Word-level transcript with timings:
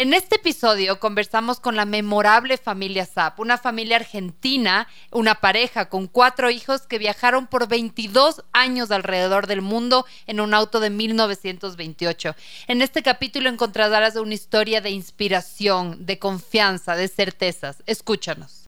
En 0.00 0.14
este 0.14 0.36
episodio 0.36 0.98
conversamos 0.98 1.60
con 1.60 1.76
la 1.76 1.84
memorable 1.84 2.56
familia 2.56 3.04
Zap, 3.04 3.38
una 3.38 3.58
familia 3.58 3.96
argentina, 3.96 4.88
una 5.10 5.34
pareja 5.34 5.90
con 5.90 6.06
cuatro 6.06 6.48
hijos 6.48 6.86
que 6.86 6.96
viajaron 6.96 7.46
por 7.46 7.68
22 7.68 8.42
años 8.54 8.92
alrededor 8.92 9.46
del 9.46 9.60
mundo 9.60 10.06
en 10.26 10.40
un 10.40 10.54
auto 10.54 10.80
de 10.80 10.88
1928. 10.88 12.34
En 12.68 12.80
este 12.80 13.02
capítulo 13.02 13.50
encontrarás 13.50 14.16
una 14.16 14.32
historia 14.32 14.80
de 14.80 14.88
inspiración, 14.88 16.06
de 16.06 16.18
confianza, 16.18 16.96
de 16.96 17.06
certezas. 17.06 17.82
Escúchanos. 17.84 18.64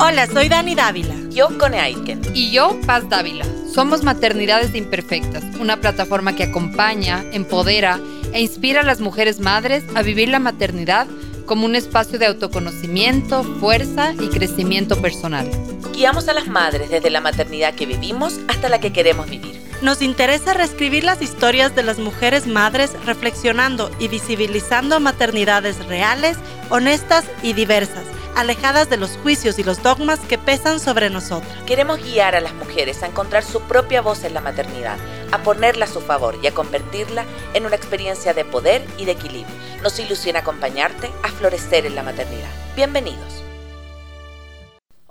Hola, 0.00 0.26
soy 0.26 0.48
Dani 0.48 0.74
Dávila. 0.74 1.14
Yo, 1.30 1.56
Cone 1.56 1.78
Aitken. 1.78 2.20
Y 2.34 2.50
yo, 2.50 2.80
Paz 2.84 3.08
Dávila. 3.08 3.46
Somos 3.72 4.02
Maternidades 4.02 4.74
Imperfectas, 4.74 5.42
una 5.58 5.80
plataforma 5.80 6.36
que 6.36 6.42
acompaña, 6.42 7.24
empodera 7.32 7.98
e 8.34 8.42
inspira 8.42 8.80
a 8.80 8.84
las 8.84 9.00
mujeres 9.00 9.40
madres 9.40 9.82
a 9.94 10.02
vivir 10.02 10.28
la 10.28 10.38
maternidad 10.38 11.06
como 11.46 11.64
un 11.64 11.74
espacio 11.74 12.18
de 12.18 12.26
autoconocimiento, 12.26 13.42
fuerza 13.42 14.12
y 14.12 14.28
crecimiento 14.28 15.00
personal. 15.00 15.50
Guiamos 15.94 16.28
a 16.28 16.34
las 16.34 16.48
madres 16.48 16.90
desde 16.90 17.08
la 17.08 17.22
maternidad 17.22 17.74
que 17.74 17.86
vivimos 17.86 18.40
hasta 18.46 18.68
la 18.68 18.78
que 18.78 18.92
queremos 18.92 19.30
vivir. 19.30 19.58
Nos 19.82 20.00
interesa 20.00 20.54
reescribir 20.54 21.02
las 21.02 21.20
historias 21.22 21.74
de 21.74 21.82
las 21.82 21.98
mujeres 21.98 22.46
madres 22.46 22.92
reflexionando 23.04 23.90
y 23.98 24.06
visibilizando 24.06 25.00
maternidades 25.00 25.84
reales, 25.86 26.36
honestas 26.70 27.24
y 27.42 27.52
diversas 27.52 28.04
alejadas 28.36 28.88
de 28.88 28.96
los 28.96 29.18
juicios 29.18 29.58
y 29.58 29.64
los 29.64 29.82
dogmas 29.82 30.20
que 30.20 30.38
pesan 30.38 30.80
sobre 30.80 31.10
nosotras. 31.10 31.52
Queremos 31.66 32.02
guiar 32.02 32.34
a 32.34 32.40
las 32.40 32.54
mujeres 32.54 33.02
a 33.02 33.06
encontrar 33.06 33.44
su 33.44 33.60
propia 33.62 34.00
voz 34.00 34.24
en 34.24 34.34
la 34.34 34.40
maternidad, 34.40 34.96
a 35.32 35.42
ponerla 35.42 35.84
a 35.84 35.88
su 35.88 36.00
favor 36.00 36.38
y 36.42 36.46
a 36.46 36.54
convertirla 36.54 37.24
en 37.52 37.66
una 37.66 37.76
experiencia 37.76 38.32
de 38.32 38.44
poder 38.44 38.86
y 38.98 39.04
de 39.04 39.12
equilibrio. 39.12 39.54
Nos 39.82 39.98
ilusiona 39.98 40.38
acompañarte 40.38 41.10
a 41.22 41.28
florecer 41.28 41.84
en 41.84 41.94
la 41.94 42.02
maternidad. 42.02 42.48
Bienvenidos. 42.76 43.42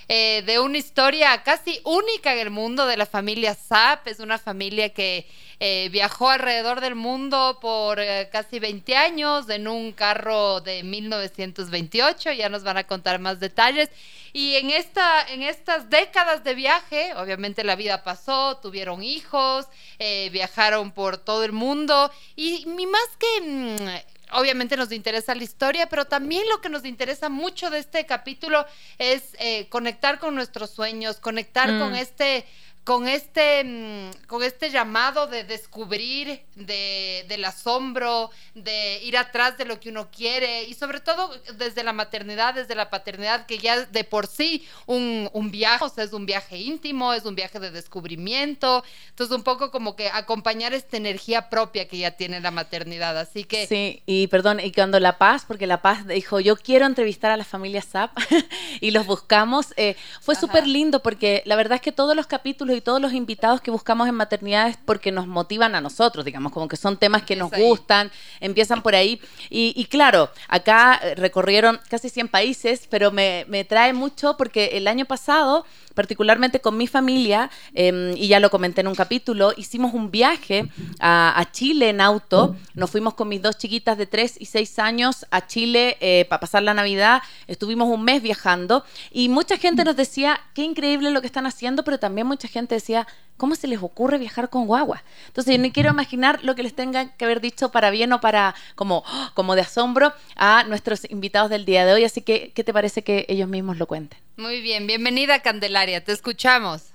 eh, 0.08 0.42
de 0.44 0.58
una 0.58 0.76
historia 0.76 1.42
casi 1.44 1.80
única 1.84 2.34
en 2.34 2.40
el 2.40 2.50
mundo 2.50 2.86
de 2.86 2.98
la 2.98 3.06
familia 3.06 3.54
Zap. 3.54 4.06
Es 4.06 4.18
una 4.18 4.36
familia 4.36 4.92
que 4.92 5.26
eh, 5.60 5.88
viajó 5.90 6.30
alrededor 6.30 6.80
del 6.80 6.94
mundo 6.94 7.58
por 7.60 8.00
eh, 8.00 8.28
casi 8.32 8.58
20 8.58 8.96
años 8.96 9.48
en 9.48 9.68
un 9.68 9.92
carro 9.92 10.60
de 10.60 10.82
1928. 10.82 12.32
Ya 12.32 12.48
nos 12.48 12.64
van 12.64 12.76
a 12.76 12.84
contar 12.84 13.18
más 13.20 13.40
detalles. 13.40 13.88
Y 14.32 14.56
en, 14.56 14.70
esta, 14.70 15.24
en 15.28 15.42
estas 15.42 15.90
décadas 15.90 16.42
de 16.42 16.54
viaje, 16.54 17.14
obviamente 17.14 17.62
la 17.62 17.76
vida 17.76 18.02
pasó, 18.02 18.56
tuvieron 18.56 19.02
hijos, 19.02 19.66
eh, 20.00 20.28
viajaron 20.32 20.90
por 20.90 21.18
todo 21.18 21.44
el 21.44 21.52
mundo. 21.52 22.10
Y, 22.34 22.66
más 22.66 23.16
que 23.18 23.40
mm, 23.46 24.36
obviamente 24.36 24.76
nos 24.76 24.90
interesa 24.90 25.36
la 25.36 25.44
historia, 25.44 25.88
pero 25.88 26.04
también 26.04 26.42
lo 26.48 26.60
que 26.60 26.68
nos 26.68 26.84
interesa 26.84 27.28
mucho 27.28 27.70
de 27.70 27.78
este 27.78 28.06
capítulo 28.06 28.66
es 28.98 29.36
conectar 29.68 30.18
con 30.18 30.34
nuestros 30.34 30.70
sueños, 30.70 31.20
conectar 31.20 31.68
con 31.78 31.92
mm. 31.92 31.96
este 31.96 32.44
con 32.84 33.08
este, 33.08 33.64
mm, 33.64 34.26
con 34.26 34.42
este 34.42 34.70
llamado 34.70 35.26
de 35.26 35.44
descubrir, 35.44 36.42
de, 36.54 37.24
del 37.28 37.44
asombro, 37.46 38.30
de 38.54 39.00
ir 39.02 39.16
atrás 39.16 39.56
de 39.56 39.64
lo 39.64 39.80
que 39.80 39.88
uno 39.88 40.10
quiere 40.10 40.64
y 40.64 40.74
sobre 40.74 41.00
todo 41.00 41.30
desde 41.56 41.82
la 41.82 41.94
maternidad, 41.94 42.54
desde 42.54 42.74
la 42.74 42.90
paternidad, 42.90 43.46
que 43.46 43.58
ya 43.58 43.86
de 43.86 44.04
por 44.04 44.26
sí 44.26 44.66
un, 44.84 45.30
un 45.32 45.50
viaje, 45.50 45.82
o 45.82 45.88
sea, 45.88 46.04
es 46.04 46.12
un 46.12 46.26
viaje 46.26 46.58
íntimo, 46.58 47.14
es 47.14 47.24
un 47.24 47.34
viaje 47.34 47.58
de 47.58 47.70
descubrimiento, 47.70 48.84
entonces 49.08 49.34
un 49.34 49.42
poco 49.42 49.70
como 49.70 49.96
que 49.96 50.10
acompañar 50.10 50.74
esta 50.74 50.98
energía 50.98 51.48
propia 51.48 51.88
que 51.88 51.96
ya 51.96 52.10
tiene 52.10 52.40
la 52.40 52.50
maternidad, 52.50 53.18
así 53.18 53.44
que... 53.44 53.66
Sí, 53.66 54.02
y 54.04 54.26
perdón, 54.26 54.60
y 54.60 54.72
cuando 54.72 55.00
La 55.00 55.16
Paz, 55.16 55.44
porque 55.48 55.66
La 55.66 55.80
Paz 55.80 56.06
dijo, 56.06 56.38
yo 56.38 56.56
quiero 56.56 56.84
entrevistar 56.84 57.30
a 57.30 57.38
la 57.38 57.44
familia 57.44 57.80
Zap 57.80 58.10
y 58.82 58.90
los 58.90 59.06
buscamos, 59.06 59.72
eh, 59.78 59.96
fue 60.20 60.34
súper 60.34 60.66
lindo 60.66 61.02
porque 61.02 61.42
la 61.46 61.56
verdad 61.56 61.76
es 61.76 61.80
que 61.80 61.92
todos 61.92 62.14
los 62.14 62.26
capítulos 62.26 62.73
y 62.74 62.80
todos 62.80 63.00
los 63.00 63.12
invitados 63.12 63.60
que 63.60 63.70
buscamos 63.70 64.08
en 64.08 64.14
maternidades 64.14 64.78
porque 64.84 65.12
nos 65.12 65.26
motivan 65.26 65.74
a 65.74 65.80
nosotros, 65.80 66.24
digamos, 66.24 66.52
como 66.52 66.68
que 66.68 66.76
son 66.76 66.96
temas 66.96 67.22
que 67.22 67.36
nos 67.36 67.50
gustan, 67.50 68.10
empiezan 68.40 68.82
por 68.82 68.94
ahí. 68.94 69.20
Y, 69.50 69.84
claro, 69.86 70.30
acá 70.48 71.00
eh, 71.02 71.14
recorrieron 71.14 71.80
casi 71.88 72.08
100 72.08 72.28
países, 72.28 72.86
pero 72.90 73.10
me, 73.10 73.44
me 73.48 73.64
trae 73.64 73.92
mucho 73.92 74.36
porque 74.36 74.70
el 74.74 74.88
año 74.88 75.04
pasado 75.04 75.64
particularmente 75.94 76.60
con 76.60 76.76
mi 76.76 76.86
familia, 76.86 77.50
em, 77.72 78.16
y 78.16 78.28
ya 78.28 78.40
lo 78.40 78.50
comenté 78.50 78.80
en 78.80 78.88
un 78.88 78.94
capítulo, 78.94 79.52
hicimos 79.56 79.94
un 79.94 80.10
viaje 80.10 80.68
a, 81.00 81.44
Chile 81.52 81.90
en 81.90 82.00
auto. 82.00 82.56
Nos 82.74 82.90
fuimos 82.90 83.14
con 83.14 83.28
mis 83.28 83.40
dos 83.40 83.56
chiquitas 83.58 83.96
de 83.96 84.06
3 84.06 84.36
y 84.40 84.46
6 84.46 84.78
años 84.78 85.26
a 85.30 85.46
Chile 85.46 85.96
eh, 86.00 86.26
para 86.28 86.40
pasar 86.40 86.62
la 86.62 86.74
Navidad. 86.74 87.22
Estuvimos 87.46 87.88
un 87.88 88.02
mes 88.02 88.22
viajando 88.22 88.84
y 89.12 89.28
mucha 89.28 89.56
gente 89.56 89.84
nos 89.84 89.94
decía, 89.94 90.40
qué 90.54 90.62
increíble 90.62 91.10
lo 91.10 91.20
que 91.20 91.26
están 91.26 91.46
haciendo, 91.46 91.84
pero 91.84 91.98
también 91.98 92.26
mucha 92.26 92.48
gente 92.48 92.74
decía, 92.74 93.06
¿cómo 93.36 93.54
se 93.54 93.66
les 93.66 93.82
ocurre 93.82 94.18
viajar 94.18 94.48
con 94.48 94.66
guagua? 94.66 95.02
Entonces, 95.26 95.56
yo 95.56 95.62
no 95.62 95.72
quiero 95.72 95.90
imaginar 95.90 96.40
lo 96.42 96.54
que 96.54 96.62
les 96.62 96.74
tengan 96.74 97.12
que 97.16 97.24
haber 97.24 97.40
dicho 97.40 97.70
para 97.70 97.90
bien 97.90 98.12
o 98.12 98.20
para 98.20 98.54
como, 98.74 99.04
como 99.34 99.54
de 99.54 99.62
asombro 99.62 100.12
a 100.36 100.64
nuestros 100.64 101.08
invitados 101.10 101.50
del 101.50 101.64
día 101.64 101.84
de 101.84 101.92
hoy. 101.92 102.04
Así 102.04 102.22
que, 102.22 102.52
¿qué 102.54 102.64
te 102.64 102.72
parece 102.72 103.02
que 103.02 103.26
ellos 103.28 103.48
mismos 103.48 103.78
lo 103.78 103.86
cuenten? 103.86 104.18
Muy 104.36 104.60
bien, 104.62 104.88
bienvenida 104.88 105.38
Candelaria, 105.38 106.02
te 106.02 106.10
escuchamos. 106.10 106.90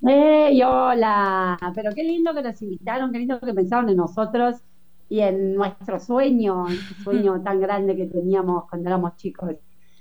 ¡Hey, 0.00 0.62
hola! 0.62 1.58
Pero 1.74 1.92
qué 1.94 2.02
lindo 2.02 2.32
que 2.32 2.40
nos 2.40 2.62
invitaron, 2.62 3.12
qué 3.12 3.18
lindo 3.18 3.38
que 3.38 3.52
pensaron 3.52 3.90
en 3.90 3.96
nosotros 3.96 4.56
y 5.10 5.20
en 5.20 5.54
nuestro 5.54 6.00
sueño, 6.00 6.66
el 6.68 6.78
sueño 7.04 7.42
tan 7.44 7.60
grande 7.60 7.94
que 7.94 8.06
teníamos 8.06 8.64
cuando 8.70 8.88
éramos 8.88 9.16
chicos. 9.16 9.50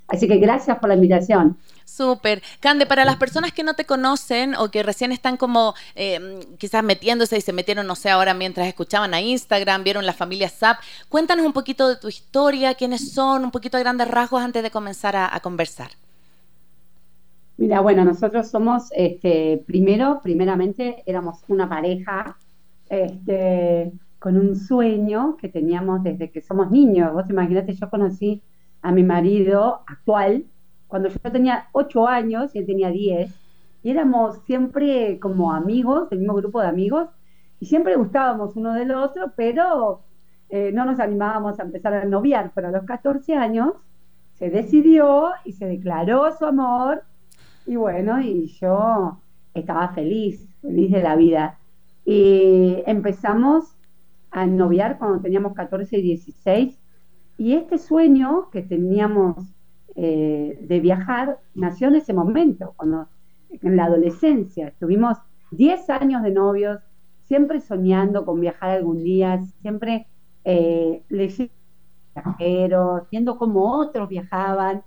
Así 0.08 0.30
que 0.30 0.38
gracias 0.38 0.80
por 0.80 0.88
la 0.88 0.96
invitación. 0.96 1.58
Súper. 1.84 2.42
Cande, 2.62 2.86
para 2.86 3.04
las 3.04 3.18
personas 3.18 3.52
que 3.52 3.64
no 3.64 3.74
te 3.74 3.86
conocen 3.86 4.56
o 4.56 4.72
que 4.72 4.81
recién 4.81 5.12
están 5.12 5.36
como 5.36 5.74
eh, 5.96 6.40
quizás 6.58 6.86
metiéndose 6.86 7.38
y 7.38 7.42
se 7.42 7.52
metieron, 7.52 7.86
no 7.86 7.96
sé, 7.96 8.10
ahora 8.10 8.34
mientras 8.34 8.68
escuchaban 8.68 9.14
a 9.14 9.19
Instagram, 9.19 9.84
vieron 9.84 10.06
la 10.06 10.14
familia 10.14 10.48
Zap, 10.48 10.78
cuéntanos 11.10 11.46
un 11.46 11.54
poquito 11.54 11.90
de 11.90 11.98
tu 11.98 12.08
historia, 12.08 12.76
quiénes 12.76 13.12
son, 13.12 13.44
un 13.44 13.52
poquito 13.52 13.76
de 13.76 13.84
grandes 13.84 14.08
rasgos 14.08 14.42
antes 14.42 14.64
de 14.64 14.72
comenzar 14.72 15.18
a 15.18 15.38
conversar. 15.42 15.92
Mira, 17.63 17.80
bueno, 17.80 18.04
nosotros 18.04 18.50
somos, 18.50 18.89
este, 18.94 19.63
primero, 19.65 20.19
primeramente, 20.21 21.01
éramos 21.06 21.45
una 21.48 21.69
pareja 21.69 22.36
este, 22.89 23.94
con 24.19 24.36
un 24.36 24.57
sueño 24.57 25.38
que 25.38 25.48
teníamos 25.48 26.04
desde 26.04 26.30
que 26.30 26.42
somos 26.42 26.71
niños. 26.71 27.13
Vos 27.13 27.30
imaginate, 27.30 27.74
yo 27.74 27.89
conocí 27.89 28.42
a 28.81 28.92
mi 28.92 29.04
marido 29.04 29.80
actual 29.88 30.44
cuando 30.88 31.07
yo 31.07 31.18
tenía 31.31 31.69
ocho 31.71 32.06
años 32.06 32.54
y 32.54 32.60
él 32.60 32.65
tenía 32.65 32.89
diez. 32.89 33.33
y 33.81 33.92
éramos 33.92 34.39
siempre 34.39 35.18
como 35.21 35.54
amigos, 35.54 36.12
el 36.12 36.19
mismo 36.19 36.33
grupo 36.33 36.59
de 36.59 36.68
amigos, 36.68 37.07
y 37.62 37.68
siempre 37.68 37.95
gustábamos 37.95 38.57
uno 38.57 38.74
del 38.74 38.92
otro, 38.92 39.31
pero 39.38 40.01
eh, 40.50 40.71
no 40.74 40.83
nos 40.83 41.00
animábamos 41.00 41.62
a 41.62 41.63
empezar 41.63 41.94
a 41.94 42.04
noviar, 42.04 42.51
pero 42.54 42.68
a 42.68 42.71
los 42.71 42.83
14 42.83 43.36
años 43.36 43.71
se 44.33 44.50
decidió 44.50 45.30
y 45.45 45.54
se 45.54 45.66
declaró 45.66 46.30
su 46.38 46.45
amor, 46.45 47.04
y 47.65 47.75
bueno, 47.75 48.21
y 48.21 48.48
yo 48.48 49.19
estaba 49.54 49.89
feliz, 49.89 50.48
feliz 50.62 50.92
de 50.92 51.04
la 51.04 51.15
vida. 51.15 51.60
Y 52.06 52.83
empezamos 52.86 53.75
a 54.31 54.45
noviar 54.45 54.98
cuando 54.98 55.21
teníamos 55.21 55.54
14 55.54 55.98
y 55.98 56.01
16, 56.01 56.80
y 57.38 57.54
este 57.54 57.77
sueño 57.77 58.50
que 58.51 58.62
teníamos 58.62 59.38
eh, 59.95 60.57
de 60.62 60.80
viajar 60.80 61.39
nació 61.54 61.88
en 61.88 61.95
ese 61.95 62.13
momento, 62.13 62.74
cuando 62.75 63.07
en 63.50 63.75
la 63.75 63.86
adolescencia. 63.86 64.68
Estuvimos 64.69 65.18
10 65.51 65.89
años 65.92 66.24
de 66.24 66.31
novios, 66.31 66.80
siempre 67.24 67.62
soñando 67.62 68.25
con 68.25 68.39
viajar 68.39 68.71
algún 68.71 69.04
día, 69.04 69.39
siempre 69.62 70.07
eh, 70.44 71.04
leyendo 71.09 71.54
viendo 73.12 73.38
cómo 73.38 73.80
otros 73.80 74.09
viajaban. 74.09 74.83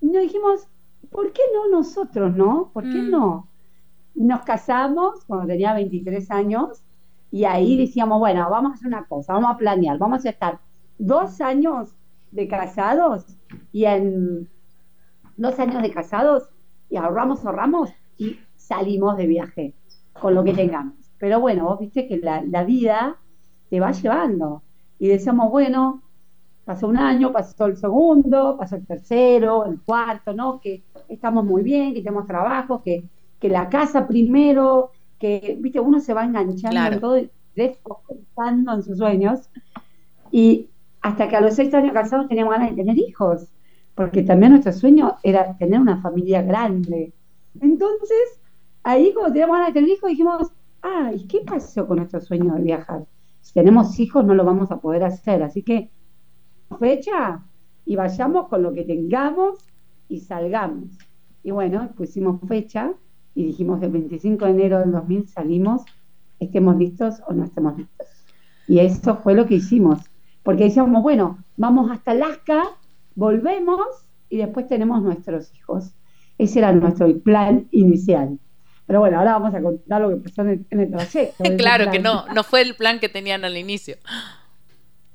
Y 0.00 0.06
nos 0.06 0.22
dijimos, 0.22 0.68
¿por 1.10 1.32
qué 1.32 1.42
no 1.54 1.68
nosotros, 1.68 2.34
no? 2.36 2.70
¿Por 2.72 2.84
qué 2.84 3.02
mm. 3.02 3.10
no? 3.10 3.48
Nos 4.14 4.42
casamos 4.42 5.24
cuando 5.26 5.46
tenía 5.46 5.74
23 5.74 6.30
años 6.30 6.82
y 7.30 7.44
ahí 7.44 7.76
decíamos, 7.76 8.18
bueno, 8.18 8.48
vamos 8.50 8.72
a 8.72 8.74
hacer 8.74 8.88
una 8.88 9.04
cosa, 9.04 9.34
vamos 9.34 9.52
a 9.52 9.58
planear, 9.58 9.98
vamos 9.98 10.24
a 10.24 10.30
estar 10.30 10.58
dos 10.98 11.40
años 11.40 11.94
de 12.30 12.48
casados 12.48 13.26
y 13.72 13.84
en 13.84 14.48
dos 15.36 15.58
años 15.58 15.82
de 15.82 15.90
casados 15.90 16.50
y 16.90 16.96
ahorramos, 16.96 17.44
ahorramos 17.44 17.90
y 18.16 18.38
salimos 18.56 19.16
de 19.16 19.26
viaje 19.26 19.74
con 20.20 20.34
lo 20.34 20.44
que 20.44 20.52
tengamos. 20.52 20.94
Pero 21.18 21.40
bueno, 21.40 21.64
vos 21.64 21.78
viste 21.78 22.06
que 22.06 22.18
la, 22.18 22.64
vida 22.64 23.16
te 23.70 23.80
va 23.80 23.92
llevando 23.92 24.62
y 24.98 25.08
decíamos, 25.08 25.50
bueno, 25.50 26.02
pasó 26.64 26.88
un 26.88 26.96
año, 26.96 27.32
pasó 27.32 27.66
el 27.66 27.76
segundo, 27.76 28.56
pasó 28.58 28.76
el 28.76 28.86
tercero, 28.86 29.64
el 29.66 29.80
cuarto, 29.80 30.32
¿no? 30.32 30.60
Que 30.60 30.82
estamos 31.08 31.44
muy 31.44 31.62
bien, 31.62 31.94
que 31.94 32.00
tenemos 32.00 32.26
trabajo, 32.26 32.82
que, 32.82 33.04
que 33.40 33.48
la 33.48 33.68
casa 33.68 34.06
primero, 34.06 34.90
que, 35.18 35.56
viste, 35.58 35.80
uno 35.80 36.00
se 36.00 36.14
va 36.14 36.24
enganchando 36.24 36.94
en 36.94 37.00
todo, 37.00 37.20
desfocalizando 37.56 38.74
en 38.74 38.82
sus 38.82 38.98
sueños. 38.98 39.50
Y 40.30 40.68
hasta 41.00 41.28
que 41.28 41.36
a 41.36 41.40
los 41.40 41.54
seis 41.54 41.72
años 41.74 41.92
casados 41.92 42.28
teníamos 42.28 42.54
ganas 42.54 42.70
de 42.70 42.76
tener 42.76 42.98
hijos, 42.98 43.48
porque 43.94 44.22
también 44.22 44.52
nuestro 44.52 44.72
sueño 44.72 45.16
era 45.22 45.56
tener 45.56 45.80
una 45.80 46.00
familia 46.00 46.42
grande. 46.42 47.12
Entonces, 47.60 48.40
ahí 48.82 49.12
cuando 49.12 49.32
teníamos 49.32 49.56
ganas 49.56 49.74
de 49.74 49.80
tener 49.80 49.90
hijos, 49.90 50.10
dijimos, 50.10 50.52
ay, 50.82 51.26
¿qué 51.26 51.40
pasó 51.40 51.86
con 51.86 51.98
nuestro 51.98 52.20
sueño 52.20 52.54
de 52.54 52.62
viajar? 52.62 53.06
Si 53.40 53.54
tenemos 53.54 53.98
hijos 53.98 54.24
no 54.24 54.34
lo 54.34 54.44
vamos 54.44 54.70
a 54.70 54.78
poder 54.78 55.04
hacer, 55.04 55.42
así 55.42 55.62
que 55.62 55.90
fecha 56.78 57.42
y 57.84 57.96
vayamos 57.96 58.48
con 58.48 58.62
lo 58.62 58.72
que 58.74 58.84
tengamos 58.84 59.58
y 60.08 60.20
salgamos. 60.20 60.88
Y 61.42 61.50
bueno, 61.50 61.90
pusimos 61.96 62.40
fecha 62.48 62.92
y 63.34 63.44
dijimos 63.44 63.82
el 63.82 63.90
25 63.90 64.44
de 64.44 64.50
enero 64.50 64.78
del 64.80 64.92
2000 64.92 65.28
salimos, 65.28 65.82
estemos 66.40 66.76
listos 66.76 67.22
o 67.26 67.32
no 67.32 67.44
estemos 67.44 67.76
listos. 67.76 68.06
Y 68.66 68.80
eso 68.80 69.16
fue 69.16 69.34
lo 69.34 69.46
que 69.46 69.54
hicimos 69.54 70.00
porque 70.48 70.64
decíamos, 70.64 71.02
bueno, 71.02 71.44
vamos 71.58 71.90
hasta 71.90 72.12
Alaska, 72.12 72.62
volvemos 73.14 73.86
y 74.30 74.38
después 74.38 74.66
tenemos 74.66 75.02
nuestros 75.02 75.54
hijos. 75.54 75.92
Ese 76.38 76.60
era 76.60 76.72
nuestro 76.72 77.14
plan 77.18 77.68
inicial. 77.70 78.38
Pero 78.86 79.00
bueno, 79.00 79.18
ahora 79.18 79.32
vamos 79.32 79.54
a 79.54 79.60
contar 79.60 80.00
lo 80.00 80.08
que 80.08 80.16
pasó 80.16 80.40
en 80.40 80.64
el, 80.70 80.90
trayecto. 80.90 81.44
claro 81.58 81.90
que 81.90 81.98
no, 81.98 82.26
no 82.32 82.42
fue 82.44 82.62
el 82.62 82.74
plan 82.76 82.98
que 82.98 83.10
tenían 83.10 83.44
al 83.44 83.58
inicio. 83.58 83.96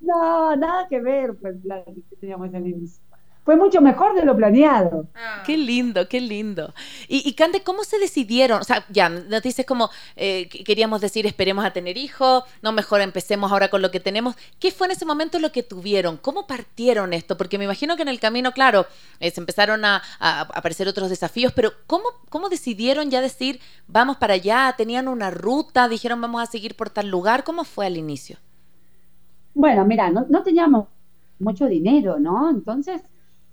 No, 0.02 0.56
nada 0.56 0.88
que 0.88 1.02
ver 1.02 1.36
con 1.42 1.56
el 1.56 1.60
plan 1.60 1.84
que 1.86 2.16
teníamos 2.18 2.54
al 2.54 2.68
inicio 2.68 3.03
fue 3.44 3.58
mucho 3.58 3.82
mejor 3.82 4.16
de 4.16 4.24
lo 4.24 4.36
planeado. 4.36 5.06
Ah. 5.16 5.44
Qué 5.46 5.58
lindo, 5.58 6.08
qué 6.08 6.22
lindo. 6.22 6.74
Y, 7.10 7.28
y 7.28 7.34
Cande, 7.34 7.62
¿cómo 7.62 7.84
se 7.84 8.00
decidieron? 8.00 8.62
O 8.62 8.64
sea, 8.64 8.86
ya, 8.90 9.10
nos 9.10 9.42
dices 9.42 9.66
como 9.66 9.90
eh, 10.16 10.48
queríamos 10.48 11.02
decir 11.02 11.26
esperemos 11.26 11.66
a 11.66 11.72
tener 11.72 11.98
hijos, 11.98 12.44
no, 12.62 12.72
mejor 12.72 13.02
empecemos 13.02 13.52
ahora 13.52 13.70
con 13.70 13.82
lo 13.82 13.92
que 13.92 14.00
tenemos. 14.00 14.36
¿Qué 14.60 14.72
fue 14.72 14.88
en 14.88 14.92
ese 14.92 15.06
momento 15.06 15.40
lo 15.40 15.52
que 15.52 15.62
tuvieron? 15.62 16.18
¿Cómo 16.18 16.48
partieron 16.48 17.12
esto? 17.12 17.36
Porque 17.36 17.58
me 17.58 17.66
imagino 17.66 17.98
que 17.98 18.04
en 18.04 18.08
el 18.08 18.20
camino, 18.20 18.54
claro, 18.54 18.86
eh, 19.20 19.30
se 19.30 19.42
empezaron 19.42 19.84
a, 19.84 20.02
aparecer 20.20 20.88
otros 20.88 21.10
desafíos, 21.10 21.52
pero 21.54 21.72
¿cómo, 21.86 22.06
¿cómo 22.30 22.48
decidieron 22.48 23.10
ya 23.10 23.20
decir 23.20 23.60
vamos 23.88 24.18
para 24.18 24.36
allá? 24.36 24.74
¿Tenían 24.78 25.10
una 25.10 25.32
ruta? 25.32 25.90
¿Dijeron 25.90 26.22
vamos 26.22 26.42
a 26.42 26.46
seguir 26.46 26.76
por 26.76 26.90
tal 26.90 27.10
lugar? 27.10 27.44
¿Cómo 27.44 27.66
fue 27.66 27.86
al 27.86 27.98
inicio? 27.98 28.38
Bueno, 29.54 29.84
mira, 29.86 30.10
no, 30.10 30.26
no 30.30 30.44
teníamos 30.44 30.88
mucho 31.40 31.68
dinero, 31.68 32.20
¿no? 32.20 32.50
Entonces 32.50 33.02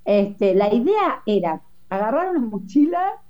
este, 0.05 0.55
la 0.55 0.73
idea 0.73 1.23
era 1.27 1.63
agarrar 1.89 2.31
una 2.31 2.41
mochila 2.41 3.21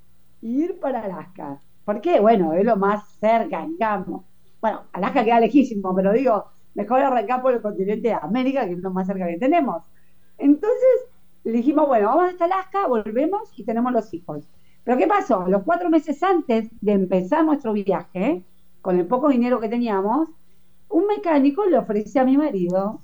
y 0.41 0.65
ir 0.65 0.81
para 0.81 1.05
Alaska. 1.05 1.61
¿Por 1.85 2.01
qué? 2.01 2.21
Bueno, 2.21 2.53
es 2.55 2.65
lo 2.65 2.77
más 2.77 3.09
cerca, 3.19 3.67
digamos. 3.67 4.25
Bueno, 4.61 4.83
Alaska 4.93 5.25
queda 5.25 5.41
lejísimo, 5.41 5.95
pero 5.95 6.13
digo, 6.13 6.47
mejor 6.75 7.01
arrancar 7.01 7.43
por 7.43 7.55
el 7.55 7.63
continente 7.63 8.09
de 8.09 8.15
América, 8.15 8.67
que 8.67 8.73
es 8.73 8.79
lo 8.79 8.91
más 8.91 9.07
cerca 9.07 9.27
que 9.27 9.39
tenemos. 9.39 9.83
Entonces, 10.39 11.11
le 11.45 11.53
dijimos, 11.53 11.87
bueno, 11.89 12.09
vamos 12.09 12.31
hasta 12.31 12.45
Alaska, 12.45 12.87
volvemos 12.87 13.59
y 13.59 13.65
tenemos 13.65 13.93
los 13.93 14.13
hijos. 14.15 14.45
Pero 14.85 14.99
¿qué 14.99 15.07
pasó? 15.07 15.47
Los 15.49 15.63
cuatro 15.63 15.91
meses 15.91 16.23
antes 16.23 16.69
de 16.81 16.93
empezar 16.93 17.45
nuestro 17.45 17.73
viaje, 17.73 18.45
con 18.83 18.99
el 18.99 19.07
poco 19.07 19.29
dinero 19.29 19.61
que 19.61 19.69
teníamos, 19.69 20.29
un 20.89 21.07
mecánico 21.07 21.67
le 21.67 21.79
ofrece 21.79 22.19
a 22.19 22.25
mi 22.25 22.37
marido 22.37 23.03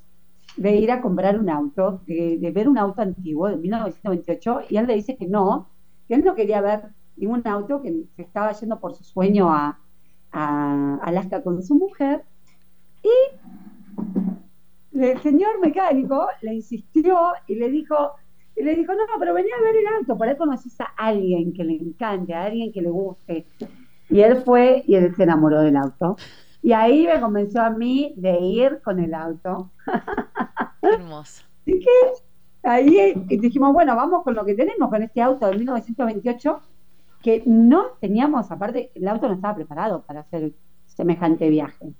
de 0.56 0.76
ir 0.76 0.90
a 0.90 1.00
comprar 1.00 1.38
un 1.38 1.50
auto, 1.50 2.00
de, 2.06 2.50
ver 2.54 2.68
un 2.68 2.78
auto 2.78 3.02
antiguo 3.02 3.48
de 3.48 3.56
1928, 3.56 4.60
y 4.70 4.76
él 4.76 4.86
le 4.86 4.94
dice 4.94 5.16
que 5.16 5.26
no, 5.26 5.68
que 6.08 6.14
él 6.14 6.24
no 6.24 6.34
quería 6.34 6.60
ver 6.60 6.82
ningún 7.16 7.46
auto, 7.46 7.82
que 7.82 8.04
se 8.16 8.22
estaba 8.22 8.52
yendo 8.52 8.78
por 8.80 8.94
su 8.94 9.04
sueño 9.04 9.52
a, 9.52 9.78
Alaska 10.32 11.42
con 11.42 11.62
su 11.62 11.74
mujer, 11.76 12.22
y 13.02 13.08
el 14.98 15.18
señor 15.22 15.60
mecánico 15.60 16.28
le 16.42 16.54
insistió 16.54 17.18
y 17.46 17.54
le 17.54 17.70
dijo, 17.70 17.96
y 18.54 18.62
le 18.62 18.74
dijo, 18.74 18.92
no, 18.92 19.00
pero 19.18 19.32
venía 19.32 19.54
a 19.58 19.62
ver 19.62 19.76
el 19.76 19.86
auto, 19.98 20.18
por 20.18 20.28
ahí 20.28 20.36
conoces 20.36 20.78
a 20.80 20.92
alguien 20.98 21.54
que 21.54 21.64
le 21.64 21.76
encante, 21.76 22.34
a 22.34 22.44
alguien 22.44 22.70
que 22.70 22.82
le 22.82 22.90
guste. 22.90 23.46
Y 24.10 24.20
él 24.20 24.42
fue 24.44 24.84
y 24.86 24.94
él 24.94 25.14
se 25.16 25.22
enamoró 25.22 25.62
del 25.62 25.76
auto. 25.76 26.16
Y 26.66 26.72
ahí 26.72 27.06
me 27.06 27.20
convenció 27.20 27.62
a 27.62 27.70
mí 27.70 28.12
de 28.16 28.40
ir 28.40 28.80
con 28.82 28.98
el 28.98 29.14
auto. 29.14 29.70
hermoso. 30.82 31.44
Así 31.62 31.78
que 31.78 32.68
ahí 32.68 33.12
dijimos, 33.28 33.72
bueno, 33.72 33.94
vamos 33.94 34.24
con 34.24 34.34
lo 34.34 34.44
que 34.44 34.54
tenemos, 34.54 34.90
con 34.90 35.00
este 35.00 35.22
auto 35.22 35.46
de 35.46 35.58
1928, 35.58 36.60
que 37.22 37.44
no 37.46 37.92
teníamos, 38.00 38.50
aparte, 38.50 38.90
el 38.96 39.06
auto 39.06 39.28
no 39.28 39.34
estaba 39.34 39.54
preparado 39.54 40.02
para 40.02 40.22
hacer 40.22 40.54
semejante 40.86 41.48
viaje. 41.50 41.92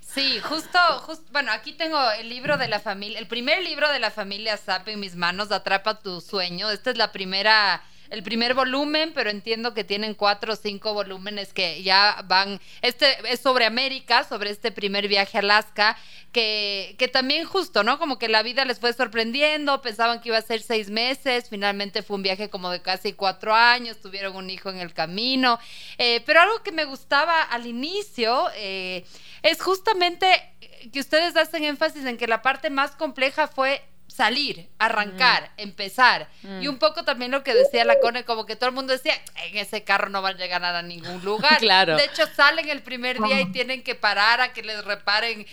Sí, 0.00 0.40
justo, 0.40 0.78
justo, 1.00 1.26
bueno, 1.32 1.52
aquí 1.52 1.74
tengo 1.74 1.98
el 2.18 2.30
libro 2.30 2.56
de 2.56 2.68
la 2.68 2.80
familia, 2.80 3.18
el 3.18 3.28
primer 3.28 3.62
libro 3.62 3.90
de 3.92 3.98
la 3.98 4.10
familia 4.10 4.56
Zap 4.56 4.88
en 4.88 5.00
mis 5.00 5.16
manos, 5.16 5.52
Atrapa 5.52 5.98
tu 5.98 6.22
sueño. 6.22 6.70
Esta 6.70 6.92
es 6.92 6.96
la 6.96 7.12
primera 7.12 7.82
el 8.10 8.22
primer 8.22 8.54
volumen, 8.54 9.12
pero 9.14 9.30
entiendo 9.30 9.74
que 9.74 9.84
tienen 9.84 10.14
cuatro 10.14 10.52
o 10.52 10.56
cinco 10.56 10.94
volúmenes 10.94 11.52
que 11.52 11.82
ya 11.82 12.22
van. 12.26 12.60
Este 12.82 13.06
es 13.30 13.40
sobre 13.40 13.64
América, 13.64 14.24
sobre 14.24 14.50
este 14.50 14.72
primer 14.72 15.08
viaje 15.08 15.38
a 15.38 15.40
Alaska, 15.40 15.96
que, 16.32 16.96
que 16.98 17.08
también 17.08 17.46
justo, 17.46 17.82
¿no? 17.82 17.98
Como 17.98 18.18
que 18.18 18.28
la 18.28 18.42
vida 18.42 18.64
les 18.64 18.78
fue 18.78 18.92
sorprendiendo, 18.92 19.80
pensaban 19.80 20.20
que 20.20 20.28
iba 20.28 20.38
a 20.38 20.42
ser 20.42 20.62
seis 20.62 20.90
meses, 20.90 21.48
finalmente 21.48 22.02
fue 22.02 22.16
un 22.16 22.22
viaje 22.22 22.50
como 22.50 22.70
de 22.70 22.82
casi 22.82 23.12
cuatro 23.12 23.54
años, 23.54 24.00
tuvieron 24.00 24.36
un 24.36 24.50
hijo 24.50 24.70
en 24.70 24.78
el 24.78 24.92
camino. 24.92 25.58
Eh, 25.98 26.22
pero 26.26 26.40
algo 26.40 26.62
que 26.62 26.72
me 26.72 26.84
gustaba 26.84 27.42
al 27.42 27.66
inicio 27.66 28.48
eh, 28.54 29.04
es 29.42 29.62
justamente 29.62 30.26
que 30.92 31.00
ustedes 31.00 31.36
hacen 31.36 31.64
énfasis 31.64 32.04
en 32.04 32.16
que 32.16 32.26
la 32.26 32.42
parte 32.42 32.70
más 32.70 32.92
compleja 32.92 33.48
fue 33.48 33.82
salir, 34.16 34.68
arrancar, 34.78 35.52
empezar. 35.56 36.28
Mm. 36.42 36.62
Y 36.62 36.68
un 36.68 36.78
poco 36.78 37.04
también 37.04 37.30
lo 37.30 37.42
que 37.42 37.54
decía 37.54 37.84
la 37.84 38.00
Cone, 38.00 38.24
como 38.24 38.46
que 38.46 38.56
todo 38.56 38.68
el 38.68 38.74
mundo 38.74 38.92
decía, 38.92 39.14
en 39.44 39.58
ese 39.58 39.84
carro 39.84 40.08
no 40.08 40.22
van 40.22 40.34
a 40.34 40.38
llegar 40.38 40.64
a 40.64 40.82
ningún 40.82 41.22
lugar. 41.24 41.58
claro. 41.58 41.96
De 41.96 42.04
hecho, 42.04 42.26
salen 42.34 42.68
el 42.68 42.82
primer 42.82 43.20
día 43.20 43.40
y 43.40 43.52
tienen 43.52 43.82
que 43.82 43.94
parar 43.94 44.40
a 44.40 44.52
que 44.52 44.62
les 44.62 44.84
reparen 44.84 45.46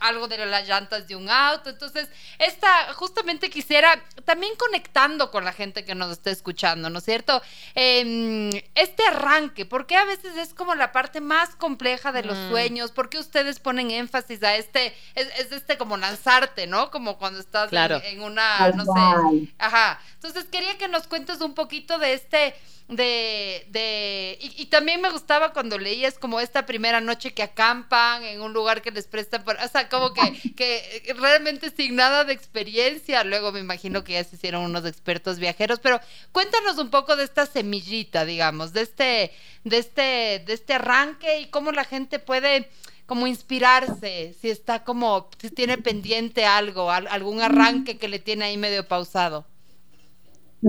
algo 0.00 0.28
de 0.28 0.44
las 0.44 0.68
llantas 0.68 1.08
de 1.08 1.16
un 1.16 1.30
auto. 1.30 1.70
Entonces, 1.70 2.08
esta, 2.38 2.92
justamente 2.94 3.48
quisiera, 3.48 4.02
también 4.24 4.54
conectando 4.56 5.30
con 5.30 5.44
la 5.44 5.52
gente 5.52 5.84
que 5.84 5.94
nos 5.94 6.12
está 6.12 6.30
escuchando, 6.30 6.90
¿no 6.90 6.98
es 6.98 7.04
cierto? 7.04 7.42
Em, 7.74 8.50
este 8.74 9.04
arranque, 9.06 9.64
porque 9.64 9.96
a 9.96 10.04
veces 10.04 10.36
es 10.36 10.52
como 10.54 10.74
la 10.74 10.92
parte 10.92 11.20
más 11.20 11.54
compleja 11.56 12.12
de 12.12 12.22
los 12.22 12.36
mm. 12.36 12.50
sueños? 12.50 12.90
¿Por 12.90 13.08
qué 13.08 13.18
ustedes 13.18 13.58
ponen 13.60 13.90
énfasis 13.90 14.42
a 14.42 14.56
este, 14.56 14.94
es, 15.14 15.52
este 15.52 15.78
como 15.78 15.96
lanzarte, 15.96 16.66
¿no? 16.66 16.90
Como 16.90 17.18
cuando 17.18 17.40
estás 17.40 17.72
en, 17.72 18.01
una, 18.20 18.70
no 18.70 18.84
sé. 18.84 19.52
Ajá. 19.58 20.00
Entonces 20.14 20.44
quería 20.44 20.76
que 20.78 20.88
nos 20.88 21.06
cuentes 21.06 21.40
un 21.40 21.54
poquito 21.54 21.98
de 21.98 22.14
este 22.14 22.54
de, 22.88 23.66
de 23.70 24.38
y, 24.40 24.66
también 24.66 25.00
me 25.00 25.10
gustaba 25.10 25.52
cuando 25.52 25.78
leías 25.78 26.18
como 26.18 26.40
esta 26.40 26.66
primera 26.66 27.00
noche 27.00 27.32
que 27.32 27.42
acampan 27.42 28.22
en 28.24 28.40
un 28.40 28.52
lugar 28.52 28.82
que 28.82 28.90
les 28.90 29.06
presta 29.06 29.42
por, 29.44 29.56
o 29.56 29.68
sea, 29.68 29.88
como 29.88 30.12
que, 30.12 30.54
que 30.56 31.14
realmente 31.18 31.70
sin 31.70 31.96
nada 31.96 32.24
de 32.24 32.32
experiencia, 32.32 33.24
luego 33.24 33.52
me 33.52 33.60
imagino 33.60 34.04
que 34.04 34.14
ya 34.14 34.24
se 34.24 34.36
hicieron 34.36 34.64
unos 34.64 34.84
expertos 34.84 35.38
viajeros, 35.38 35.78
pero 35.80 36.00
cuéntanos 36.32 36.78
un 36.78 36.90
poco 36.90 37.16
de 37.16 37.24
esta 37.24 37.46
semillita, 37.46 38.24
digamos, 38.24 38.72
de 38.72 38.82
este, 38.82 39.32
de 39.64 39.78
este, 39.78 40.42
de 40.46 40.52
este 40.52 40.74
arranque 40.74 41.40
y 41.40 41.46
cómo 41.46 41.72
la 41.72 41.84
gente 41.84 42.18
puede 42.18 42.68
como 43.12 43.26
inspirarse, 43.26 44.32
si 44.40 44.48
está 44.48 44.84
como, 44.84 45.26
si 45.36 45.50
tiene 45.50 45.76
pendiente 45.76 46.46
algo, 46.46 46.90
algún 46.90 47.42
arranque 47.42 47.98
que 47.98 48.08
le 48.08 48.18
tiene 48.18 48.46
ahí 48.46 48.56
medio 48.56 48.88
pausado 48.88 49.44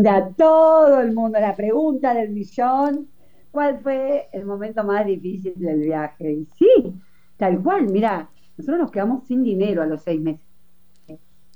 a 0.05 0.27
todo 0.35 0.99
el 0.99 1.13
mundo, 1.13 1.39
la 1.39 1.55
pregunta 1.55 2.13
del 2.13 2.31
millón, 2.31 3.07
¿cuál 3.51 3.79
fue 3.79 4.27
el 4.33 4.45
momento 4.45 4.83
más 4.83 5.05
difícil 5.05 5.53
del 5.55 5.79
viaje? 5.79 6.33
Y 6.33 6.47
sí, 6.57 6.93
tal 7.37 7.61
cual, 7.61 7.87
mira, 7.89 8.29
nosotros 8.57 8.81
nos 8.81 8.91
quedamos 8.91 9.25
sin 9.25 9.41
dinero 9.43 9.81
a 9.81 9.85
los 9.85 10.01
seis 10.01 10.19
meses. 10.19 10.45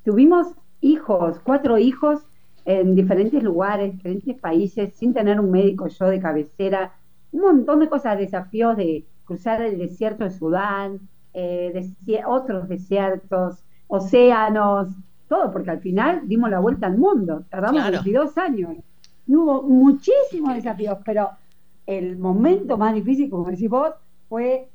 Tuvimos 0.06 0.48
hijos, 0.80 1.42
cuatro 1.44 1.78
hijos 1.78 2.26
en 2.64 2.96
diferentes 2.96 3.44
lugares, 3.44 3.92
diferentes 3.92 4.40
países, 4.40 4.94
sin 4.96 5.14
tener 5.14 5.38
un 5.42 5.52
médico 5.52 5.88
yo 5.88 6.06
de 6.06 6.22
cabecera, 6.22 6.94
un 7.34 7.42
montón 7.42 7.82
de 7.82 7.90
cosas, 7.90 8.18
desafíos 8.18 8.78
de 8.78 9.06
cruzar 9.28 9.62
el 9.62 9.78
desierto 9.78 10.24
de 10.24 10.32
Sudán, 10.32 11.00
eh, 11.34 11.92
otros 12.26 12.68
desiertos, 12.68 13.64
océanos, 13.88 14.88
todo, 15.28 15.52
porque 15.52 15.70
al 15.70 15.82
final 15.82 16.22
dimos 16.28 16.50
la 16.50 16.60
vuelta 16.60 16.88
al 16.88 16.98
mundo, 16.98 17.44
tardamos 17.50 17.92
22 17.92 18.38
años. 18.38 18.78
Y 19.28 19.36
hubo 19.36 19.62
muchísimos 19.62 20.56
desafíos, 20.56 20.98
pero 21.06 21.30
el 21.86 22.18
momento 22.18 22.78
más 22.78 22.96
difícil, 22.96 23.30
como 23.30 23.50
decís 23.50 23.70
vos, 23.70 23.94
fue 24.30 24.70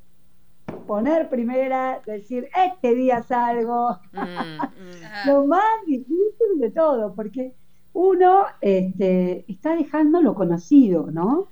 poner 0.87 1.29
primera, 1.29 2.01
decir, 2.05 2.47
este 2.55 2.93
día 2.93 3.23
salgo. 3.23 3.97
Mm, 4.13 4.19
mm. 4.19 5.27
lo 5.27 5.45
más 5.45 5.63
difícil 5.87 6.59
de 6.59 6.69
todo, 6.69 7.13
porque 7.13 7.53
uno 7.93 8.45
este, 8.61 9.45
está 9.51 9.75
dejando 9.75 10.21
lo 10.21 10.35
conocido, 10.35 11.09
¿no? 11.11 11.47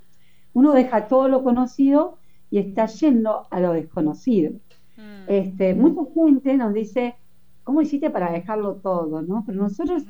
Uno 0.53 0.74
deja 0.74 1.08
todo 1.08 1.27
lo 1.27 1.43
conocido 1.43 2.17
y 2.51 2.60
está 2.60 2.86
yendo 2.86 3.48
a 3.50 3.60
lo 3.60 3.72
desconocido. 3.74 4.51
Mm. 4.98 5.24
Este, 5.27 5.74
mucha 5.74 6.01
gente 6.13 6.58
nos 6.58 6.74
dice, 6.74 7.15
¿cómo 7.63 7.81
hiciste 7.81 8.10
para 8.10 8.31
dejarlo 8.31 8.75
todo? 8.75 9.22
¿no? 9.22 9.43
Pero 9.48 9.63
nosotros 9.63 10.03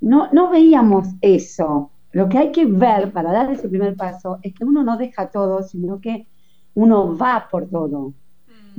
no, 0.00 0.28
no 0.32 0.50
veíamos 0.50 1.08
eso. 1.20 1.90
Lo 2.10 2.28
que 2.28 2.38
hay 2.38 2.52
que 2.52 2.66
ver 2.66 3.12
para 3.12 3.32
dar 3.32 3.50
ese 3.50 3.68
primer 3.68 3.96
paso 3.96 4.38
es 4.42 4.52
que 4.52 4.64
uno 4.64 4.82
no 4.82 4.98
deja 4.98 5.30
todo, 5.30 5.62
sino 5.62 6.00
que 6.00 6.26
uno 6.74 7.16
va 7.16 7.48
por 7.50 7.68
todo. 7.68 8.08
Mm. 8.08 8.12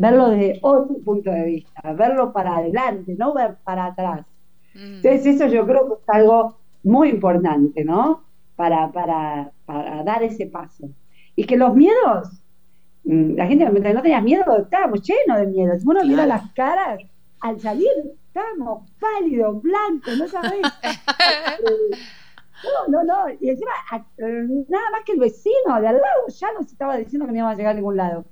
Verlo 0.01 0.29
desde 0.29 0.59
otro 0.61 0.97
punto 0.97 1.31
de 1.31 1.45
vista, 1.45 1.93
verlo 1.93 2.33
para 2.33 2.57
adelante, 2.57 3.15
no 3.17 3.33
ver 3.33 3.55
para 3.63 3.85
atrás. 3.85 4.25
Mm. 4.75 4.95
Entonces 4.97 5.25
eso 5.25 5.47
yo 5.47 5.65
creo 5.65 5.87
que 5.87 5.93
es 5.93 6.09
algo 6.09 6.57
muy 6.83 7.09
importante, 7.09 7.85
¿no? 7.85 8.23
Para, 8.57 8.91
para, 8.91 9.51
para 9.65 10.03
dar 10.03 10.21
ese 10.23 10.45
paso. 10.45 10.89
Y 11.35 11.45
que 11.45 11.57
los 11.57 11.75
miedos, 11.75 12.29
mm, 13.03 13.35
la 13.35 13.47
gente 13.47 13.65
no 13.65 14.01
tenías 14.01 14.23
miedo, 14.23 14.57
estábamos 14.57 15.01
llenos 15.01 15.39
de 15.39 15.47
miedos. 15.47 15.83
Uno 15.85 16.03
mira 16.03 16.25
las 16.25 16.51
caras 16.53 16.99
al 17.41 17.59
salir 17.59 17.89
estábamos 18.33 18.89
pálidos, 18.99 19.61
blancos, 19.61 20.17
no 20.17 20.27
sabés. 20.27 20.61
no, 22.63 22.87
no, 22.87 23.03
no. 23.03 23.29
Y 23.39 23.49
encima, 23.49 23.71
nada 24.17 24.89
más 24.91 25.03
que 25.05 25.11
el 25.11 25.19
vecino 25.19 25.79
de 25.79 25.87
al 25.87 25.97
lado 25.97 26.27
ya 26.27 26.51
nos 26.53 26.65
estaba 26.65 26.97
diciendo 26.97 27.27
que 27.27 27.31
no 27.31 27.37
íbamos 27.37 27.53
a 27.53 27.57
llegar 27.57 27.73
a 27.73 27.75
ningún 27.75 27.95
lado. 27.95 28.25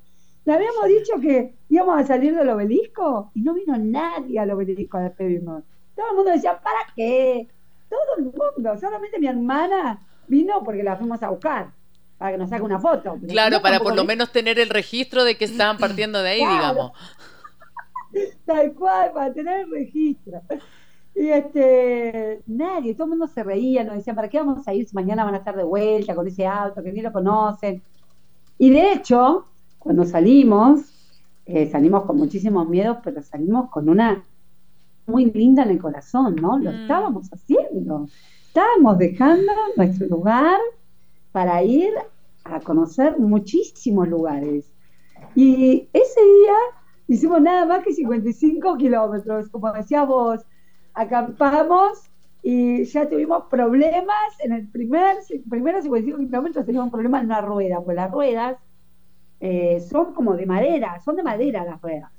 Le 0.44 0.54
habíamos 0.54 0.88
dicho 0.88 1.20
que 1.22 1.54
íbamos 1.70 2.02
a 2.02 2.08
salir 2.08 2.36
del 2.36 2.50
obelisco 2.50 3.30
y 3.36 3.44
no 3.44 3.54
vino 3.54 3.78
nadie 3.78 4.40
al 4.40 4.50
obelisco 4.50 4.98
a 4.98 5.02
despedirnos. 5.02 5.64
Todo 5.96 6.10
el 6.10 6.16
mundo 6.16 6.32
decía, 6.32 6.60
¿para 6.60 6.80
qué? 6.96 7.48
Todo 7.88 8.18
el 8.18 8.24
mundo. 8.24 8.76
Solamente 8.80 9.20
mi 9.20 9.28
hermana 9.28 10.02
vino 10.28 10.64
porque 10.64 10.82
la 10.82 10.98
fuimos 10.98 11.22
a 11.22 11.30
buscar 11.30 11.70
para 12.22 12.34
que 12.34 12.38
nos 12.38 12.52
saque 12.52 12.62
una 12.62 12.80
foto. 12.80 13.18
claro, 13.28 13.64
para 13.64 13.80
por 13.80 13.96
lo 13.96 14.04
menos 14.04 14.32
tener 14.32 14.60
el 14.60 14.70
registro 14.70 15.24
de 15.24 15.38
que 15.38 15.46
estaban 15.46 15.80
partiendo 15.80 16.22
de 16.22 16.30
ahí, 16.30 16.40
digamos. 16.42 16.92
Tal 18.46 18.74
cual, 18.74 19.12
para 19.12 19.34
tener 19.34 19.62
el 19.62 19.72
registro. 19.72 20.40
Y 21.16 21.30
este, 21.30 22.44
nadie, 22.46 22.94
todo 22.94 23.06
el 23.06 23.10
mundo 23.10 23.26
se 23.26 23.44
reía, 23.44 23.84
nos 23.84 23.96
decían, 23.96 24.16
¿para 24.16 24.30
qué 24.30 24.38
vamos 24.38 24.68
a 24.68 24.74
ir 24.76 24.88
si 24.88 24.94
mañana 24.94 25.26
van 25.26 25.34
a 25.34 25.38
estar 25.40 25.58
de 25.58 25.64
vuelta 25.64 26.14
con 26.14 26.28
ese 26.28 26.46
auto 26.46 26.84
que 26.84 26.92
ni 26.92 27.02
lo 27.02 27.12
conocen? 27.12 27.82
Y 28.60 28.70
de 28.70 28.94
hecho, 28.94 29.46
cuando 29.80 30.06
salimos, 30.06 31.18
eh, 31.48 31.72
salimos 31.72 32.04
con 32.04 32.18
muchísimos 32.18 32.70
miedos, 32.70 32.98
pero 33.04 33.24
salimos 33.24 33.72
con 33.72 33.90
una 33.90 34.24
muy 35.08 35.26
linda 35.26 35.64
en 35.64 35.72
el 35.72 35.80
corazón, 35.80 36.36
¿no? 36.36 36.60
Lo 36.60 36.72
mm. 36.72 36.82
estábamos 36.84 37.30
haciendo. 37.34 38.08
Estábamos 38.46 39.00
dejando 39.00 39.52
nuestro 39.76 40.06
lugar 40.06 40.60
para 41.32 41.64
ir 41.64 41.94
a 42.44 42.60
conocer 42.60 43.18
muchísimos 43.20 44.08
lugares. 44.08 44.72
Y 45.36 45.88
ese 45.94 46.22
día 46.22 46.56
hicimos 47.08 47.42
nada 47.42 47.66
más 47.66 47.84
que 47.84 47.94
55 47.94 48.78
kilómetros, 48.78 49.50
como 49.50 49.72
decía 49.72 50.04
vos, 50.04 50.42
acampamos 50.94 52.10
y 52.44 52.84
ya 52.86 53.08
tuvimos 53.08 53.44
problemas 53.50 54.40
en 54.40 54.54
el 54.54 54.68
primer, 54.68 55.18
primeros 55.50 55.84
55 55.84 56.18
kilómetros 56.18 56.66
teníamos 56.66 56.92
problemas 56.92 57.22
en 57.22 57.28
una 57.28 57.42
rueda, 57.42 57.82
pues 57.82 57.96
las 57.96 58.12
ruedas 58.12 58.58
eh, 59.40 59.80
son 59.80 60.14
como 60.14 60.36
de 60.36 60.46
madera, 60.46 61.00
son 61.04 61.16
de 61.16 61.24
madera 61.24 61.64
las 61.64 61.82
ruedas. 61.82 62.12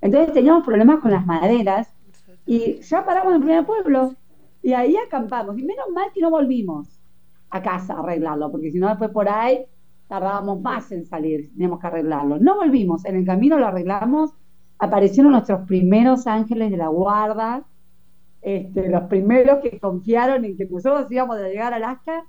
Entonces 0.00 0.32
teníamos 0.32 0.64
problemas 0.64 1.00
con 1.00 1.10
las 1.10 1.26
maderas 1.26 1.92
y 2.46 2.80
ya 2.80 3.04
paramos 3.04 3.34
en 3.34 3.36
el 3.36 3.46
primer 3.46 3.66
pueblo 3.66 4.14
y 4.62 4.72
ahí 4.72 4.96
acampamos. 4.96 5.58
Y 5.58 5.62
menos 5.62 5.86
mal 5.92 6.10
que 6.12 6.20
no 6.20 6.30
volvimos 6.30 6.99
a 7.50 7.62
casa 7.62 7.98
arreglarlo, 7.98 8.50
porque 8.50 8.70
si 8.70 8.78
no 8.78 8.88
después 8.88 9.10
por 9.10 9.28
ahí 9.28 9.64
tardábamos 10.08 10.60
más 10.60 10.90
en 10.92 11.06
salir, 11.06 11.50
teníamos 11.52 11.80
que 11.80 11.86
arreglarlo. 11.86 12.38
No 12.38 12.56
volvimos, 12.56 13.04
en 13.04 13.16
el 13.16 13.24
camino 13.24 13.58
lo 13.58 13.66
arreglamos, 13.66 14.32
aparecieron 14.78 15.32
nuestros 15.32 15.66
primeros 15.66 16.26
ángeles 16.26 16.70
de 16.70 16.76
la 16.76 16.88
guarda, 16.88 17.64
este, 18.42 18.88
los 18.88 19.02
primeros 19.04 19.58
que 19.60 19.78
confiaron 19.78 20.44
en 20.44 20.56
que 20.56 20.64
nosotros 20.64 21.06
íbamos 21.10 21.36
a 21.36 21.46
llegar 21.46 21.72
a 21.72 21.76
Alaska 21.76 22.24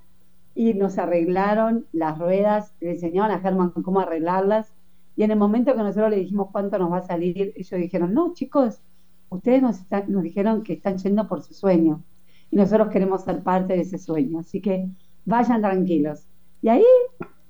y 0.54 0.74
nos 0.74 0.98
arreglaron 0.98 1.86
las 1.94 2.18
ruedas, 2.20 2.74
le 2.82 2.92
enseñaron 2.92 3.32
a 3.32 3.40
Germán 3.40 3.70
cómo 3.70 4.02
arreglarlas. 4.02 4.74
Y 5.16 5.24
en 5.24 5.32
el 5.32 5.38
momento 5.40 5.74
que 5.74 5.84
nosotros 5.84 6.10
le 6.10 6.18
dijimos 6.18 6.50
cuánto 6.52 6.78
nos 6.78 6.92
va 6.92 6.98
a 6.98 7.02
salir, 7.02 7.54
ellos 7.56 7.80
dijeron, 7.80 8.14
no, 8.14 8.34
chicos, 8.34 8.82
ustedes 9.30 9.62
nos, 9.62 9.82
nos 10.08 10.24
dijeron 10.24 10.64
que 10.64 10.74
están 10.74 10.98
yendo 10.98 11.28
por 11.28 11.42
su 11.42 11.54
sueño 11.54 12.04
y 12.50 12.58
nosotros 12.58 12.90
queremos 12.90 13.24
ser 13.24 13.42
parte 13.42 13.74
de 13.74 13.82
ese 13.82 13.98
sueño. 13.98 14.40
Así 14.40 14.62
que 14.62 14.90
vayan 15.26 15.62
tranquilos. 15.62 16.26
Y 16.62 16.70
ahí 16.70 16.84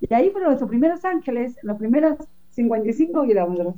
y 0.01 0.13
ahí 0.13 0.29
fueron 0.31 0.49
nuestros 0.49 0.69
primeros 0.69 1.05
ángeles, 1.05 1.55
los 1.61 1.77
primeros 1.77 2.17
55 2.49 3.25
kilómetros. 3.25 3.75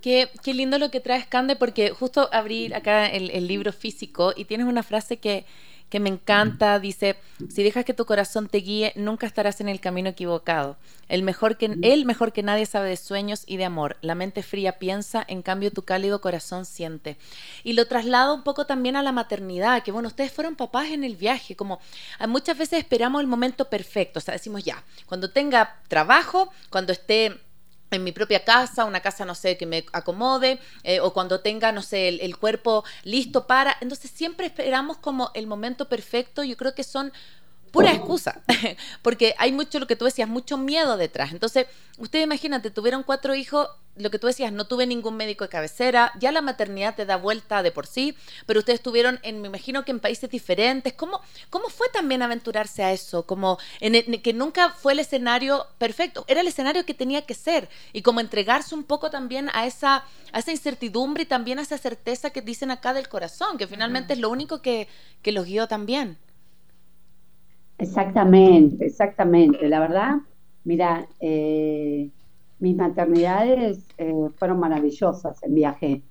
Qué, 0.00 0.28
qué 0.42 0.54
lindo 0.54 0.78
lo 0.78 0.90
que 0.90 1.00
traes, 1.00 1.26
Cande, 1.26 1.56
porque 1.56 1.90
justo 1.90 2.28
abrí 2.32 2.72
acá 2.72 3.06
el, 3.06 3.30
el 3.30 3.48
libro 3.48 3.72
físico 3.72 4.32
y 4.34 4.44
tienes 4.44 4.66
una 4.66 4.82
frase 4.82 5.18
que, 5.18 5.44
que 5.90 6.00
me 6.00 6.08
encanta, 6.08 6.78
dice, 6.78 7.16
si 7.50 7.62
dejas 7.62 7.84
que 7.84 7.92
tu 7.92 8.06
corazón 8.06 8.48
te 8.48 8.58
guíe, 8.58 8.92
nunca 8.94 9.26
estarás 9.26 9.60
en 9.60 9.68
el 9.68 9.80
camino 9.80 10.08
equivocado. 10.08 10.76
El 11.08 11.24
mejor 11.24 11.58
que, 11.58 11.76
él 11.82 12.06
mejor 12.06 12.32
que 12.32 12.44
nadie 12.44 12.64
sabe 12.64 12.88
de 12.88 12.96
sueños 12.96 13.42
y 13.46 13.56
de 13.56 13.64
amor. 13.64 13.96
La 14.00 14.14
mente 14.14 14.44
fría 14.44 14.78
piensa, 14.78 15.24
en 15.26 15.42
cambio 15.42 15.72
tu 15.72 15.82
cálido 15.82 16.20
corazón 16.20 16.64
siente. 16.64 17.16
Y 17.64 17.72
lo 17.72 17.86
traslado 17.86 18.34
un 18.34 18.44
poco 18.44 18.66
también 18.66 18.94
a 18.94 19.02
la 19.02 19.10
maternidad, 19.10 19.82
que 19.82 19.90
bueno, 19.90 20.08
ustedes 20.08 20.32
fueron 20.32 20.54
papás 20.54 20.90
en 20.90 21.02
el 21.02 21.16
viaje, 21.16 21.56
como 21.56 21.80
muchas 22.28 22.56
veces 22.56 22.78
esperamos 22.78 23.20
el 23.20 23.26
momento 23.26 23.68
perfecto, 23.68 24.20
o 24.20 24.22
sea, 24.22 24.34
decimos 24.34 24.62
ya, 24.64 24.84
cuando 25.06 25.30
tenga 25.30 25.80
trabajo, 25.88 26.52
cuando 26.70 26.92
esté 26.92 27.40
en 27.90 28.04
mi 28.04 28.12
propia 28.12 28.44
casa, 28.44 28.84
una 28.84 29.00
casa, 29.00 29.24
no 29.24 29.34
sé, 29.34 29.56
que 29.56 29.66
me 29.66 29.84
acomode, 29.92 30.58
eh, 30.84 31.00
o 31.00 31.12
cuando 31.12 31.40
tenga, 31.40 31.72
no 31.72 31.82
sé, 31.82 32.08
el, 32.08 32.36
cuerpo 32.36 32.84
listo 33.04 33.46
para. 33.46 33.76
Entonces 33.80 34.10
siempre 34.10 34.46
esperamos 34.46 34.98
como 34.98 35.30
el 35.34 35.46
momento 35.46 35.88
perfecto. 35.88 36.44
Yo 36.44 36.56
creo 36.56 36.74
que 36.74 36.84
son 36.84 37.12
pura 37.70 37.92
excusa, 37.92 38.42
porque 39.02 39.34
hay 39.38 39.52
mucho 39.52 39.78
lo 39.78 39.86
que 39.86 39.96
tú 39.96 40.04
decías, 40.04 40.28
mucho 40.28 40.58
miedo 40.58 40.96
detrás. 40.96 41.32
Entonces, 41.32 41.66
ustedes 41.98 42.24
imagínate, 42.24 42.70
tuvieron 42.70 43.02
cuatro 43.02 43.34
hijos, 43.34 43.68
lo 43.96 44.10
que 44.10 44.18
tú 44.18 44.26
decías, 44.26 44.52
no 44.52 44.66
tuve 44.66 44.86
ningún 44.86 45.16
médico 45.16 45.44
de 45.44 45.50
cabecera, 45.50 46.12
ya 46.18 46.32
la 46.32 46.40
maternidad 46.40 46.94
te 46.94 47.04
da 47.04 47.16
vuelta 47.16 47.62
de 47.62 47.70
por 47.70 47.86
sí, 47.86 48.16
pero 48.46 48.60
ustedes 48.60 48.78
estuvieron, 48.78 49.20
en, 49.22 49.40
me 49.40 49.48
imagino 49.48 49.84
que 49.84 49.90
en 49.90 50.00
países 50.00 50.30
diferentes. 50.30 50.92
¿Cómo, 50.94 51.20
cómo 51.50 51.68
fue 51.68 51.88
también 51.88 52.22
aventurarse 52.22 52.82
a 52.82 52.92
eso? 52.92 53.26
Como 53.26 53.58
en, 53.80 54.20
que 54.22 54.32
nunca 54.32 54.70
fue 54.70 54.92
el 54.94 55.00
escenario 55.00 55.66
perfecto, 55.78 56.24
era 56.28 56.40
el 56.40 56.48
escenario 56.48 56.86
que 56.86 56.94
tenía 56.94 57.22
que 57.22 57.34
ser 57.34 57.68
y 57.92 58.02
como 58.02 58.20
entregarse 58.20 58.74
un 58.74 58.84
poco 58.84 59.10
también 59.10 59.50
a 59.52 59.66
esa, 59.66 60.04
a 60.32 60.38
esa 60.38 60.50
incertidumbre 60.50 61.24
y 61.24 61.26
también 61.26 61.58
a 61.58 61.62
esa 61.62 61.78
certeza 61.78 62.30
que 62.30 62.42
dicen 62.42 62.70
acá 62.70 62.94
del 62.94 63.08
corazón, 63.08 63.58
que 63.58 63.66
finalmente 63.66 64.14
es 64.14 64.18
lo 64.18 64.30
único 64.30 64.62
que, 64.62 64.88
que 65.22 65.32
los 65.32 65.44
guió 65.46 65.68
también. 65.68 66.18
Exactamente, 67.80 68.84
exactamente. 68.84 69.66
La 69.66 69.80
verdad, 69.80 70.16
mira, 70.64 71.08
eh, 71.18 72.10
mis 72.58 72.76
maternidades 72.76 73.88
eh, 73.96 74.28
fueron 74.36 74.60
maravillosas 74.60 75.42
en 75.42 75.54
viaje. 75.54 76.02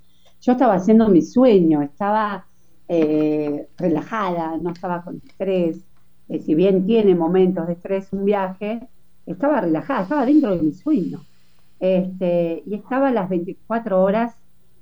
Yo 0.41 0.53
estaba 0.53 0.73
haciendo 0.73 1.07
mi 1.09 1.21
sueño, 1.21 1.83
estaba 1.83 2.47
eh, 2.87 3.67
relajada, 3.77 4.57
no 4.57 4.71
estaba 4.71 5.03
con 5.03 5.21
estrés. 5.23 5.85
si 6.43 6.55
bien 6.55 6.87
tiene 6.87 7.13
momentos 7.13 7.67
de 7.67 7.73
estrés 7.73 8.11
un 8.13 8.25
viaje, 8.25 8.87
estaba 9.27 9.61
relajada, 9.61 10.03
estaba 10.03 10.25
dentro 10.25 10.55
de 10.55 10.63
mi 10.63 10.73
sueño. 10.73 11.21
Este, 11.79 12.63
y 12.65 12.73
estaba 12.73 13.11
las 13.11 13.29
24 13.29 14.01
horas 14.01 14.33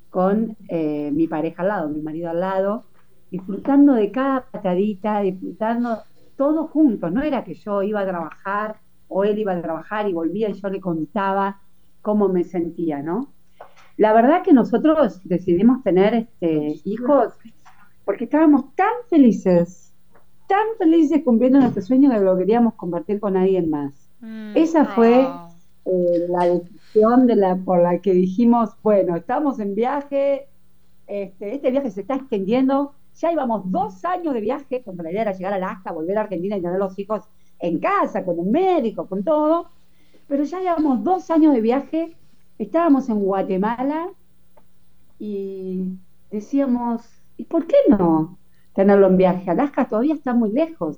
con 0.10 0.56
mi 0.70 1.27
pareja 1.27 1.63
al 1.63 1.67
lado, 1.67 1.89
mi 1.89 2.01
marido 2.01 2.29
al 2.29 2.39
lado, 2.39 2.86
disfrutando 3.29 3.94
de 3.94 4.10
cada 4.12 4.46
patadita, 4.50 5.20
disfrutando 5.22 6.00
todos 6.38 6.70
juntos, 6.70 7.12
no 7.12 7.22
era 7.22 7.44
que 7.44 7.56
yo 7.56 7.84
iba 7.84 8.01
a 8.01 8.08
trabajar 8.08 8.77
o 9.10 9.24
él 9.24 9.39
iba 9.39 9.53
a 9.53 9.62
trabajar 9.62 10.08
y 10.08 10.13
volvía 10.13 10.50
y 10.50 10.53
yo 10.53 10.70
le 10.70 10.79
contaba 10.79 11.60
cómo 12.01 12.29
me 12.29 12.44
sentía, 12.44 13.01
¿no? 13.01 13.34
La 13.98 14.13
verdad 14.13 14.44
que 14.44 14.53
nosotros 14.53 15.22
decidimos 15.24 15.84
tener 15.84 16.13
este, 16.13 16.79
hijos 16.86 17.34
porque 18.06 18.25
estábamos 18.25 18.74
tan 18.75 18.94
felices, 19.10 19.94
tan 20.48 20.65
felices 20.77 21.22
cumpliendo 21.25 21.60
nuestro 21.60 21.82
sueño 21.82 22.10
que 22.12 22.20
lo 22.20 22.38
queríamos 22.38 22.75
compartir 22.75 23.20
con 23.20 23.36
alguien 23.36 23.70
más. 23.70 24.10
Mm, 24.22 24.56
Esa 24.56 24.86
fue 24.86 25.27
eh, 25.86 26.27
la 26.29 26.46
decisión 26.46 27.27
de 27.27 27.36
la, 27.36 27.56
por 27.56 27.82
la 27.82 28.00
que 28.00 28.13
dijimos, 28.13 28.70
bueno, 28.84 29.15
estamos 29.15 29.60
en 29.60 29.75
viaje, 29.75 30.48
este, 31.08 31.56
este 31.56 31.72
viaje 31.72 31.91
se 31.91 32.01
está 32.01 32.15
extendiendo, 32.15 32.94
ya 33.19 33.31
íbamos 33.31 33.71
dos 33.71 34.05
años 34.05 34.33
de 34.33 34.41
viaje, 34.41 34.81
cuando 34.83 35.03
la 35.03 35.12
idea 35.12 35.24
era 35.24 35.31
llegar 35.31 35.53
a 35.53 35.55
Alaska, 35.55 35.91
volver 35.91 36.17
a 36.17 36.21
Argentina 36.21 36.57
y 36.57 36.62
tener 36.62 36.77
los 36.77 36.97
hijos 37.00 37.24
en 37.59 37.79
casa, 37.79 38.24
con 38.24 38.39
un 38.39 38.51
médico, 38.51 39.07
con 39.07 39.24
todo. 39.24 39.69
Pero 40.27 40.43
ya 40.43 40.59
llevamos 40.59 41.03
dos 41.03 41.31
años 41.31 41.53
de 41.53 41.62
viaje, 41.62 42.15
estábamos 42.59 43.09
en 43.09 43.19
Guatemala 43.19 44.09
y 45.19 45.97
decíamos, 46.29 47.01
¿y 47.38 47.45
por 47.45 47.65
qué 47.65 47.77
no 47.89 48.38
tenerlo 48.75 49.07
en 49.07 49.17
viaje? 49.17 49.50
Alaska 49.50 49.86
todavía 49.86 50.13
está 50.13 50.33
muy 50.33 50.51
lejos. 50.51 50.97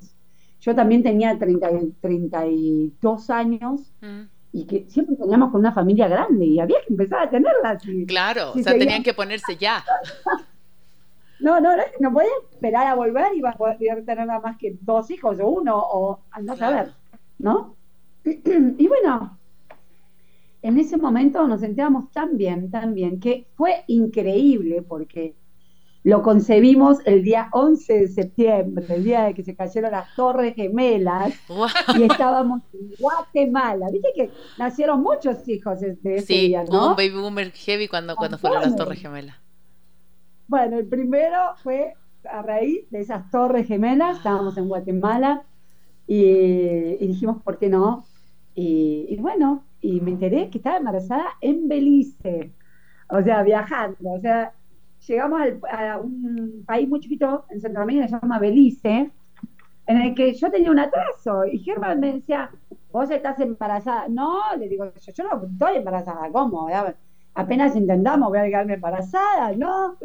Yo 0.60 0.76
también 0.76 1.04
tenía 1.04 1.38
30, 1.38 1.70
32 2.02 3.30
años. 3.30 3.94
Mm. 4.02 4.24
y 4.52 4.66
que 4.66 4.86
siempre 4.90 5.16
teníamos 5.16 5.52
con 5.52 5.60
una 5.60 5.72
familia 5.72 6.08
grande 6.08 6.44
y 6.44 6.60
había 6.60 6.80
que 6.82 6.92
empezar 6.92 7.22
a 7.22 7.30
tenerla. 7.30 7.78
claro, 8.08 8.52
o 8.56 8.58
sea, 8.58 8.78
tenían 8.78 9.04
que 9.04 9.14
ponerse 9.14 9.56
ya. 9.56 9.86
No, 11.40 11.60
no, 11.60 11.76
no, 11.76 11.84
no 12.00 12.14
podía 12.14 12.30
esperar 12.52 12.88
a 12.88 12.96
volver 12.96 13.36
y 13.36 13.42
va 13.42 13.52
a 13.52 13.58
poder 13.58 13.78
tener 14.06 14.26
nada 14.26 14.40
más 14.40 14.58
que 14.58 14.78
dos 14.82 15.10
hijos 15.10 15.40
o 15.40 15.48
uno, 15.48 15.78
o 15.78 16.20
no 16.42 16.56
saber, 16.56 16.94
¿no? 17.38 17.76
Y 18.26 18.88
bueno, 18.88 19.38
en 20.62 20.78
ese 20.78 20.98
momento 20.98 21.48
nos 21.48 21.62
sentíamos 21.62 22.12
tan 22.12 22.38
bien, 22.38 22.70
tan 22.70 22.94
bien, 22.94 23.20
que 23.20 23.48
fue 23.56 23.84
increíble 23.88 24.82
porque 24.82 25.36
lo 26.04 26.22
concebimos 26.22 27.00
el 27.06 27.24
día 27.24 27.50
11 27.52 27.94
de 27.94 28.08
septiembre, 28.08 28.86
el 28.90 29.04
día 29.04 29.24
de 29.26 29.34
que 29.34 29.44
se 29.44 29.56
cayeron 29.56 29.92
las 29.92 30.14
Torres 30.16 30.56
Gemelas, 30.56 31.34
y 31.98 32.04
estábamos 32.04 32.62
en 32.74 32.92
Guatemala. 32.98 33.90
Viste 33.92 34.10
que 34.16 34.32
nacieron 34.58 35.02
muchos 35.02 35.48
hijos 35.48 35.82
de 35.82 35.98
ese 36.16 36.34
día, 36.34 36.64
¿no? 36.64 36.90
un 36.90 36.96
baby 36.96 37.16
boomer 37.16 37.52
heavy 37.52 37.88
cuando, 37.88 38.16
cuando 38.16 38.38
fueron 38.38 38.62
las 38.62 38.76
Torres 38.76 39.00
Gemelas. 39.00 39.36
Bueno, 40.50 40.80
el 40.80 40.88
primero 40.88 41.54
fue 41.58 41.94
a 42.28 42.42
raíz 42.42 42.90
de 42.90 43.02
esas 43.02 43.30
torres 43.30 43.68
gemelas, 43.68 44.18
estábamos 44.18 44.58
en 44.58 44.68
Guatemala 44.68 45.44
y, 46.08 46.98
dijimos, 47.06 47.40
¿por 47.44 47.60
qué 47.60 47.70
no? 47.70 48.04
Y, 48.56 49.16
bueno, 49.20 49.64
y 49.80 50.02
me 50.02 50.10
enteré 50.10 50.50
que 50.50 50.58
estaba 50.58 50.78
embarazada 50.78 51.26
en 51.40 51.68
Belice, 51.68 52.52
o 53.10 53.22
sea, 53.22 53.44
viajando, 53.44 54.10
o 54.10 54.20
sea, 54.20 54.52
llegamos 55.08 55.40
a 55.72 56.00
un 56.00 56.64
país 56.66 56.90
muy 56.90 57.00
chiquito 57.00 57.46
en 57.52 57.62
Centroamérica 57.62 58.08
que 58.08 58.10
se 58.10 58.20
llama 58.20 58.40
Belice, 58.40 59.12
en 59.86 59.98
el 60.02 60.16
que 60.16 60.34
yo 60.34 60.50
tenía 60.50 60.72
un 60.72 60.80
atraso 60.80 61.46
y 61.46 61.60
Germán 61.60 62.00
me 62.00 62.14
decía, 62.14 62.50
vos 62.92 63.12
estás 63.12 63.40
embarazada. 63.40 64.08
No, 64.08 64.40
le 64.58 64.68
digo, 64.68 64.86
yo, 64.86 65.14
yo 65.14 65.24
no 65.26 65.46
estoy 65.46 65.76
embarazada, 65.76 66.28
¿cómo? 66.32 66.68
Apenas 67.36 67.76
intentamos, 67.76 68.30
voy 68.30 68.40
a 68.40 68.46
quedarme 68.46 68.74
embarazada, 68.74 69.52
¿no? 69.56 69.96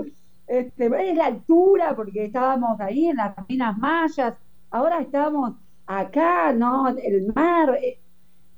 Este, 0.47 1.11
es 1.11 1.17
la 1.17 1.27
altura, 1.27 1.95
porque 1.97 2.27
estábamos 2.27 2.81
ahí 2.81 3.07
en 3.07 3.17
las 3.17 3.35
minas 3.49 3.77
mayas, 3.79 4.35
ahora 4.71 5.01
estamos 5.01 5.55
acá, 5.87 6.53
¿no? 6.53 6.89
El 6.89 7.33
mar. 7.35 7.79
Eh, 7.83 8.01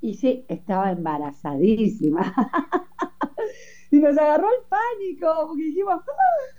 y 0.00 0.14
sí, 0.14 0.44
estaba 0.48 0.92
embarazadísima. 0.92 2.34
y 3.90 3.98
nos 3.98 4.16
agarró 4.18 4.48
el 4.48 4.68
pánico, 4.68 5.48
porque 5.48 5.62
dijimos, 5.62 6.00
ah, 6.06 6.56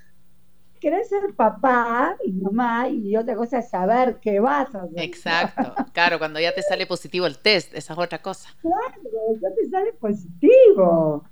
querés 0.79 1.09
ser 1.09 1.33
papá 1.35 2.15
y 2.25 2.31
mamá, 2.33 2.89
y 2.89 3.15
otra 3.15 3.35
cosa 3.35 3.59
es 3.59 3.69
saber 3.69 4.19
qué 4.21 4.39
vas 4.39 4.73
a 4.75 4.83
hacer. 4.83 4.99
Exacto, 4.99 5.73
claro, 5.93 6.19
cuando 6.19 6.39
ya 6.39 6.53
te 6.53 6.61
sale 6.61 6.85
positivo 6.85 7.25
el 7.25 7.37
test, 7.39 7.73
esa 7.73 7.93
es 7.93 7.99
otra 7.99 8.21
cosa. 8.21 8.49
Claro, 8.61 9.39
ya 9.41 9.49
te 9.53 9.69
sale 9.69 9.93
positivo. 9.93 11.23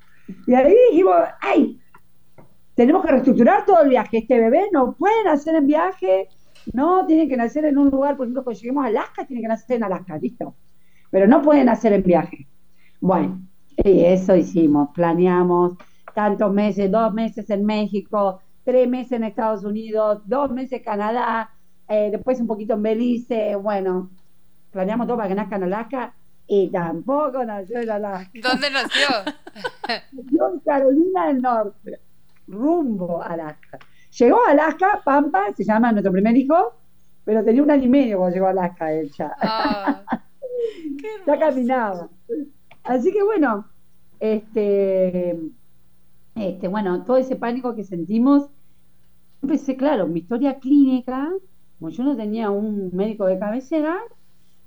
Y 0.48 0.54
ahí 0.54 0.76
dijimos, 0.92 1.16
ay, 1.42 1.80
tenemos 2.76 3.04
que 3.04 3.12
reestructurar 3.12 3.66
todo 3.66 3.82
el 3.82 3.90
viaje. 3.90 4.20
Este 4.20 4.40
bebé 4.40 4.68
no 4.72 4.94
puede 4.94 5.24
nacer 5.24 5.56
en 5.56 5.66
viaje, 5.66 6.28
no, 6.74 7.06
tiene 7.06 7.28
que 7.28 7.38
nacer 7.38 7.66
en 7.66 7.78
un 7.78 7.90
lugar, 7.90 8.18
por 8.18 8.26
ejemplo, 8.26 8.44
cuando 8.44 8.60
lleguemos 8.60 8.84
a 8.84 8.88
Alaska, 8.88 9.26
tiene 9.26 9.42
que 9.42 9.48
nacer 9.48 9.78
en 9.78 9.84
Alaska, 9.86 10.18
listo. 10.18 10.56
Pero 11.10 11.28
no 11.28 11.42
puede 11.42 11.64
nacer 11.64 11.94
en 11.94 12.04
viaje. 12.04 12.48
Bueno, 13.00 13.42
y 13.78 14.04
eso 14.04 14.36
hicimos, 14.36 14.90
planeamos 14.94 15.74
tantos 16.14 16.52
meses, 16.54 16.92
dos 16.92 17.14
meses 17.14 17.50
en 17.50 17.66
México, 17.66 18.42
tres 18.64 18.90
meses 18.90 19.14
en 19.14 19.24
Estados 19.24 19.64
Unidos, 19.64 20.22
dos 20.26 20.52
meses 20.52 20.80
en 20.80 20.84
Canadá, 20.84 21.52
eh, 21.88 22.10
después 22.12 22.40
un 22.42 22.48
poquito 22.48 22.74
en 22.74 22.84
Belice, 22.84 23.56
bueno, 23.56 24.10
planeamos 24.72 25.08
todo 25.08 25.18
para 25.18 25.30
que 25.30 25.36
nazca 25.36 25.58
en 25.58 25.64
Alaska 25.64 26.14
y 26.48 26.70
tampoco 26.72 27.44
nació 27.46 27.80
en 27.80 27.90
Alaska. 27.90 28.32
¿Dónde 28.42 28.70
nació? 28.72 29.08
nació 30.12 30.54
en 30.54 30.60
Carolina 30.62 31.28
del 31.28 31.42
Norte 31.42 32.00
rumbo 32.48 33.22
a 33.22 33.28
Alaska. 33.28 33.80
Llegó 34.18 34.38
a 34.46 34.52
Alaska, 34.52 35.02
Pampa, 35.04 35.54
se 35.56 35.64
llama 35.64 35.92
nuestro 35.92 36.12
primer 36.12 36.36
hijo, 36.38 36.74
pero 37.24 37.44
tenía 37.44 37.64
un 37.64 37.72
año 37.72 37.84
y 37.84 37.90
medio 37.90 38.18
cuando 38.20 38.36
llegó 38.36 38.48
a 38.48 38.52
Alaska 38.52 38.94
él 38.94 39.12
ya. 39.12 39.36
Ah, 39.40 40.04
ya 41.28 41.40
caminaba. 41.40 42.10
Así 42.84 43.12
que 43.12 43.24
bueno, 43.24 43.66
este, 44.20 45.40
este, 46.36 46.68
bueno, 46.68 47.04
todo 47.04 47.18
ese 47.18 47.36
pánico 47.36 47.76
que 47.76 47.84
sentimos, 47.84 48.50
empecé, 49.42 49.76
claro, 49.76 50.08
mi 50.08 50.20
historia 50.20 50.60
clínica, 50.60 51.32
como 51.80 51.90
yo 51.90 52.04
no 52.04 52.16
tenía 52.16 52.50
un 52.52 52.92
médico 52.94 53.26
de 53.26 53.40
cabecera, 53.40 54.00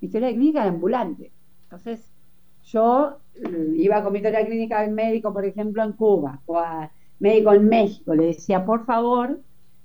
mi 0.00 0.06
historia 0.06 0.30
clínica 0.30 0.60
era 0.60 0.70
ambulante. 0.70 1.32
Entonces, 1.64 2.10
yo 2.64 3.18
eh, 3.34 3.72
iba 3.76 4.02
con 4.02 4.12
mi 4.12 4.18
historia 4.18 4.44
clínica 4.46 4.80
al 4.80 4.92
médico, 4.92 5.32
por 5.32 5.44
ejemplo, 5.44 5.82
en 5.82 5.92
Cuba, 5.92 6.40
o 6.46 6.58
a, 6.58 6.90
médico 7.18 7.52
en 7.52 7.68
México 7.68 8.14
le 8.14 8.26
decía, 8.26 8.64
por 8.64 8.84
favor, 8.84 9.40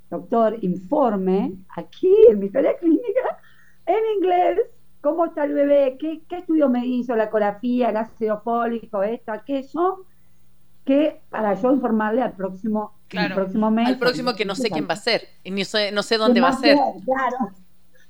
doctor, 0.09 0.57
informe 0.61 1.53
aquí 1.75 2.13
en 2.29 2.39
mi 2.39 2.47
historia 2.47 2.77
clínica, 2.77 3.39
en 3.85 4.17
inglés, 4.17 4.59
cómo 5.01 5.25
está 5.25 5.43
el 5.43 5.53
bebé, 5.53 5.97
qué, 5.99 6.21
estudio 6.37 6.69
me 6.69 6.85
hizo, 6.85 7.15
la 7.15 7.25
ecografía, 7.25 7.89
el 7.89 7.97
ácido 7.97 8.41
fólico, 8.41 9.03
esto, 9.03 9.31
aquello, 9.31 10.05
que 10.85 11.21
para 11.29 11.53
yo 11.55 11.73
informarle 11.73 12.21
al 12.21 12.33
próximo, 12.33 12.93
próximo 13.33 13.71
mes. 13.71 13.87
Al 13.87 13.97
próximo 13.97 14.33
que 14.33 14.45
no 14.45 14.55
sé 14.55 14.69
quién 14.69 14.87
va 14.87 14.93
a 14.93 14.97
ser, 14.97 15.27
y 15.43 15.51
ni 15.51 15.65
sé, 15.65 15.91
no 15.91 16.03
sé 16.03 16.17
dónde 16.17 16.41
va 16.41 16.49
a 16.49 16.53
ser. 16.53 16.77
Claro. 17.05 17.51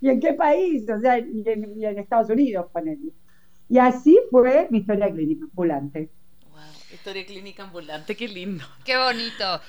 ¿Y 0.02 0.10
en 0.10 0.20
qué 0.20 0.34
país? 0.34 0.88
O 0.90 1.00
sea, 1.00 1.18
y 1.18 1.44
en, 1.46 1.98
Estados 1.98 2.30
Unidos, 2.30 2.68
ponele. 2.74 3.14
Y 3.70 3.78
así 3.78 4.20
fue 4.30 4.68
mi 4.70 4.80
historia 4.80 5.10
clínica 5.10 5.46
ambulante. 5.46 6.10
Historia 6.94 7.26
clínica 7.26 7.64
ambulante, 7.64 8.16
qué 8.16 8.28
lindo. 8.28 8.66
Qué 8.86 8.96
bonito. 8.96 9.62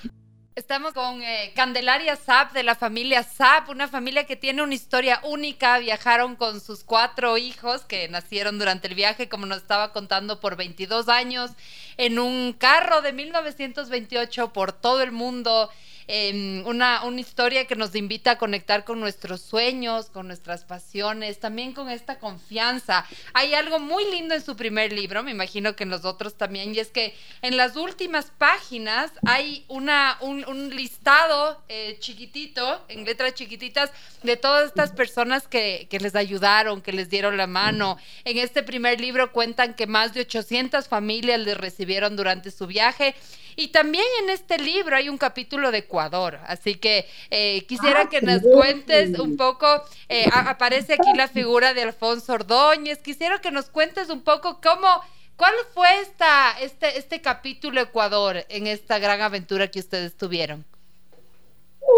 Estamos 0.53 0.93
con 0.93 1.23
eh, 1.23 1.51
Candelaria 1.55 2.15
Zap 2.15 2.53
de 2.53 2.61
la 2.61 2.75
familia 2.75 3.23
Zap, 3.23 3.67
una 3.67 3.87
familia 3.87 4.25
que 4.25 4.35
tiene 4.35 4.61
una 4.61 4.75
historia 4.75 5.19
única. 5.23 5.79
Viajaron 5.79 6.35
con 6.35 6.61
sus 6.61 6.83
cuatro 6.83 7.37
hijos 7.37 7.83
que 7.83 8.07
nacieron 8.09 8.59
durante 8.59 8.87
el 8.87 8.93
viaje, 8.93 9.27
como 9.27 9.47
nos 9.47 9.57
estaba 9.57 9.91
contando, 9.91 10.39
por 10.39 10.55
22 10.55 11.09
años 11.09 11.51
en 11.97 12.19
un 12.19 12.53
carro 12.53 13.01
de 13.01 13.11
1928 13.11 14.53
por 14.53 14.71
todo 14.71 15.01
el 15.01 15.11
mundo. 15.11 15.71
Em, 16.07 16.65
una, 16.67 17.03
una 17.03 17.19
historia 17.19 17.65
que 17.65 17.75
nos 17.75 17.95
invita 17.95 18.31
a 18.31 18.37
conectar 18.37 18.83
con 18.83 18.99
nuestros 18.99 19.41
sueños, 19.41 20.11
con 20.11 20.27
nuestras 20.27 20.63
pasiones, 20.63 21.39
también 21.39 21.73
con 21.73 21.89
esta 21.89 22.19
confianza. 22.19 23.05
Hay 23.33 23.55
algo 23.55 23.79
muy 23.79 24.05
lindo 24.11 24.35
en 24.35 24.43
su 24.43 24.55
primer 24.55 24.93
libro, 24.93 25.23
me 25.23 25.31
imagino 25.31 25.75
que 25.75 25.83
en 25.83 25.89
los 25.89 26.05
otros 26.05 26.35
también, 26.35 26.75
y 26.75 26.79
es 26.79 26.89
que 26.89 27.15
en 27.41 27.57
las 27.57 27.75
últimas 27.75 28.31
páginas 28.37 29.11
hay 29.25 29.65
una, 29.67 30.17
un, 30.21 30.45
listado 30.75 31.63
eh, 31.69 31.97
chiquitito, 31.99 32.83
en 32.87 33.03
letras 33.05 33.33
chiquititas, 33.33 33.91
de 34.21 34.37
todas 34.37 34.67
estas 34.67 34.91
personas 34.91 35.47
que, 35.47 35.87
que 35.89 35.99
les 35.99 36.15
ayudaron, 36.15 36.81
que 36.81 36.91
les 36.91 37.09
dieron 37.09 37.37
la 37.37 37.47
mano. 37.47 37.97
En 38.25 38.37
este 38.37 38.61
primer 38.61 39.01
libro 39.01 39.31
cuentan 39.31 39.73
que 39.73 39.87
más 39.87 40.13
de 40.13 40.21
800 40.21 40.87
familias 40.87 41.39
les 41.39 41.57
recibieron 41.57 42.15
durante 42.15 42.51
su 42.51 42.67
viaje 42.67 43.15
y 43.55 43.69
también 43.69 44.05
en 44.23 44.29
este 44.29 44.57
libro 44.57 44.95
hay 44.95 45.09
un 45.09 45.17
capítulo 45.17 45.71
de 45.71 45.79
Ecuador, 45.79 46.39
así 46.47 46.75
que 46.75 47.05
eh, 47.29 47.65
quisiera 47.67 48.01
ah, 48.01 48.09
que 48.09 48.21
nos 48.21 48.41
cuentes 48.41 49.17
un 49.19 49.37
poco, 49.37 49.65
eh, 50.09 50.25
aparece 50.33 50.93
aquí 50.93 51.13
la 51.15 51.27
figura 51.27 51.73
de 51.73 51.83
Alfonso 51.83 52.33
Ordóñez, 52.33 52.99
quisiera 52.99 53.39
que 53.39 53.51
nos 53.51 53.69
cuentes 53.69 54.09
un 54.09 54.21
poco 54.21 54.59
cómo, 54.61 54.87
cuál 55.35 55.53
fue 55.73 55.87
esta, 56.01 56.59
este, 56.61 56.97
este 56.97 57.21
capítulo 57.21 57.81
Ecuador 57.81 58.37
en 58.49 58.67
esta 58.67 58.99
gran 58.99 59.21
aventura 59.21 59.69
que 59.69 59.79
ustedes 59.79 60.15
tuvieron. 60.15 60.65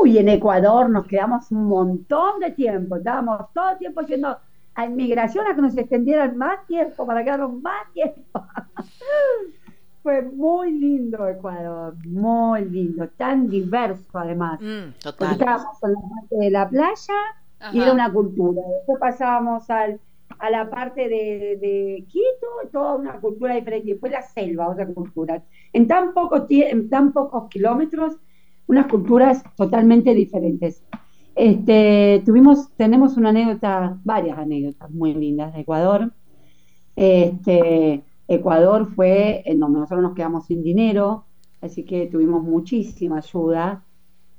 Uy, 0.02 0.18
en 0.18 0.30
Ecuador 0.30 0.90
nos 0.90 1.08
quedamos 1.08 1.50
un 1.52 1.66
montón 1.66 2.40
de 2.40 2.52
tiempo, 2.52 2.98
estábamos 2.98 3.52
todo 3.54 3.72
el 3.72 3.78
tiempo 3.78 4.02
yendo 4.02 4.38
a 4.76 4.86
inmigración 4.86 5.48
a 5.48 5.56
que 5.56 5.62
nos 5.62 5.76
extendieran 5.76 6.38
más 6.38 6.66
tiempo, 6.68 7.08
para 7.08 7.24
quedarnos 7.24 7.54
más 7.62 7.92
tiempo. 7.94 8.46
fue 10.08 10.22
muy 10.22 10.72
lindo 10.72 11.28
Ecuador, 11.28 11.94
muy 12.06 12.64
lindo, 12.64 13.10
tan 13.18 13.50
diverso 13.50 14.18
además. 14.18 14.58
Mm, 14.62 14.94
total. 15.04 15.32
estábamos 15.34 15.84
en 15.84 15.92
la 15.92 16.00
parte 16.00 16.36
de 16.38 16.50
la 16.50 16.70
playa 16.70 17.14
y 17.74 17.82
era 17.82 17.92
una 17.92 18.14
cultura. 18.14 18.62
Después 18.78 19.00
pasábamos 19.02 19.70
al, 19.70 20.00
a 20.40 20.50
la 20.50 20.70
parte 20.70 21.10
de, 21.10 22.06
Quito, 22.08 22.48
toda 22.72 22.96
una 22.96 23.20
cultura 23.20 23.56
diferente. 23.56 23.90
Después 23.90 24.14
la 24.14 24.22
selva, 24.22 24.70
otra 24.70 24.88
cultura. 24.88 25.44
En 25.74 25.90
tan, 25.90 26.14
poco 26.14 26.48
en 26.50 26.90
tan 26.90 27.12
pocos 27.12 27.50
kilómetros, 27.50 28.16
unas 28.68 28.88
culturas 28.88 29.44
totalmente 29.58 30.14
diferentes. 30.14 30.86
Este, 31.36 32.24
tuvimos, 32.26 32.72
tenemos 32.78 33.18
una 33.18 33.32
anécdota, 33.32 33.98
varias 34.06 34.38
anécdotas 34.38 34.90
muy 34.90 35.14
lindas 35.14 35.54
de 35.54 35.60
Ecuador. 35.60 36.14
Este, 36.96 38.06
Ecuador 38.28 38.88
fue 38.94 39.44
en 39.46 39.60
donde 39.60 39.80
nosotros 39.80 40.04
nos 40.04 40.16
quedamos 40.16 40.46
sin 40.46 40.64
dinero, 40.64 41.26
así 41.62 41.84
que 41.84 42.08
tuvimos 42.08 42.44
muchísima 42.44 43.18
ayuda. 43.18 43.84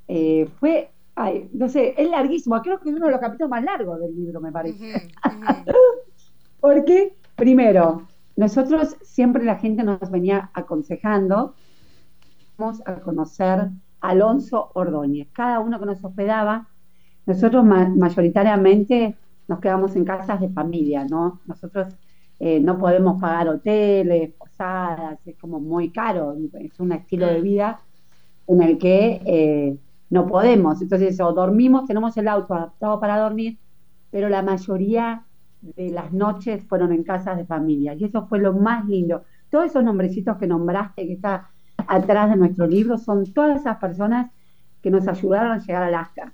Eh, 0.07 0.49
fue, 0.59 0.91
ay, 1.15 1.49
no 1.53 1.69
sé, 1.69 1.95
es 1.97 2.11
larguísimo, 2.11 2.61
creo 2.63 2.81
que 2.81 2.91
es 2.91 2.97
uno 2.97 3.07
de 3.07 3.13
los 3.13 3.21
capítulos 3.21 3.51
más 3.51 3.65
largos 3.65 4.01
del 4.01 4.15
libro, 4.15 4.41
me 4.41 4.53
parece. 4.53 5.11
Porque, 6.61 7.15
primero, 7.37 8.07
nosotros 8.37 8.97
siempre 9.03 9.45
la 9.45 9.57
gente 9.57 9.83
nos 9.83 10.11
venía 10.11 10.51
aconsejando, 10.55 11.55
vamos 12.57 12.83
a 12.87 12.97
conocer 12.97 13.71
a 14.01 14.09
Alonso 14.09 14.71
Ordóñez, 14.75 15.29
cada 15.33 15.61
uno 15.61 15.79
que 15.81 15.87
nos 15.87 16.05
hospedaba, 16.05 16.69
nosotros 17.27 17.65
mayoritariamente 17.65 19.17
nos 19.49 19.61
quedamos 19.61 19.97
en 19.97 20.05
casas 20.05 20.41
de 20.41 20.49
familia, 20.51 21.05
¿no? 21.05 21.41
Nosotros 21.47 21.95
eh, 22.41 22.61
no 22.61 22.79
podemos 22.79 23.21
pagar 23.21 23.49
hoteles, 23.49 24.33
posadas, 24.33 25.19
es 25.27 25.37
como 25.37 25.61
muy 25.61 25.91
caro, 25.91 26.37
es 26.55 26.79
un 26.79 26.93
estilo 26.93 27.27
de 27.27 27.41
vida 27.41 27.81
en 28.47 28.63
el 28.63 28.79
que 28.79 29.21
eh, 29.25 29.77
no 30.11 30.27
podemos. 30.27 30.81
Entonces, 30.81 31.21
o 31.21 31.33
dormimos, 31.33 31.87
tenemos 31.87 32.17
el 32.17 32.29
auto 32.29 32.55
adaptado 32.55 33.01
para 33.01 33.19
dormir, 33.19 33.59
pero 34.11 34.29
la 34.29 34.43
mayoría 34.43 35.25
de 35.61 35.91
las 35.91 36.13
noches 36.13 36.65
fueron 36.65 36.93
en 36.93 37.03
casas 37.03 37.37
de 37.37 37.45
familia. 37.45 37.95
Y 37.95 38.05
eso 38.05 38.27
fue 38.27 38.39
lo 38.39 38.53
más 38.53 38.87
lindo. 38.87 39.25
Todos 39.51 39.67
esos 39.67 39.85
nombrecitos 39.85 40.37
que 40.39 40.47
nombraste, 40.47 41.07
que 41.07 41.15
está 41.15 41.51
atrás 41.87 42.31
de 42.31 42.37
nuestro 42.37 42.67
libro, 42.67 42.99
son 42.99 43.25
todas 43.33 43.61
esas 43.61 43.79
personas 43.79 44.31
que 44.83 44.91
nos 44.91 45.09
ayudaron 45.09 45.53
a 45.53 45.59
llegar 45.59 45.83
a 45.83 45.87
Alaska. 45.87 46.33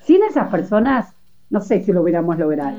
Sin 0.00 0.22
esas 0.22 0.48
personas, 0.48 1.14
no 1.52 1.60
sé 1.60 1.82
si 1.82 1.92
lo 1.92 2.00
hubiéramos 2.00 2.38
logrado. 2.38 2.78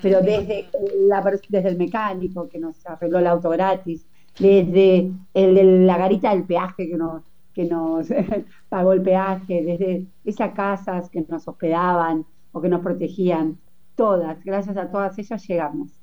Pero 0.00 0.22
desde, 0.22 0.70
la, 1.06 1.22
desde 1.50 1.68
el 1.68 1.76
mecánico 1.76 2.48
que 2.48 2.58
nos 2.58 2.84
arregló 2.86 3.18
el 3.18 3.26
auto 3.26 3.50
gratis, 3.50 4.06
desde 4.38 5.12
el, 5.34 5.86
la 5.86 5.98
garita 5.98 6.30
del 6.30 6.44
peaje 6.44 6.88
que 6.88 6.96
nos, 6.96 7.22
que 7.52 7.66
nos 7.66 8.08
pagó 8.70 8.94
el 8.94 9.02
peaje, 9.02 9.62
desde 9.62 10.06
esas 10.24 10.52
casas 10.54 11.10
que 11.10 11.26
nos 11.28 11.46
hospedaban 11.46 12.24
o 12.52 12.62
que 12.62 12.70
nos 12.70 12.80
protegían, 12.80 13.58
todas, 13.96 14.42
gracias 14.42 14.78
a 14.78 14.90
todas 14.90 15.18
ellas 15.18 15.46
llegamos. 15.46 16.00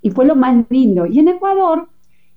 Y 0.00 0.10
fue 0.10 0.26
lo 0.26 0.36
más 0.36 0.64
lindo. 0.70 1.06
Y 1.06 1.18
en 1.18 1.26
Ecuador, 1.26 1.88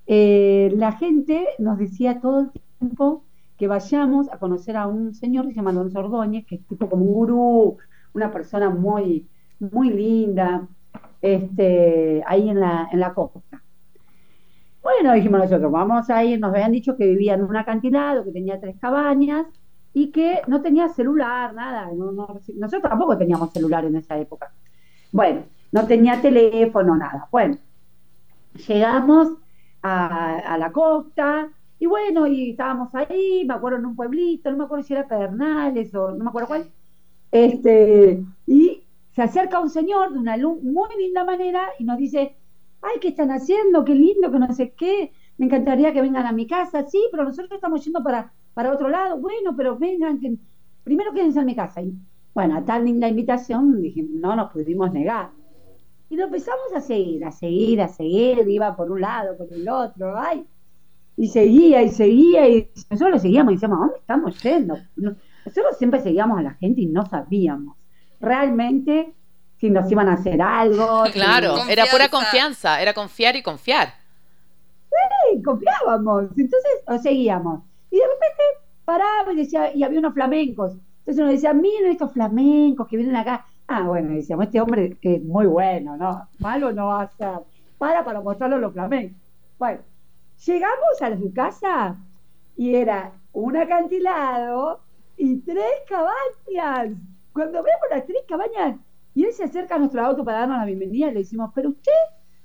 eh, 0.08 0.72
la 0.74 0.90
gente 0.92 1.46
nos 1.60 1.78
decía 1.78 2.20
todo 2.20 2.40
el 2.40 2.50
tiempo 2.80 3.22
que 3.56 3.68
vayamos 3.68 4.28
a 4.32 4.38
conocer 4.40 4.76
a 4.76 4.88
un 4.88 5.14
señor 5.14 5.46
que 5.46 5.52
se 5.52 5.56
llama 5.58 5.70
Alonso 5.70 6.00
Ordóñez, 6.00 6.44
que 6.44 6.56
es 6.56 6.66
tipo 6.66 6.88
como 6.88 7.04
un 7.04 7.12
gurú, 7.12 7.76
una 8.14 8.30
persona 8.30 8.70
muy, 8.70 9.28
muy 9.58 9.90
linda, 9.90 10.66
este, 11.20 12.22
ahí 12.26 12.48
en 12.48 12.60
la, 12.60 12.88
en 12.92 13.00
la 13.00 13.14
costa. 13.14 13.62
Bueno, 14.82 15.12
dijimos 15.12 15.40
nosotros, 15.40 15.70
vamos 15.70 16.10
a 16.10 16.24
ir, 16.24 16.40
nos 16.40 16.52
habían 16.52 16.72
dicho 16.72 16.96
que 16.96 17.06
vivía 17.06 17.34
en 17.34 17.44
un 17.44 17.56
acantilado, 17.56 18.24
que 18.24 18.32
tenía 18.32 18.60
tres 18.60 18.76
cabañas 18.80 19.46
y 19.94 20.10
que 20.10 20.42
no 20.48 20.60
tenía 20.60 20.88
celular, 20.88 21.54
nada. 21.54 21.88
nosotros 21.92 22.82
tampoco 22.82 23.16
teníamos 23.16 23.52
celular 23.52 23.84
en 23.84 23.96
esa 23.96 24.18
época. 24.18 24.52
Bueno, 25.12 25.44
no 25.70 25.86
tenía 25.86 26.20
teléfono, 26.20 26.96
nada. 26.96 27.28
Bueno, 27.30 27.58
llegamos 28.66 29.28
a, 29.82 30.56
la 30.58 30.72
costa 30.72 31.48
y 31.78 31.86
bueno, 31.86 32.26
y 32.26 32.50
estábamos 32.50 32.94
ahí, 32.94 33.44
me 33.46 33.54
acuerdo 33.54 33.78
en 33.78 33.86
un 33.86 33.96
pueblito, 33.96 34.50
no 34.50 34.56
me 34.56 34.64
acuerdo 34.64 34.84
si 34.84 34.94
era 34.94 35.06
Pedernales 35.06 35.94
o 35.94 36.12
no 36.12 36.24
me 36.24 36.30
acuerdo 36.30 36.48
cuál. 36.48 36.66
Este, 37.32 38.22
y 38.46 38.84
se 39.14 39.22
acerca 39.22 39.58
un 39.58 39.70
señor 39.70 40.12
de 40.12 40.18
una 40.18 40.36
muy 40.36 40.88
linda 40.98 41.24
manera 41.24 41.68
y 41.78 41.84
nos 41.84 41.98
dice, 41.98 42.36
ay, 42.82 42.98
¿qué 43.00 43.08
están 43.08 43.30
haciendo? 43.30 43.84
Qué 43.84 43.94
lindo, 43.94 44.30
que 44.30 44.38
no 44.38 44.52
sé 44.52 44.72
qué, 44.72 45.12
me 45.38 45.46
encantaría 45.46 45.92
que 45.92 46.02
vengan 46.02 46.26
a 46.26 46.32
mi 46.32 46.46
casa, 46.46 46.86
sí, 46.88 47.02
pero 47.10 47.24
nosotros 47.24 47.52
estamos 47.52 47.84
yendo 47.84 48.02
para, 48.02 48.32
para 48.54 48.72
otro 48.72 48.88
lado, 48.88 49.18
bueno, 49.18 49.56
pero 49.56 49.76
vengan, 49.78 50.20
que... 50.20 50.36
primero 50.84 51.12
quédense 51.12 51.40
en 51.40 51.46
mi 51.46 51.56
casa. 51.56 51.82
Y, 51.82 51.94
bueno, 52.34 52.56
a 52.56 52.64
tan 52.64 52.84
linda 52.84 53.08
invitación, 53.08 53.80
dije, 53.82 54.02
no 54.08 54.36
nos 54.36 54.52
pudimos 54.52 54.92
negar. 54.92 55.30
Y 56.08 56.16
lo 56.16 56.24
empezamos 56.24 56.72
a 56.74 56.80
seguir, 56.80 57.24
a 57.24 57.32
seguir, 57.32 57.80
a 57.80 57.88
seguir, 57.88 58.46
iba 58.46 58.76
por 58.76 58.90
un 58.90 59.00
lado, 59.00 59.36
por 59.36 59.50
el 59.52 59.68
otro, 59.68 60.18
ay, 60.18 60.44
y 61.16 61.28
seguía 61.28 61.82
y 61.82 61.88
seguía, 61.88 62.48
y 62.48 62.68
nosotros 62.90 63.12
lo 63.12 63.18
seguíamos 63.18 63.52
y 63.52 63.56
decíamos, 63.56 63.78
¿a 63.78 63.80
dónde 63.80 63.98
estamos 63.98 64.42
yendo? 64.42 64.76
Nosotros 65.44 65.76
siempre 65.78 66.00
seguíamos 66.00 66.38
a 66.38 66.42
la 66.42 66.54
gente 66.54 66.80
y 66.80 66.86
no 66.86 67.06
sabíamos 67.06 67.76
realmente 68.20 69.12
si 69.58 69.70
nos 69.70 69.90
iban 69.90 70.08
a 70.08 70.14
hacer 70.14 70.40
algo. 70.40 71.04
Claro, 71.12 71.56
era 71.68 71.84
pura 71.86 72.08
confianza, 72.08 72.80
era 72.80 72.94
confiar 72.94 73.36
y 73.36 73.42
confiar. 73.42 73.94
Sí, 74.90 75.42
confiábamos. 75.42 76.24
Entonces 76.36 77.02
seguíamos. 77.02 77.62
Y 77.90 77.96
de 77.96 78.02
repente 78.02 78.42
paraba 78.84 79.32
y 79.32 79.36
decía, 79.36 79.74
y 79.74 79.82
había 79.82 79.98
unos 79.98 80.14
flamencos. 80.14 80.72
Entonces 81.00 81.24
nos 81.24 81.30
decía, 81.32 81.52
miren 81.52 81.90
estos 81.90 82.12
flamencos 82.12 82.88
que 82.88 82.96
vienen 82.96 83.16
acá. 83.16 83.44
Ah, 83.68 83.82
bueno, 83.82 84.14
decíamos, 84.14 84.46
este 84.46 84.60
hombre 84.60 84.96
es 85.00 85.22
muy 85.22 85.46
bueno, 85.46 85.96
¿no? 85.96 86.28
Malo 86.38 86.72
no 86.72 86.88
va 86.88 87.02
a 87.02 87.08
ser. 87.08 87.40
Para 87.78 88.04
para 88.04 88.20
mostrarlo 88.20 88.58
los 88.58 88.72
flamencos. 88.72 89.16
Bueno, 89.58 89.80
llegamos 90.44 91.02
a 91.02 91.16
su 91.16 91.32
casa 91.32 91.96
y 92.56 92.74
era 92.74 93.12
un 93.32 93.56
acantilado 93.56 94.80
y 95.16 95.38
tres 95.40 95.72
cabañas. 95.88 96.96
Cuando 97.32 97.62
vemos 97.62 97.86
las 97.90 98.04
tres 98.06 98.22
cabañas 98.28 98.78
y 99.14 99.24
él 99.24 99.32
se 99.32 99.44
acerca 99.44 99.76
a 99.76 99.78
nuestro 99.78 100.04
auto 100.04 100.24
para 100.24 100.40
darnos 100.40 100.58
la 100.58 100.64
bienvenida, 100.66 101.06
le 101.08 101.20
decimos, 101.20 101.50
pero 101.54 101.70
usted, 101.70 101.92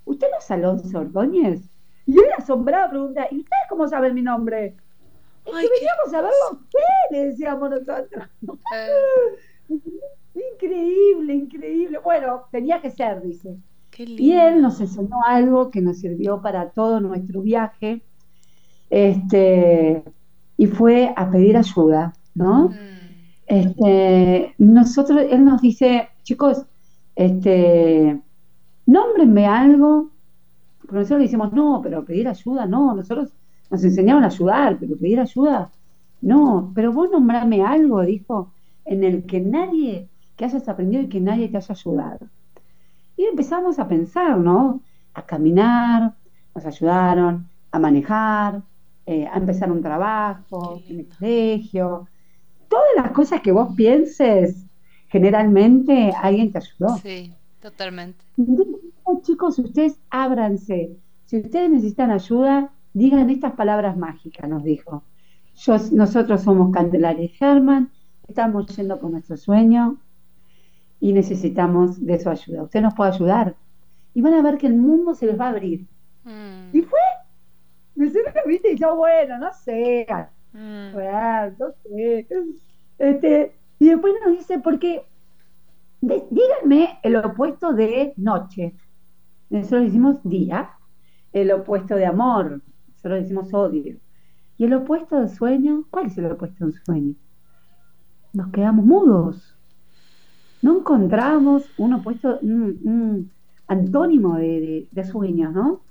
¿usted 0.06 0.28
no 0.32 0.38
es 0.38 0.52
Alonso 0.52 1.00
Ordóñez? 1.00 1.62
Y 2.06 2.18
él 2.18 2.30
asombrado 2.38 2.90
pregunta, 2.90 3.28
¿y 3.32 3.40
ustedes 3.40 3.64
cómo 3.70 3.88
saben 3.88 4.14
mi 4.14 4.22
nombre? 4.22 4.76
Es 5.46 5.52
que 5.52 5.70
veníamos 5.70 6.14
a 6.14 6.22
verlo 6.22 6.38
a 6.50 6.54
usted, 6.54 6.80
le 7.12 7.26
decíamos 7.26 7.70
nosotros. 7.70 8.30
Eh. 8.76 9.70
increíble, 10.54 11.34
increíble. 11.34 12.00
Bueno, 12.00 12.44
tenía 12.52 12.82
que 12.82 12.92
ser, 12.92 13.22
dice. 13.22 13.58
Y 13.98 14.34
él 14.34 14.62
nos 14.62 14.80
enseñó 14.80 15.18
algo 15.26 15.72
que 15.72 15.82
nos 15.82 16.00
sirvió 16.00 16.42
para 16.42 16.70
todo 16.70 17.00
nuestro 17.00 17.42
viaje. 17.42 18.02
Este, 18.90 20.04
y 20.56 20.68
fue 20.68 21.14
a 21.16 21.30
pedir 21.30 21.58
ayuda 21.58 22.14
¿no? 22.38 22.80
Este, 23.46 24.54
nosotros, 24.58 25.22
él 25.30 25.46
nos 25.46 25.62
dice, 25.62 26.10
chicos, 26.24 26.66
este, 27.16 28.22
nómbrenme 28.86 29.46
algo, 29.48 30.12
porque 30.82 30.96
nosotros 30.98 31.20
le 31.20 31.26
decimos, 31.26 31.54
no, 31.54 31.82
pero 31.84 32.06
pedir 32.06 32.28
ayuda, 32.28 32.66
no, 32.66 32.96
nosotros 32.96 33.30
nos 33.70 33.84
enseñaron 33.84 34.24
a 34.24 34.28
ayudar, 34.28 34.78
pero 34.80 34.98
pedir 34.98 35.20
ayuda, 35.20 35.72
no, 36.22 36.72
pero 36.76 36.94
vos 36.94 37.10
nombrame 37.12 37.64
algo, 37.64 38.02
dijo, 38.02 38.54
en 38.86 39.04
el 39.04 39.26
que 39.26 39.40
nadie, 39.42 40.10
que 40.36 40.46
hayas 40.46 40.68
aprendido 40.70 41.04
y 41.04 41.10
que 41.10 41.20
nadie 41.22 41.50
te 41.50 41.58
haya 41.58 41.74
ayudado. 41.74 42.28
Y 43.18 43.26
empezamos 43.26 43.80
a 43.80 43.88
pensar, 43.88 44.38
¿no? 44.38 44.82
A 45.14 45.24
caminar, 45.24 46.14
nos 46.56 46.66
ayudaron 46.66 47.50
a 47.72 47.80
manejar, 47.80 48.62
eh, 49.06 49.28
a 49.28 49.38
empezar 49.38 49.72
un 49.72 49.82
trabajo 49.82 50.82
en 50.88 51.00
el 51.00 51.08
colegio. 51.08 52.08
Todas 52.70 52.88
las 52.96 53.12
cosas 53.12 53.42
que 53.42 53.52
vos 53.52 53.74
pienses, 53.76 54.66
generalmente 55.08 56.14
alguien 56.22 56.52
te 56.52 56.60
ayudó. 56.60 56.98
Sí, 56.98 57.34
totalmente. 57.62 58.24
chicos, 59.22 59.60
ustedes 59.60 60.00
ábranse. 60.10 60.98
Si 61.26 61.38
ustedes 61.38 61.70
necesitan 61.70 62.12
ayuda, 62.12 62.72
digan 62.94 63.30
estas 63.30 63.54
palabras 63.54 63.98
mágicas, 63.98 64.50
nos 64.50 64.64
dijo. 64.64 65.04
Yo, 65.56 65.76
nosotros 65.92 66.42
somos 66.42 66.72
Candelaria 66.72 67.26
y 67.26 67.30
Germán, 67.30 67.90
estamos 68.28 68.68
yendo 68.76 69.00
con 69.00 69.12
nuestro 69.12 69.38
sueño 69.38 69.98
y 71.00 71.14
necesitamos 71.14 72.06
de 72.06 72.20
su 72.20 72.30
ayuda. 72.30 72.64
Usted 72.64 72.82
nos 72.82 72.94
puede 72.94 73.12
ayudar 73.12 73.56
y 74.14 74.22
van 74.22 74.34
a 74.34 74.42
ver 74.42 74.58
que 74.58 74.68
el 74.68 74.76
mundo 74.76 75.16
se 75.16 75.26
les 75.26 75.40
va 75.40 75.46
a 75.46 75.50
abrir. 75.50 75.86
Mm. 76.24 76.76
Y 76.76 76.82
fue, 76.82 77.00
me 77.96 78.08
viste, 78.46 78.74
y 78.74 78.78
yo, 78.78 78.96
bueno, 78.96 79.40
no 79.40 79.52
sé, 79.54 80.06
mm. 80.58 81.58
no 81.60 81.72
sé. 81.84 82.28
Este, 83.00 83.56
y 83.80 83.90
después 83.90 84.14
nos 84.26 84.38
dice, 84.38 84.60
porque 84.60 85.04
díganme 86.02 87.00
el 87.04 87.16
opuesto 87.18 87.74
de 87.74 88.14
noche. 88.18 88.76
Nosotros 89.50 89.84
decimos 89.84 90.18
día, 90.24 90.72
el 91.32 91.52
opuesto 91.52 91.96
de 91.96 92.06
amor, 92.06 92.62
nosotros 92.88 93.22
decimos 93.22 93.54
odio. 93.54 93.98
Y 94.58 94.66
el 94.66 94.74
opuesto 94.74 95.22
de 95.22 95.30
sueño, 95.30 95.86
¿cuál 95.92 96.08
es 96.08 96.18
el 96.18 96.26
opuesto 96.26 96.58
de 96.60 96.66
un 96.66 96.74
sueño? 96.86 97.16
Nos 98.34 98.52
quedamos 98.52 98.86
mudos. 98.86 99.56
No 100.62 100.80
encontramos 100.80 101.70
un 101.78 101.94
opuesto, 101.94 102.40
un, 102.42 103.32
antónimo 103.68 104.38
de, 104.38 104.88
sueños, 105.10 105.54
¿no? 105.54 105.82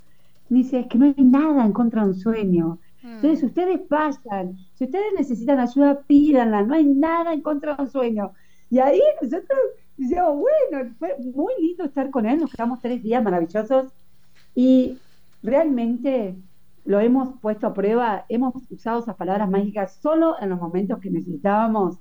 Dice, 0.49 0.81
es 0.81 0.87
que 0.89 0.99
no 0.99 1.07
hay 1.07 1.25
nada 1.25 1.65
en 1.65 1.73
contra 1.73 2.03
de 2.03 2.09
un 2.09 2.15
sueño. 2.15 2.79
Mm. 3.07 3.15
Entonces, 3.15 3.45
ustedes 3.45 3.81
pasan, 3.89 4.57
si 4.75 4.85
ustedes 4.85 5.13
necesitan 5.17 5.61
ayuda, 5.61 6.01
pídanla, 6.07 6.63
no 6.63 6.75
hay 6.75 6.85
nada 6.85 7.33
en 7.33 7.41
contra 7.41 7.77
de 7.77 7.83
un 7.85 7.91
sueño. 7.91 8.33
Y 8.69 8.81
ahí 8.81 9.01
nosotros 9.23 9.59
decíamos, 9.97 10.41
bueno, 10.41 10.91
fue 10.99 11.17
muy 11.35 11.53
lindo 11.61 11.85
estar 11.85 12.11
con 12.11 12.27
él, 12.27 12.41
nos 12.41 12.51
quedamos 12.51 12.81
tres 12.81 13.01
días 13.01 13.23
maravillosos 13.23 13.93
y 14.57 14.99
realmente 15.41 16.35
lo 16.85 16.99
hemos 16.99 17.39
puesto 17.41 17.69
a 17.69 17.75
prueba, 17.75 18.25
hemos 18.29 18.55
usado 18.71 19.01
esas 19.01 19.15
palabras 19.15 19.49
mágicas 19.49 19.99
solo 20.03 20.35
en 20.41 20.51
los 20.51 20.61
momentos 20.61 20.99
que 20.99 21.11
necesitábamos, 21.11 21.99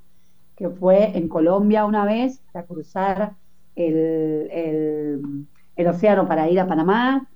que 0.56 0.70
fue 0.70 1.16
en 1.18 1.28
Colombia 1.28 1.86
una 1.86 2.04
vez 2.06 2.42
para 2.52 2.66
cruzar 2.66 3.36
el, 3.76 5.46
océano 5.88 6.28
para 6.28 6.50
ir 6.50 6.60
a 6.60 6.68
Panamá, 6.68 7.30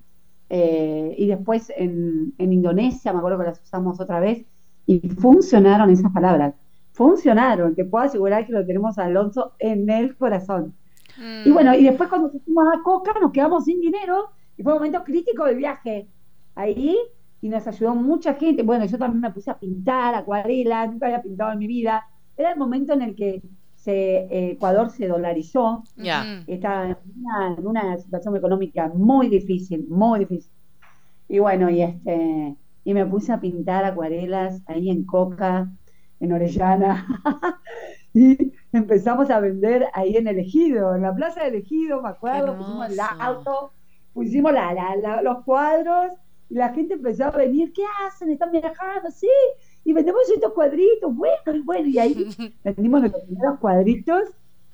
eh, 0.50 1.14
y 1.16 1.26
después 1.26 1.72
en, 1.76 2.34
Indonesia, 2.38 3.12
me 3.12 3.18
acuerdo 3.18 3.38
que 3.38 3.44
las 3.44 3.62
usamos 3.62 4.00
otra 4.00 4.20
vez, 4.20 4.44
y 4.86 5.08
funcionaron 5.08 5.88
esas 5.90 6.12
palabras, 6.12 6.54
funcionaron, 6.92 7.74
te 7.74 7.84
puedo 7.84 8.04
asegurar 8.04 8.46
que 8.46 8.52
lo 8.52 8.66
tenemos 8.66 8.98
a 8.98 9.04
Alonso 9.04 9.52
en 9.58 9.88
el 9.88 10.16
corazón. 10.16 10.74
Mm. 11.16 11.48
Y 11.48 11.50
bueno, 11.52 11.74
y 11.74 11.84
después 11.84 12.08
cuando 12.08 12.30
fuimos 12.30 12.64
a 12.74 12.82
Coca 12.82 13.12
nos 13.20 13.30
quedamos 13.30 13.64
sin 13.64 13.80
dinero, 13.80 14.30
y 14.56 14.62
fue 14.62 14.72
un 14.72 14.80
momento 14.80 15.02
crítico 15.04 15.46
del 15.46 15.56
viaje. 15.56 16.06
Ahí 16.54 16.96
y 17.40 17.48
nos 17.48 17.66
ayudó 17.66 17.94
mucha 17.94 18.34
gente. 18.34 18.62
Bueno, 18.62 18.84
yo 18.84 18.98
también 18.98 19.20
me 19.20 19.30
puse 19.30 19.50
a 19.50 19.58
pintar 19.58 20.14
acuarela, 20.14 20.86
nunca 20.86 21.06
había 21.06 21.22
pintado 21.22 21.52
en 21.52 21.58
mi 21.58 21.66
vida. 21.66 22.06
Era 22.36 22.52
el 22.52 22.58
momento 22.58 22.92
en 22.92 23.02
el 23.02 23.14
que 23.14 23.42
se, 23.82 24.26
eh, 24.30 24.50
Ecuador 24.52 24.90
se 24.90 25.08
dolarizó, 25.08 25.82
Ya. 25.96 26.42
estaba 26.46 26.98
en 27.56 27.66
una, 27.66 27.96
situación 27.96 28.36
económica 28.36 28.90
muy 28.94 29.28
difícil, 29.28 29.86
muy 29.88 30.20
difícil. 30.20 30.52
Y 31.28 31.38
bueno, 31.38 31.70
y 31.70 31.82
este 31.82 32.56
y 32.84 32.94
me 32.94 33.06
puse 33.06 33.32
a 33.32 33.40
pintar 33.40 33.84
acuarelas 33.84 34.62
ahí 34.66 34.90
en 34.90 35.04
Coca, 35.04 35.70
en 36.18 36.32
Orellana. 36.32 37.06
y 38.14 38.52
empezamos 38.72 39.30
a 39.30 39.40
vender 39.40 39.86
ahí 39.94 40.16
en 40.16 40.28
el 40.28 40.38
Ejido, 40.38 40.94
en 40.94 41.02
la 41.02 41.14
plaza 41.14 41.44
del 41.44 41.56
Ejido, 41.56 42.02
me 42.02 42.08
acuerdo, 42.08 42.56
pusimos 42.56 42.90
el 42.90 43.00
auto, 43.18 43.72
pusimos 44.12 44.52
la, 44.52 45.20
los 45.22 45.44
cuadros 45.44 46.12
y 46.48 46.54
la 46.54 46.70
gente 46.70 46.94
empezó 46.94 47.26
a 47.26 47.30
venir, 47.30 47.72
¿qué 47.72 47.84
hacen? 48.06 48.30
¿Están 48.30 48.50
viajando? 48.50 49.10
Sí, 49.10 49.28
y 49.84 49.92
vendemos 49.92 50.22
estos 50.34 50.52
cuadritos, 50.52 51.14
bueno, 51.14 51.34
y 51.54 51.60
bueno, 51.60 51.88
y 51.88 51.98
ahí 51.98 52.54
vendimos 52.64 53.02
los 53.02 53.12
primeros 53.12 53.58
cuadritos 53.58 54.22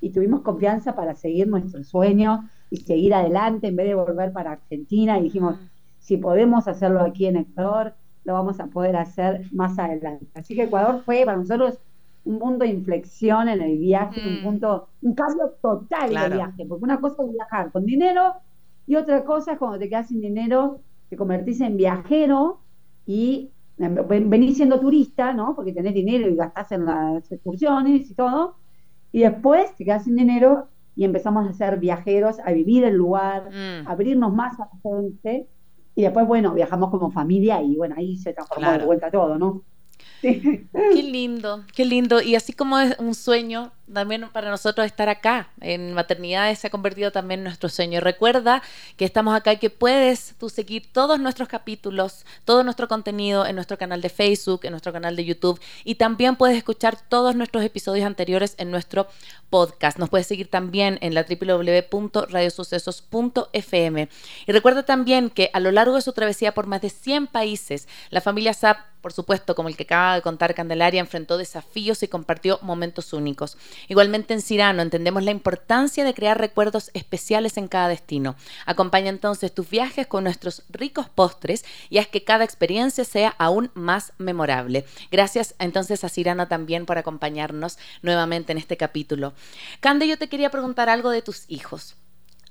y 0.01 0.11
tuvimos 0.11 0.43
confianza 0.43 0.95
para 0.95 1.15
seguir 1.15 1.49
nuestro 1.49 1.83
sueño 1.85 2.49
y 2.71 2.79
seguir 2.79 3.15
adelante 3.15 3.69
en 3.69 3.77
vez 3.77 3.87
de 3.87 3.95
volver 3.95 4.33
para 4.33 4.53
Argentina 4.53 5.19
y 5.19 5.25
dijimos, 5.25 5.57
si 5.99 6.17
podemos 6.17 6.69
hacerlo 6.69 7.01
aquí 7.01 7.27
en 7.27 7.37
Ecuador, 7.37 7.95
lo 8.25 8.33
vamos 8.35 8.61
a 8.61 8.67
poder 8.67 8.97
hacer 8.97 9.47
más 9.53 9.79
adelante. 9.79 10.27
Así 10.35 10.55
que 10.55 10.65
Ecuador 10.65 11.03
fue 11.05 11.25
para 11.25 11.39
nosotros 11.39 11.79
un 12.25 12.41
punto 12.41 12.65
de 12.65 12.71
inflexión 12.71 13.49
en 13.49 13.63
el 13.63 13.79
viaje, 13.79 14.21
un 14.21 14.41
mm. 14.41 14.43
punto, 14.43 14.89
un 15.03 15.15
cambio 15.15 15.55
total 15.63 16.11
en 16.11 16.19
el 16.19 16.33
viaje, 16.33 16.67
porque 16.67 16.85
una 16.85 17.01
cosa 17.01 17.23
es 17.23 17.33
viajar 17.33 17.71
con 17.71 17.87
dinero 17.87 18.35
y 18.87 18.97
otra 18.97 19.25
cosa 19.25 19.53
es 19.53 19.59
cuando 19.59 19.79
te 19.79 19.89
quedas 19.89 20.09
sin 20.09 20.21
dinero 20.21 20.81
te 21.09 21.17
convertís 21.17 21.61
en 21.61 21.77
viajero 21.77 22.61
y 23.07 23.51
venís 23.79 24.57
siendo 24.57 24.81
turista, 24.81 25.33
¿no? 25.33 25.55
Porque 25.55 25.73
tenés 25.73 25.95
dinero 25.95 26.29
y 26.29 26.37
gastás 26.37 26.73
en 26.73 26.87
las 26.87 27.31
excursiones 27.31 28.11
y 28.11 28.15
todo, 28.15 28.57
y 29.13 29.21
después 29.21 29.75
te 29.77 29.85
quedás 29.85 30.05
sin 30.05 30.17
dinero 30.17 30.69
y 30.95 31.05
empezamos 31.05 31.49
a 31.49 31.53
ser 31.53 31.79
viajeros, 31.79 32.39
a 32.45 32.53
vivir 32.53 32.85
el 32.85 32.95
lugar, 32.95 33.51
mm. 33.51 33.87
a 33.87 33.93
abrirnos 33.93 34.33
más 34.33 34.59
a 34.59 34.69
la 34.73 34.81
gente, 34.83 35.47
y 35.95 36.03
después, 36.03 36.27
bueno, 36.27 36.53
viajamos 36.53 36.91
como 36.91 37.11
familia 37.11 37.63
y 37.63 37.77
bueno, 37.77 37.95
ahí 37.97 38.17
se 38.17 38.35
transformó 38.35 38.73
de 38.73 38.85
vuelta 38.85 39.11
todo, 39.11 39.39
¿no? 39.39 39.63
Qué 40.21 41.03
lindo, 41.03 41.65
qué 41.75 41.85
lindo. 41.85 42.21
Y 42.21 42.35
así 42.35 42.53
como 42.53 42.79
es 42.79 42.99
un 42.99 43.15
sueño, 43.15 43.73
también 43.93 44.29
para 44.33 44.51
nosotros 44.51 44.87
estar 44.87 45.09
acá 45.09 45.51
en 45.61 45.93
maternidad 45.93 46.53
se 46.57 46.67
ha 46.67 46.71
convertido 46.71 47.13
también 47.13 47.39
en 47.41 47.45
nuestro 47.45 47.69
sueño. 47.69 48.01
Recuerda 48.01 48.63
que 48.97 49.05
estamos 49.05 49.37
acá 49.37 49.53
y 49.53 49.59
que 49.59 49.71
puedes 49.71 50.35
tú 50.39 50.49
seguir 50.49 50.91
todos 50.93 51.21
nuestros 51.21 51.49
capítulos, 51.49 52.27
todo 52.45 52.65
nuestro 52.65 52.89
contenido 52.89 53.47
en 53.47 53.55
nuestro 53.55 53.79
canal 53.79 54.01
de 54.01 54.09
Facebook, 54.09 54.63
en 54.65 54.73
nuestro 54.73 54.93
canal 54.93 55.15
de 55.15 55.25
YouTube 55.25 55.61
y 55.85 55.95
también 55.97 56.35
puedes 56.37 56.57
escuchar 56.57 56.99
todos 57.09 57.37
nuestros 57.37 57.63
episodios 57.65 58.07
anteriores 58.07 58.57
en 58.59 58.73
nuestro 58.73 59.07
podcast. 59.51 59.99
Nos 59.99 60.09
puedes 60.11 60.27
seguir 60.27 60.49
también 60.49 60.99
en 61.01 61.15
la 61.15 61.25
www.radiosucesos.fm. 61.25 64.09
Y 64.47 64.53
recuerda 64.53 64.83
también 64.83 65.31
que 65.31 65.49
a 65.53 65.61
lo 65.61 65.71
largo 65.71 65.95
de 65.95 66.03
su 66.03 66.13
travesía 66.13 66.53
por 66.55 66.67
más 66.67 66.83
de 66.83 66.91
100 66.91 67.29
países, 67.29 67.87
la 68.11 68.21
familia 68.21 68.53
SAP, 68.53 68.79
por 69.07 69.13
supuesto, 69.13 69.55
como 69.55 69.69
el 69.69 69.77
que 69.77 69.85
acaba 69.85 70.17
de 70.17 70.23
contar 70.23 70.53
Candelaria, 70.53 70.99
enfrentó 70.99 71.39
desafíos 71.39 72.03
y 72.03 72.09
compartió 72.09 72.59
momentos 72.63 73.13
únicos. 73.13 73.57
Igualmente 73.87 74.35
en 74.35 74.43
Cirano 74.43 74.83
entendemos 74.83 75.23
la 75.23 75.31
importancia 75.31 76.03
de 76.03 76.13
crear 76.13 76.41
recuerdos 76.41 76.91
especiales 76.93 77.57
en 77.57 77.69
cada 77.69 77.87
destino. 77.87 78.35
Acompaña 78.65 79.11
entonces 79.11 79.55
tus 79.55 79.71
viajes 79.71 80.09
con 80.09 80.25
nuestros 80.25 80.65
ricos 80.71 81.09
postres 81.09 81.65
y 81.89 81.99
haz 81.99 82.09
que 82.09 82.25
cada 82.25 82.43
experiencia 82.43 83.05
sea 83.05 83.29
aún 83.39 83.71
más 83.75 84.13
memorable. 84.19 84.85
Gracias 85.13 85.55
entonces 85.61 86.03
a 86.03 86.09
Cirano 86.09 86.49
también 86.49 86.85
por 86.85 86.99
acompañarnos 86.99 87.79
nuevamente 88.03 88.51
en 88.51 88.59
este 88.59 88.77
capítulo. 88.77 89.35
Cande, 89.79 90.09
yo 90.09 90.19
te 90.19 90.29
quería 90.29 90.51
preguntar 90.51 90.89
algo 90.89 91.11
de 91.11 91.23
tus 91.23 91.45
hijos. 91.47 91.95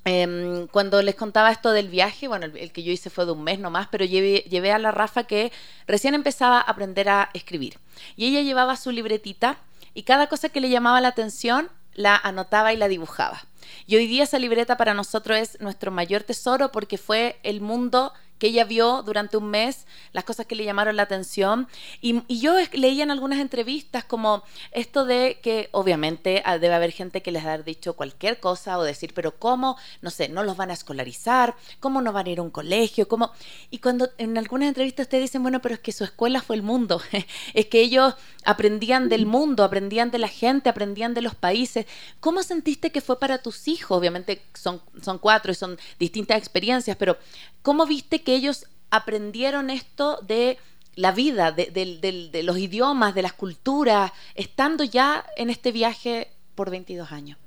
Em, 0.08 0.68
cuando 0.68 1.02
les 1.02 1.16
contaba 1.16 1.52
esto 1.52 1.72
del 1.72 1.90
viaje, 1.90 2.28
bueno, 2.28 2.46
el, 2.46 2.72
que 2.72 2.84
yo 2.84 2.92
hice 2.92 3.10
fue 3.10 3.26
de 3.26 3.32
un 3.32 3.44
mes 3.44 3.58
nomás, 3.58 3.88
pero 3.90 4.06
llevé, 4.06 4.46
llevé 4.48 4.72
a 4.72 4.78
la 4.78 4.92
Rafa 4.92 5.24
que 5.24 5.52
recién 5.88 6.14
empezaba 6.14 6.60
a 6.60 6.62
aprender 6.62 7.10
a 7.10 7.32
escribir. 7.34 7.80
Y 8.16 8.28
ella 8.28 8.42
llevaba 8.42 8.78
su 8.78 8.92
libretita 8.92 9.58
y 9.96 10.04
cada 10.04 10.28
cosa 10.28 10.50
que 10.50 10.62
le 10.62 10.70
llamaba 10.70 11.02
la 11.02 11.08
atención 11.08 11.70
la 11.96 12.16
anotaba 12.18 12.72
y 12.72 12.78
la 12.78 12.88
dibujaba. 12.88 13.46
Y 13.88 13.96
hoy 13.96 14.06
día 14.06 14.26
esa 14.26 14.38
libreta 14.38 14.78
para 14.78 14.94
nosotros 14.94 15.40
es 15.40 15.60
nuestro 15.60 15.90
mayor 15.90 16.22
tesoro 16.22 16.72
porque 16.72 17.00
fue 17.00 17.40
el 17.42 17.62
mundo 17.62 18.14
que 18.40 18.48
ella 18.48 18.66
vio 18.66 19.04
durante 19.04 19.38
un 19.38 19.50
mes, 19.50 19.86
las 20.12 20.24
cosas 20.24 20.46
que 20.46 20.56
le 20.56 20.66
llamaron 20.66 20.96
la 20.96 21.04
atención. 21.04 21.68
Y, 22.02 22.24
yo 22.28 22.56
leía 22.74 23.04
en 23.04 23.12
algunas 23.12 23.40
entrevistas 23.40 24.04
como 24.04 24.44
esto 24.72 25.06
de 25.06 25.40
que 25.42 25.70
obviamente 25.72 26.42
ah, 26.46 26.58
debe 26.58 26.76
haber 26.76 26.92
gente 26.92 27.22
que 27.22 27.32
les 27.32 27.46
ha 27.46 27.58
dicho 27.58 27.96
cualquier 27.96 28.40
cosa 28.40 28.78
o 28.78 28.84
decir, 28.84 29.14
pero 29.14 29.38
¿cómo? 29.38 29.78
No 30.02 30.10
sé, 30.10 30.30
no 30.30 30.44
los 30.44 30.58
van 30.58 30.72
a 30.72 30.74
escolarizar, 30.74 31.56
¿cómo 31.80 32.02
no 32.02 32.12
van 32.12 32.28
a 32.28 32.30
ir 32.30 32.40
a 32.40 32.42
un 32.42 32.52
colegio? 32.52 33.08
¿Cómo? 33.08 33.32
Y 33.70 33.80
cuando 33.80 34.10
en 34.18 34.38
algunas 34.38 34.68
entrevistas 34.68 35.06
ustedes 35.06 35.24
dicen, 35.24 35.42
bueno, 35.42 35.62
pero 35.62 35.76
es 35.76 35.82
que 35.82 35.92
su 35.92 36.04
escuela 36.04 36.42
fue 36.42 36.56
el 36.56 36.64
mundo, 36.64 37.02
es 37.54 37.66
que 37.68 37.82
ellos 37.82 38.16
aprendían 38.44 39.10
del 39.10 39.26
mundo, 39.26 39.64
aprendían 39.64 40.12
de 40.12 40.20
la 40.20 40.28
gente, 40.28 40.70
aprendían 40.70 41.14
de 41.14 41.22
los 41.22 41.36
países. 41.36 41.86
¿Cómo 42.20 42.44
sentiste 42.44 42.92
que 42.92 43.02
fue 43.02 43.20
para 43.20 43.40
tus 43.40 43.68
hijos? 43.68 43.98
Obviamente 43.98 44.42
son, 44.54 44.82
son 45.02 45.20
cuatro 45.20 45.52
y 45.52 45.56
son 45.56 45.78
distintas 46.00 46.38
experiencias, 46.38 46.98
pero 46.98 47.18
¿cómo 47.66 47.88
viste 47.88 48.22
que 48.22 48.36
ellos 48.36 48.68
aprendieron 48.92 49.72
esto 49.72 50.20
de 50.22 50.58
la 50.96 51.12
vida, 51.12 51.52
de, 51.52 52.42
los 52.44 52.58
idiomas, 52.60 53.16
de 53.16 53.24
las 53.24 53.34
culturas, 53.34 54.12
estando 54.36 54.84
ya 54.84 55.26
en 55.36 55.50
este 55.50 55.72
viaje 55.72 56.28
por 56.54 56.70
22 56.70 57.12
años? 57.12 57.40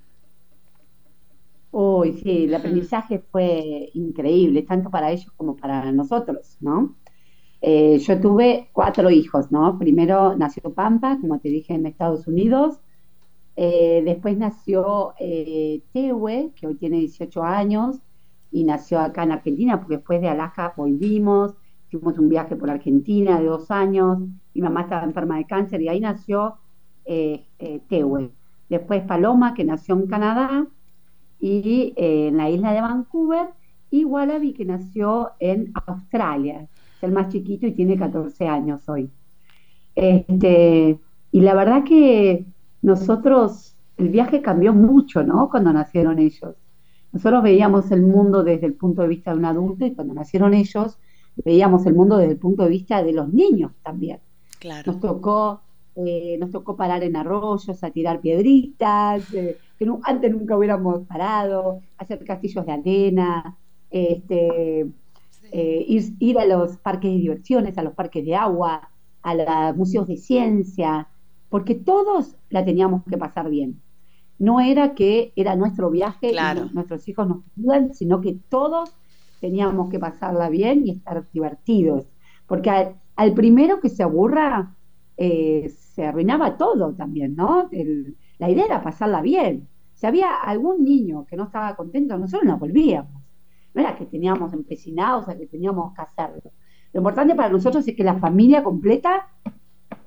Uy, 1.70 2.14
sí, 2.14 2.44
el 2.44 2.54
aprendizaje 2.54 3.20
fue 3.30 3.90
increíble, 3.94 4.62
tanto 4.62 4.90
para 4.90 5.12
ellos 5.12 5.30
como 5.36 5.56
para 5.56 5.92
nosotros, 5.92 6.56
¿no? 6.60 6.96
Eh, 7.60 7.98
yo 7.98 8.20
tuve 8.20 8.70
cuatro 8.72 9.10
hijos, 9.10 9.52
¿no? 9.52 9.78
Primero 9.78 10.36
nació 10.36 10.74
Pampa, 10.74 11.18
como 11.20 11.38
te 11.38 11.48
dije, 11.48 11.74
en 11.74 11.86
Estados 11.86 12.26
Unidos. 12.26 12.80
Eh, 13.56 14.02
después 14.04 14.36
nació 14.36 15.14
eh, 15.18 15.82
Tewe, 15.92 16.52
que 16.56 16.66
hoy 16.66 16.74
tiene 16.74 16.98
18 16.98 17.42
años, 17.42 18.00
y 18.50 18.64
nació 18.64 19.00
acá 19.00 19.22
en 19.22 19.32
Argentina, 19.32 19.78
porque 19.78 19.96
después 19.96 20.20
de 20.20 20.28
Alaska 20.28 20.72
volvimos, 20.76 21.54
hicimos 21.86 22.18
un 22.18 22.28
viaje 22.28 22.56
por 22.56 22.70
Argentina 22.70 23.38
de 23.38 23.46
dos 23.46 23.70
años, 23.70 24.18
mi 24.54 24.62
mamá 24.62 24.82
estaba 24.82 25.04
enferma 25.04 25.36
de 25.38 25.46
cáncer 25.46 25.80
y 25.82 25.88
ahí 25.88 26.00
nació 26.00 26.56
eh, 27.04 27.46
eh. 27.58 27.80
Después 28.68 29.02
Paloma, 29.04 29.54
que 29.54 29.64
nació 29.64 29.94
en 29.94 30.06
Canadá, 30.06 30.66
y 31.40 31.94
eh, 31.96 32.28
en 32.28 32.36
la 32.36 32.50
isla 32.50 32.72
de 32.72 32.82
Vancouver, 32.82 33.48
y 33.90 34.04
Wallaby, 34.04 34.52
que 34.52 34.66
nació 34.66 35.30
en 35.38 35.72
Australia, 35.86 36.68
es 36.96 37.02
el 37.02 37.12
más 37.12 37.30
chiquito 37.30 37.66
y 37.66 37.72
tiene 37.72 37.96
14 37.96 38.46
años 38.46 38.86
hoy. 38.88 39.10
Este, 39.94 40.98
y 41.32 41.40
la 41.40 41.54
verdad 41.54 41.84
que 41.84 42.44
nosotros, 42.82 43.74
el 43.96 44.10
viaje 44.10 44.42
cambió 44.42 44.74
mucho, 44.74 45.22
¿no? 45.22 45.48
Cuando 45.48 45.72
nacieron 45.72 46.18
ellos 46.18 46.54
nosotros 47.12 47.42
veíamos 47.42 47.90
el 47.90 48.02
mundo 48.02 48.44
desde 48.44 48.66
el 48.66 48.74
punto 48.74 49.02
de 49.02 49.08
vista 49.08 49.32
de 49.32 49.38
un 49.38 49.44
adulto 49.44 49.86
y 49.86 49.94
cuando 49.94 50.14
nacieron 50.14 50.54
ellos 50.54 50.98
veíamos 51.44 51.86
el 51.86 51.94
mundo 51.94 52.18
desde 52.18 52.32
el 52.32 52.38
punto 52.38 52.64
de 52.64 52.70
vista 52.70 53.02
de 53.02 53.12
los 53.12 53.32
niños 53.32 53.72
también. 53.82 54.20
Claro. 54.58 54.92
Nos 54.92 55.00
tocó, 55.00 55.60
eh, 55.96 56.36
nos 56.38 56.50
tocó 56.50 56.76
parar 56.76 57.02
en 57.04 57.16
arroyos, 57.16 57.82
a 57.82 57.90
tirar 57.90 58.20
piedritas, 58.20 59.32
eh, 59.32 59.56
que 59.78 59.86
antes 60.02 60.32
nunca 60.32 60.56
hubiéramos 60.56 61.06
parado, 61.06 61.80
hacer 61.96 62.24
castillos 62.24 62.66
de 62.66 62.72
arena, 62.72 63.56
este, 63.90 64.86
eh, 65.52 65.84
ir, 65.88 66.14
ir, 66.18 66.38
a 66.38 66.44
los 66.44 66.76
parques 66.78 67.10
de 67.10 67.18
diversiones, 67.18 67.78
a 67.78 67.82
los 67.82 67.94
parques 67.94 68.24
de 68.24 68.34
agua, 68.34 68.90
a 69.22 69.34
los 69.34 69.76
museos 69.76 70.08
de 70.08 70.16
ciencia, 70.16 71.08
porque 71.48 71.74
todos 71.76 72.34
la 72.50 72.64
teníamos 72.64 73.02
que 73.08 73.16
pasar 73.16 73.48
bien 73.48 73.80
no 74.38 74.60
era 74.60 74.94
que 74.94 75.32
era 75.36 75.56
nuestro 75.56 75.90
viaje 75.90 76.32
y 76.32 76.74
nuestros 76.74 77.08
hijos 77.08 77.28
nos 77.28 77.38
ayudan, 77.56 77.94
sino 77.94 78.20
que 78.20 78.38
todos 78.48 78.94
teníamos 79.40 79.90
que 79.90 79.98
pasarla 79.98 80.48
bien 80.48 80.86
y 80.86 80.92
estar 80.92 81.24
divertidos. 81.32 82.06
Porque 82.46 82.94
al, 83.16 83.34
primero 83.34 83.80
que 83.80 83.88
se 83.88 84.02
aburra, 84.02 84.74
eh, 85.16 85.68
se 85.68 86.06
arruinaba 86.06 86.56
todo 86.56 86.94
también, 86.94 87.34
¿no? 87.34 87.68
la 88.38 88.50
idea 88.50 88.64
era 88.66 88.82
pasarla 88.82 89.20
bien. 89.20 89.68
Si 89.94 90.06
había 90.06 90.36
algún 90.36 90.84
niño 90.84 91.26
que 91.26 91.36
no 91.36 91.44
estaba 91.44 91.74
contento, 91.74 92.16
nosotros 92.16 92.48
nos 92.48 92.60
volvíamos. 92.60 93.20
No 93.74 93.80
era 93.80 93.96
que 93.96 94.06
teníamos 94.06 94.52
empecinados, 94.52 95.26
o 95.26 95.36
que 95.36 95.46
teníamos 95.46 95.92
que 95.92 96.02
hacerlo. 96.02 96.52
Lo 96.92 97.00
importante 97.00 97.34
para 97.34 97.48
nosotros 97.48 97.86
es 97.86 97.96
que 97.96 98.04
la 98.04 98.18
familia 98.18 98.62
completa 98.62 99.28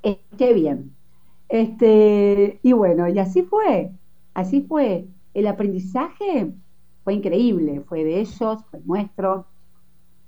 esté 0.02 0.54
bien. 0.54 0.96
Este, 1.50 2.60
y 2.64 2.72
bueno, 2.72 3.10
y 3.10 3.20
así 3.20 3.44
fue. 3.44 3.92
Así 4.34 4.62
fue. 4.62 5.08
El 5.34 5.48
aprendizaje 5.48 6.54
fue 7.04 7.14
increíble, 7.16 7.82
fue 7.88 8.04
de 8.04 8.22
ellos, 8.22 8.64
fue 8.70 8.80
nuestro. 8.86 9.46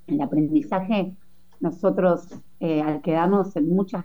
El 0.06 0.20
aprendizaje, 0.20 1.14
nosotros 1.60 2.28
eh, 2.60 2.82
al 2.82 3.00
quedarnos 3.00 3.56
en 3.56 3.68
muchas 3.68 4.04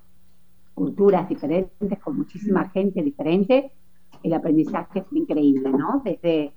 culturas 0.73 1.27
diferentes, 1.27 1.99
con 1.99 2.17
muchísima 2.17 2.69
gente 2.69 3.03
diferente, 3.03 3.71
el 4.23 4.33
aprendizaje 4.33 5.01
fue 5.03 5.19
increíble, 5.19 5.71
¿no? 5.71 6.01
Desde, 6.03 6.53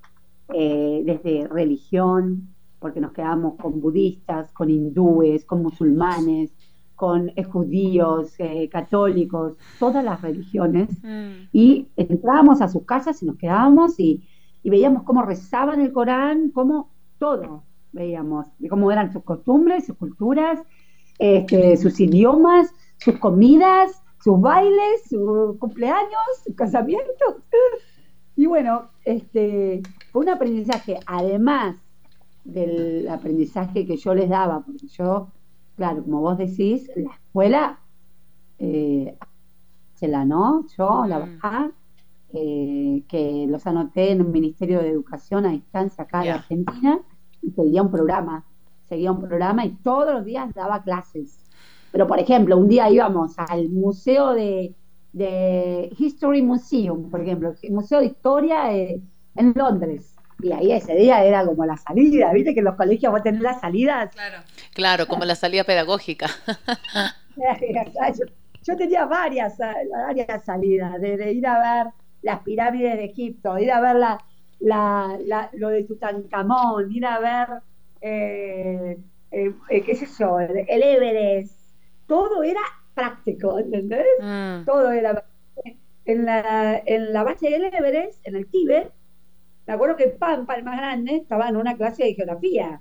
eh, 0.54 1.02
desde 1.04 1.48
religión, 1.48 2.48
porque 2.78 3.00
nos 3.00 3.12
quedamos 3.12 3.54
con 3.56 3.80
budistas, 3.80 4.52
con 4.52 4.70
hindúes, 4.70 5.44
con 5.44 5.62
musulmanes, 5.62 6.52
con 6.94 7.30
eh, 7.36 7.42
judíos, 7.44 8.34
eh, 8.38 8.68
católicos, 8.68 9.54
todas 9.78 10.04
las 10.04 10.20
religiones, 10.22 10.90
mm. 11.02 11.48
y 11.52 11.88
entrábamos 11.96 12.60
a 12.60 12.68
sus 12.68 12.84
casas 12.84 13.22
y 13.22 13.26
nos 13.26 13.36
quedábamos 13.36 13.98
y, 13.98 14.22
veíamos 14.64 15.02
cómo 15.02 15.22
rezaban 15.22 15.80
el 15.80 15.92
Corán, 15.92 16.50
cómo 16.50 16.90
todo 17.18 17.64
veíamos, 17.90 18.46
cómo 18.70 18.92
eran 18.92 19.12
sus 19.12 19.24
costumbres, 19.24 19.86
sus 19.86 19.96
culturas, 19.96 20.60
este, 21.18 21.76
sus 21.76 21.98
idiomas, 21.98 22.72
sus 22.98 23.18
comidas, 23.18 24.02
sus 24.22 24.40
bailes, 24.40 25.02
sus 25.10 25.56
cumpleaños, 25.58 26.22
sus 26.44 26.54
casamientos. 26.54 27.36
Y 28.34 28.46
bueno, 28.46 28.88
este, 29.04 29.82
fue 30.10 30.22
un 30.22 30.30
aprendizaje, 30.30 30.98
además 31.04 31.76
del 32.44 33.06
aprendizaje 33.08 33.86
que 33.86 33.98
yo 33.98 34.14
les 34.14 34.30
daba, 34.30 34.60
porque 34.60 34.86
yo 34.88 35.28
claro, 35.76 36.02
como 36.02 36.20
vos 36.20 36.38
decís, 36.38 36.90
la 36.96 37.12
escuela, 37.12 37.78
eh, 38.58 39.16
se 39.94 40.08
la 40.08 40.24
no, 40.24 40.66
yo, 40.76 41.04
la 41.06 41.18
mm. 41.18 41.20
bajá, 41.20 41.70
eh, 42.34 43.02
que 43.08 43.46
los 43.48 43.66
anoté 43.66 44.12
en 44.12 44.22
un 44.22 44.32
Ministerio 44.32 44.80
de 44.80 44.88
Educación 44.88 45.46
a 45.46 45.50
distancia 45.50 46.04
acá 46.04 46.24
en 46.24 46.32
Argentina, 46.32 47.00
y 47.42 47.50
seguía 47.50 47.82
un 47.82 47.90
programa, 47.90 48.44
seguía 48.88 49.12
un 49.12 49.20
programa 49.20 49.64
y 49.64 49.70
todos 49.70 50.14
los 50.14 50.24
días 50.24 50.52
daba 50.54 50.82
clases. 50.82 51.38
Pero, 51.90 52.06
por 52.06 52.18
ejemplo, 52.18 52.56
un 52.56 52.68
día 52.68 52.90
íbamos 52.90 53.38
al 53.38 53.68
Museo 53.68 54.32
de, 54.32 54.74
History 55.98 56.40
Museum, 56.42 57.10
por 57.10 57.20
ejemplo, 57.20 57.52
el 57.60 57.72
Museo 57.72 58.00
de 58.00 58.06
Historia 58.06 58.74
eh, 58.74 59.02
en 59.36 59.52
Londres 59.54 60.11
y 60.42 60.52
ahí 60.52 60.72
ese 60.72 60.94
día 60.94 61.24
era 61.24 61.44
como 61.44 61.64
la 61.64 61.76
salida, 61.76 62.32
¿viste? 62.32 62.54
Que 62.54 62.60
en 62.60 62.66
los 62.66 62.76
colegios 62.76 63.12
vos 63.12 63.22
tenés 63.22 63.40
las 63.40 63.60
salidas. 63.60 64.14
Claro, 64.14 64.38
claro 64.74 65.06
como 65.06 65.24
la 65.24 65.34
salida 65.34 65.64
pedagógica. 65.64 66.28
yo, 68.66 68.76
tenía 68.76 69.06
varias, 69.06 69.56
varias 69.58 70.44
salidas, 70.44 71.00
de, 71.00 71.32
ir 71.32 71.46
a 71.46 71.84
ver 71.84 71.92
las 72.22 72.40
pirámides 72.40 72.96
de 72.96 73.04
Egipto, 73.04 73.58
ir 73.58 73.70
a 73.70 73.80
ver 73.80 73.96
la, 74.60 75.50
lo 75.52 75.68
de 75.68 75.84
Tutankamón, 75.84 76.92
ir 76.92 77.06
a 77.06 77.18
ver, 77.18 77.48
eh, 78.00 78.98
eh, 79.30 79.52
eh, 79.68 79.82
qué 79.82 79.94
sé 79.94 80.06
yo, 80.18 80.40
el 80.40 80.82
Everest. 80.82 81.60
Todo 82.06 82.42
era 82.42 82.60
práctico, 82.94 83.58
¿entendés? 83.58 84.04
Mm. 84.20 84.64
Todo 84.64 84.90
era 84.90 85.24
en 86.04 86.26
la, 86.26 86.82
en 86.84 87.12
la 87.12 87.22
base 87.22 87.48
del 87.48 87.64
Everest, 87.64 88.26
en 88.26 88.36
el 88.36 88.46
Tíbet, 88.46 88.92
me 89.66 89.74
acuerdo 89.74 89.96
que 89.96 90.08
Pampa, 90.08 90.54
el 90.54 90.64
más 90.64 90.76
grande, 90.76 91.16
estaba 91.16 91.48
en 91.48 91.56
una 91.56 91.76
clase 91.76 92.04
de 92.04 92.14
geografía. 92.14 92.80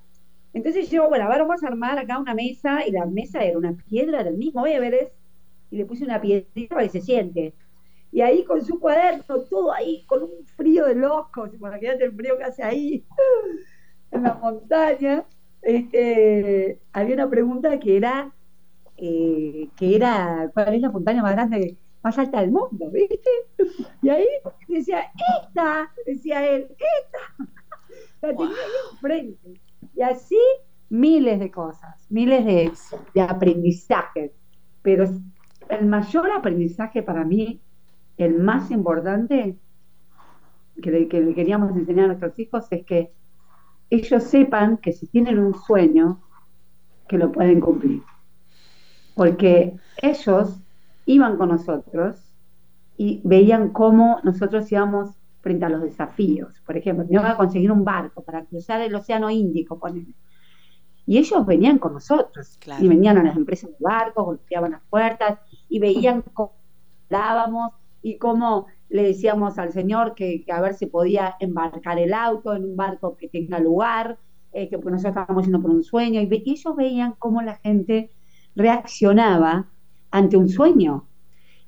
Entonces 0.54 0.90
yo, 0.90 1.08
bueno, 1.10 1.26
ahora 1.26 1.44
vamos 1.44 1.64
a 1.64 1.68
armar 1.68 1.98
acá 1.98 2.20
una 2.20 2.34
mesa, 2.34 2.86
y 2.86 2.92
la 2.92 3.06
mesa 3.06 3.44
era 3.44 3.58
una 3.58 3.74
piedra 3.74 4.24
del 4.24 4.38
mismo 4.38 4.66
Everest, 4.66 5.14
y 5.70 5.78
le 5.78 5.86
puse 5.86 6.04
una 6.04 6.20
piedrita 6.22 6.76
para 6.76 6.88
que 6.88 7.00
se 7.00 7.02
siente. 7.02 7.54
Y 8.12 8.22
ahí 8.22 8.44
con 8.44 8.64
su 8.66 8.80
cuaderno, 8.80 9.44
todo 9.50 9.72
ahí, 9.74 10.04
con 10.08 10.24
un 10.24 10.46
frío 10.58 10.86
de 10.86 10.96
locos, 10.96 11.54
imagínate 11.54 12.06
el 12.06 12.14
frío 12.14 12.38
que 12.38 12.44
hace 12.44 12.64
ahí, 12.64 13.06
en 14.12 14.24
la 14.24 14.34
montaña, 14.36 15.26
este, 15.62 16.80
había 16.92 17.16
una 17.16 17.30
pregunta 17.30 17.80
que 17.80 17.98
era, 17.98 18.34
eh, 18.98 19.70
que 19.78 19.96
era, 19.96 20.52
¿cuál 20.54 20.74
es 20.76 20.82
la 20.82 20.92
montaña 20.92 21.22
más 21.22 21.34
grande 21.34 21.78
más 22.04 22.18
alta 22.18 22.42
del 22.42 22.52
mundo, 22.52 22.90
¿viste? 22.92 23.30
Y 24.02 24.10
ahí 24.10 24.26
decía, 24.68 25.12
esta, 25.44 25.92
decía 26.06 26.48
él, 26.48 26.68
esta. 26.72 27.52
La 28.22 28.30
tenía 28.30 28.48
ahí 28.48 28.94
enfrente. 28.94 29.62
Y 29.96 30.02
así 30.02 30.40
miles 30.90 31.40
de 31.40 31.52
cosas, 31.52 32.06
miles 32.10 32.46
de, 32.46 32.72
de 33.14 33.22
aprendizajes. 33.22 34.32
Pero 34.82 35.06
el 35.70 35.86
mayor 35.86 36.32
aprendizaje 36.32 37.04
para 37.04 37.24
mí, 37.24 37.62
el 38.18 38.40
más 38.40 38.72
importante 38.72 39.58
que, 40.82 41.08
que 41.08 41.22
le 41.22 41.34
queríamos 41.34 41.76
enseñar 41.76 42.06
a 42.06 42.08
nuestros 42.08 42.38
hijos 42.40 42.66
es 42.72 42.86
que 42.86 43.14
ellos 43.90 44.24
sepan 44.24 44.78
que 44.78 44.94
si 44.94 45.08
tienen 45.08 45.38
un 45.40 45.54
sueño, 45.54 46.22
que 47.08 47.18
lo 47.18 47.32
pueden 47.32 47.60
cumplir. 47.60 48.04
Porque 49.14 49.76
ellos 50.02 50.62
iban 51.06 51.38
con 51.38 51.50
nosotros 51.50 52.34
y 52.98 53.22
veían 53.24 53.70
cómo 53.70 54.20
nosotros 54.24 54.72
íbamos 54.72 55.12
frente 55.42 55.66
a 55.66 55.70
los 55.70 55.82
desafíos. 55.82 56.62
Por 56.66 56.78
ejemplo, 56.78 57.06
teníamos 57.06 57.32
que 57.32 57.38
conseguir 57.38 57.72
un 57.72 57.84
barco 57.84 58.24
para 58.24 58.46
cruzar 58.46 58.82
el 58.82 58.94
Océano 58.94 59.30
Índico, 59.30 59.80
Y 61.06 61.18
ellos 61.18 61.46
venían 61.46 61.80
con 61.80 61.94
nosotros. 61.94 62.60
Y 62.80 62.88
venían 62.88 63.18
a 63.18 63.24
las 63.24 63.36
empresas 63.36 63.72
de 63.72 63.78
barcos, 63.80 64.26
golpeaban 64.26 64.72
las 64.72 64.82
puertas 64.90 65.40
y 65.68 65.80
veían 65.80 66.24
cómo 66.34 66.54
hablábamos 67.10 67.74
y 68.02 68.18
cómo 68.18 68.68
le 68.90 69.04
decíamos 69.04 69.58
al 69.58 69.72
señor 69.72 70.16
que, 70.16 70.46
a 70.52 70.62
ver 70.62 70.74
si 70.74 70.86
podía 70.86 71.36
embarcar 71.40 71.98
el 71.98 72.14
auto 72.14 72.54
en 72.54 72.66
un 72.66 72.76
barco 72.76 73.16
que 73.16 73.30
tenga 73.30 73.60
lugar, 73.60 74.20
eh, 74.52 74.70
que 74.70 74.76
nosotros 74.76 75.06
estábamos 75.06 75.46
yendo 75.46 75.62
por 75.62 75.72
un 75.72 75.84
sueño, 75.84 76.22
y, 76.22 76.44
ellos 76.46 76.76
veían 76.76 77.16
cómo 77.18 77.42
la 77.42 77.56
gente 77.56 78.12
reaccionaba 78.54 79.68
ante 80.12 80.38
un 80.38 80.50
sueño, 80.50 81.08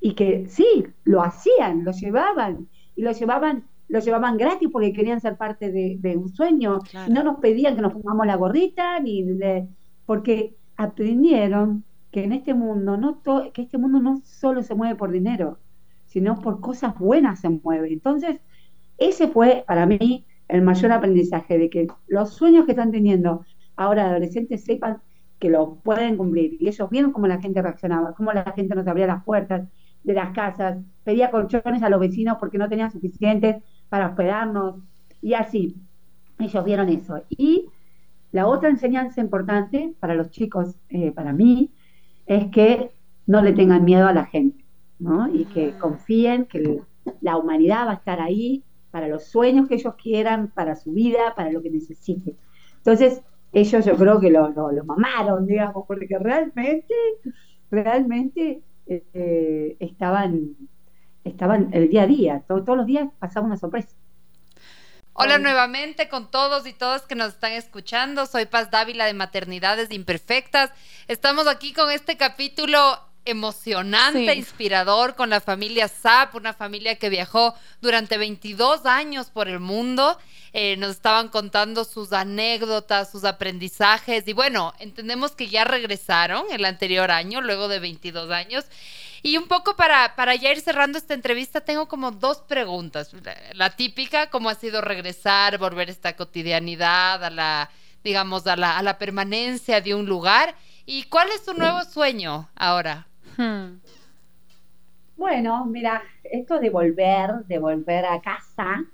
y 0.00 0.14
que 0.14 0.46
sí, 0.48 0.84
lo 1.04 1.22
hacían, 1.22 1.84
lo 1.84 1.92
llevaban, 1.92 2.68
y 2.94 3.02
lo 3.02 3.12
llevaban 3.12 3.64
lo 3.88 4.00
llevaban 4.00 4.36
gratis 4.36 4.68
porque 4.72 4.92
querían 4.92 5.20
ser 5.20 5.36
parte 5.36 5.70
de, 5.70 6.16
un 6.16 6.28
sueño, 6.28 6.80
no 7.08 7.22
nos 7.22 7.38
pedían 7.38 7.76
que 7.76 7.82
nos 7.82 7.92
pongamos 7.92 8.26
la 8.26 8.36
gorrita, 8.36 8.98
ni 9.00 9.24
porque 10.06 10.56
aprendieron 10.76 11.84
que 12.10 12.24
en 12.24 12.32
este 12.32 12.54
mundo, 12.54 12.96
no 12.96 13.20
que 13.52 13.62
este 13.62 13.78
mundo 13.78 14.00
no 14.00 14.20
solo 14.24 14.62
se 14.62 14.74
mueve 14.74 14.96
por 14.96 15.10
dinero, 15.10 15.58
sino 16.06 16.40
por 16.40 16.60
cosas 16.60 16.98
buenas 16.98 17.40
se 17.40 17.48
mueve. 17.48 17.92
Entonces, 17.92 18.40
ese 18.98 19.28
fue 19.28 19.64
para 19.66 19.86
mí 19.86 20.24
el 20.48 20.62
mayor 20.62 20.92
aprendizaje, 20.92 21.58
de 21.58 21.70
que 21.70 21.86
los 22.06 22.34
sueños 22.34 22.66
que 22.66 22.72
están 22.72 22.92
teniendo 22.92 23.44
ahora 23.76 24.10
adolescentes 24.10 24.64
sepan 24.64 24.98
que 25.38 25.50
lo 25.50 25.76
pueden 25.76 26.16
cumplir. 26.16 26.56
Y 26.60 26.68
ellos 26.68 26.90
vieron 26.90 27.12
cómo 27.12 27.26
la 27.26 27.40
gente 27.40 27.60
reaccionaba, 27.62 28.14
cómo 28.14 28.32
la 28.32 28.52
gente 28.56 28.74
nos 28.74 28.86
abría 28.86 29.06
las 29.06 29.24
puertas 29.24 29.68
de 30.02 30.12
las 30.14 30.32
casas, 30.32 30.78
pedía 31.02 31.30
colchones 31.30 31.82
a 31.82 31.88
los 31.88 32.00
vecinos 32.00 32.36
porque 32.38 32.58
no 32.58 32.68
tenían 32.68 32.90
suficientes 32.90 33.62
para 33.88 34.08
hospedarnos, 34.08 34.76
y 35.24 35.32
así. 35.32 35.74
Ellos 36.38 36.64
vieron 36.64 36.90
eso. 36.90 37.22
Y 37.30 37.66
la 38.30 38.46
otra 38.46 38.68
enseñanza 38.68 39.22
importante 39.22 39.94
para 40.00 40.14
los 40.14 40.30
chicos, 40.30 40.76
eh, 40.90 41.12
para 41.12 41.32
mí, 41.32 41.70
es 42.26 42.50
que 42.50 42.90
no 43.26 43.40
le 43.40 43.54
tengan 43.54 43.84
miedo 43.84 44.06
a 44.06 44.12
la 44.12 44.26
gente. 44.26 44.62
Y 45.32 45.46
que 45.46 45.72
confíen 45.78 46.44
que 46.46 46.80
la 47.20 47.36
humanidad 47.36 47.86
va 47.86 47.92
a 47.92 47.94
estar 47.94 48.20
ahí 48.20 48.62
para 48.90 49.08
los 49.08 49.24
sueños 49.24 49.66
que 49.66 49.76
ellos 49.76 49.94
quieran, 49.94 50.48
para 50.48 50.76
su 50.76 50.92
vida, 50.92 51.34
para 51.34 51.50
lo 51.50 51.62
que 51.62 51.70
necesiten. 51.70 52.36
Entonces, 52.76 53.22
ellos 53.54 53.84
yo 53.84 53.96
creo 53.96 54.20
que 54.20 54.30
lo, 54.30 54.48
lo, 54.50 54.84
mamaron, 54.84 55.46
digamos, 55.46 55.84
porque 55.86 56.06
realmente, 56.18 56.94
realmente 57.70 58.62
eh, 58.86 59.76
estaban, 59.78 60.56
estaban 61.22 61.70
el 61.72 61.88
día 61.88 62.02
a 62.02 62.06
día, 62.06 62.44
todos 62.46 62.76
los 62.76 62.86
días 62.86 63.08
pasaba 63.18 63.46
una 63.46 63.56
sorpresa. 63.56 63.94
Hola 65.16 65.38
nuevamente 65.38 66.08
con 66.08 66.28
todos 66.28 66.66
y 66.66 66.72
todas 66.72 67.02
que 67.02 67.14
nos 67.14 67.28
están 67.28 67.52
escuchando. 67.52 68.26
Soy 68.26 68.46
Paz 68.46 68.72
Dávila 68.72 69.06
de 69.06 69.14
Maternidades 69.14 69.92
Imperfectas. 69.92 70.72
Estamos 71.06 71.46
aquí 71.46 71.72
con 71.72 71.92
este 71.92 72.16
capítulo 72.16 72.98
emocionante, 73.24 74.34
inspirador 74.34 75.14
con 75.14 75.30
la 75.30 75.40
familia 75.40 75.88
Zap, 75.88 76.34
una 76.34 76.52
familia 76.52 76.96
que 76.96 77.08
viajó 77.08 77.54
durante 77.80 78.18
22 78.18 78.86
años 78.86 79.30
por 79.30 79.48
el 79.48 79.60
mundo. 79.60 80.18
Eh, 80.52 80.76
nos 80.76 80.90
estaban 80.90 81.28
contando 81.28 81.84
sus 81.84 82.12
anécdotas, 82.12 83.10
sus 83.10 83.24
aprendizajes 83.24 84.28
y 84.28 84.32
bueno, 84.32 84.72
entendemos 84.78 85.32
que 85.32 85.48
ya 85.48 85.64
regresaron 85.64 86.44
el 86.52 86.64
anterior 86.64 87.10
año, 87.10 87.40
luego 87.40 87.66
de 87.66 87.80
22 87.80 88.30
años. 88.30 88.64
Y 89.22 89.38
un 89.38 89.48
poco 89.48 89.74
para, 89.74 90.14
para 90.16 90.34
ya 90.34 90.52
ir 90.52 90.60
cerrando 90.60 90.98
esta 90.98 91.14
entrevista, 91.14 91.62
tengo 91.62 91.88
como 91.88 92.10
dos 92.10 92.42
preguntas. 92.42 93.10
La, 93.54 93.70
típica, 93.70 94.28
¿cómo 94.28 94.50
ha 94.50 94.54
sido 94.54 94.82
regresar, 94.82 95.56
volver 95.56 95.88
a 95.88 95.92
esta 95.92 96.14
cotidianidad, 96.14 97.24
a 97.24 97.30
la, 97.30 97.70
digamos, 98.04 98.46
a 98.46 98.54
la, 98.54 98.76
a 98.76 98.82
la 98.82 98.98
permanencia 98.98 99.80
de 99.80 99.94
un 99.94 100.04
lugar? 100.04 100.54
¿Y 100.84 101.04
cuál 101.04 101.30
es 101.30 101.42
tu 101.42 101.54
nuevo 101.54 101.82
sueño 101.84 102.50
ahora? 102.54 103.06
Bueno, 105.16 105.64
mira, 105.66 106.02
esto 106.24 106.58
de 106.58 106.70
volver, 106.70 107.44
de 107.46 107.58
volver 107.58 108.04
a 108.04 108.20
casa, 108.20 108.84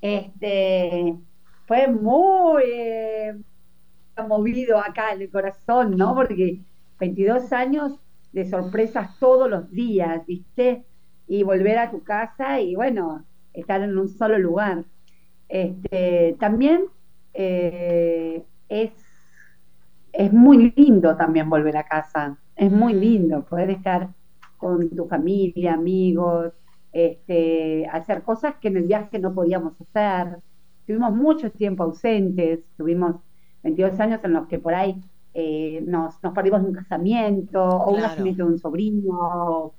este, 0.00 1.16
fue 1.66 1.88
muy 1.88 2.62
eh, 2.66 3.34
movido 4.28 4.78
acá 4.78 5.12
el 5.12 5.30
corazón, 5.30 5.96
¿no? 5.96 6.14
Porque 6.14 6.60
22 7.00 7.52
años 7.52 7.98
de 8.32 8.48
sorpresas 8.48 9.18
todos 9.18 9.48
los 9.48 9.70
días, 9.70 10.24
¿viste? 10.26 10.84
Y 11.26 11.42
volver 11.42 11.78
a 11.78 11.90
tu 11.90 12.02
casa 12.02 12.60
y 12.60 12.74
bueno, 12.74 13.24
estar 13.52 13.80
en 13.80 13.96
un 13.98 14.08
solo 14.08 14.38
lugar. 14.38 14.84
Este, 15.48 16.36
también 16.38 16.84
eh, 17.34 18.44
es, 18.68 18.92
es 20.12 20.32
muy 20.32 20.72
lindo 20.76 21.16
también 21.16 21.48
volver 21.48 21.76
a 21.76 21.84
casa 21.84 22.36
es 22.56 22.72
muy 22.72 22.94
lindo 22.94 23.44
poder 23.44 23.70
estar 23.70 24.08
con 24.56 24.88
tu 24.90 25.06
familia, 25.06 25.74
amigos, 25.74 26.52
este, 26.92 27.86
hacer 27.88 28.22
cosas 28.22 28.54
que 28.60 28.68
en 28.68 28.78
el 28.78 28.84
viaje 28.84 29.18
no 29.18 29.34
podíamos 29.34 29.74
hacer. 29.80 30.38
Tuvimos 30.86 31.14
mucho 31.14 31.50
tiempo 31.50 31.84
ausentes, 31.84 32.60
tuvimos 32.76 33.16
22 33.62 34.00
años 34.00 34.20
en 34.24 34.32
los 34.32 34.46
que 34.48 34.58
por 34.58 34.74
ahí 34.74 35.02
eh, 35.34 35.84
nos, 35.86 36.22
nos 36.22 36.32
perdimos 36.32 36.62
un 36.62 36.72
casamiento 36.72 37.62
o 37.62 37.92
un 37.92 38.00
nacimiento 38.00 38.46
de 38.46 38.52
un 38.52 38.58
sobrino. 38.58 39.74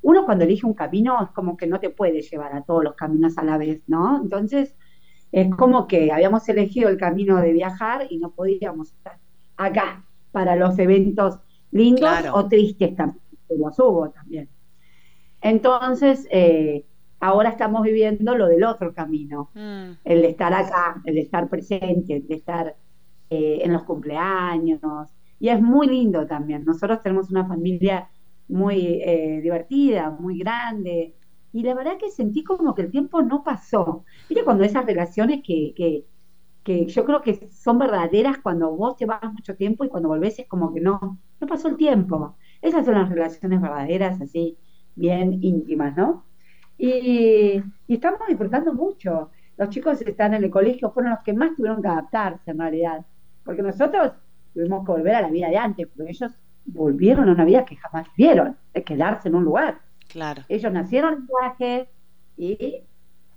Uno 0.00 0.24
cuando 0.24 0.44
elige 0.44 0.66
un 0.66 0.74
camino 0.74 1.22
es 1.22 1.30
como 1.30 1.56
que 1.56 1.66
no 1.66 1.80
te 1.80 1.90
puede 1.90 2.22
llevar 2.22 2.54
a 2.54 2.62
todos 2.62 2.82
los 2.84 2.94
caminos 2.94 3.36
a 3.36 3.44
la 3.44 3.58
vez, 3.58 3.82
¿no? 3.86 4.22
Entonces 4.22 4.74
es 5.32 5.54
como 5.56 5.86
que 5.86 6.12
habíamos 6.12 6.48
elegido 6.48 6.88
el 6.88 6.96
camino 6.96 7.36
de 7.38 7.52
viajar 7.52 8.06
y 8.08 8.18
no 8.18 8.30
podíamos 8.30 8.92
estar 8.92 9.18
acá 9.56 10.04
para 10.32 10.56
los 10.56 10.78
eventos 10.78 11.38
lindos 11.74 12.10
o 12.32 12.48
tristes 12.48 12.96
también, 12.96 13.22
los 13.50 13.78
hubo 13.78 14.08
también. 14.10 14.48
Entonces, 15.42 16.26
eh, 16.30 16.86
ahora 17.20 17.50
estamos 17.50 17.82
viviendo 17.82 18.34
lo 18.36 18.46
del 18.46 18.64
otro 18.64 18.94
camino, 18.94 19.50
mm. 19.54 19.98
el 20.04 20.22
de 20.22 20.28
estar 20.28 20.54
acá, 20.54 21.02
el 21.04 21.16
de 21.16 21.20
estar 21.20 21.48
presente, 21.48 22.16
el 22.16 22.26
de 22.26 22.34
estar 22.34 22.76
eh, 23.28 23.58
en 23.62 23.72
los 23.72 23.82
cumpleaños. 23.82 24.80
Y 25.40 25.48
es 25.48 25.60
muy 25.60 25.88
lindo 25.88 26.26
también. 26.26 26.64
Nosotros 26.64 27.02
tenemos 27.02 27.30
una 27.30 27.44
familia 27.46 28.08
muy 28.48 29.02
eh, 29.04 29.40
divertida, 29.42 30.10
muy 30.10 30.38
grande. 30.38 31.14
Y 31.52 31.62
la 31.62 31.74
verdad 31.74 31.98
que 31.98 32.10
sentí 32.10 32.44
como 32.44 32.74
que 32.74 32.82
el 32.82 32.90
tiempo 32.90 33.20
no 33.22 33.42
pasó. 33.42 34.04
Mira 34.28 34.44
cuando 34.44 34.64
esas 34.64 34.86
relaciones 34.86 35.42
que, 35.44 35.74
que, 35.76 36.04
que 36.64 36.86
yo 36.86 37.04
creo 37.04 37.20
que 37.20 37.48
son 37.50 37.78
verdaderas 37.78 38.38
cuando 38.38 38.74
vos 38.74 38.96
te 38.96 39.04
vas 39.04 39.22
mucho 39.32 39.54
tiempo 39.54 39.84
y 39.84 39.88
cuando 39.90 40.08
volvés 40.08 40.38
es 40.38 40.48
como 40.48 40.72
que 40.72 40.80
no, 40.80 41.18
no 41.38 41.46
pasó 41.46 41.68
el 41.68 41.76
tiempo. 41.76 42.36
Esas 42.62 42.86
son 42.86 42.94
las 42.94 43.10
relaciones 43.10 43.60
verdaderas, 43.60 44.20
así, 44.20 44.56
bien 44.94 45.38
íntimas, 45.42 45.94
¿no? 45.94 46.24
Y, 46.78 47.62
estamos 47.86 48.20
disfrutando 48.26 48.72
mucho. 48.72 49.30
Los 49.58 49.68
chicos 49.68 50.00
están 50.00 50.32
en 50.32 50.42
el 50.42 50.50
colegio, 50.50 50.90
fueron 50.90 51.12
los 51.12 51.20
que 51.20 51.34
más 51.34 51.54
tuvieron 51.54 51.82
que 51.82 51.88
adaptarse 51.88 52.50
en 52.50 52.58
realidad, 52.58 53.04
porque 53.44 53.62
nosotros 53.62 54.12
tuvimos 54.54 54.86
que 54.86 54.92
volver 54.92 55.14
a 55.16 55.20
la 55.20 55.28
vida 55.28 55.48
de 55.48 55.58
antes, 55.58 55.86
porque 55.94 56.10
ellos 56.10 56.32
volvieron 56.64 57.28
a 57.28 57.32
una 57.32 57.44
vida 57.44 57.64
que 57.66 57.76
jamás 57.76 58.08
vieron, 58.16 58.56
de 58.72 58.82
quedarse 58.82 59.28
en 59.28 59.34
un 59.34 59.44
lugar. 59.44 59.80
Claro. 60.08 60.42
Ellos 60.48 60.72
nacieron 60.72 61.14
en 61.14 61.26
viaje 61.26 61.88
y 62.38 62.82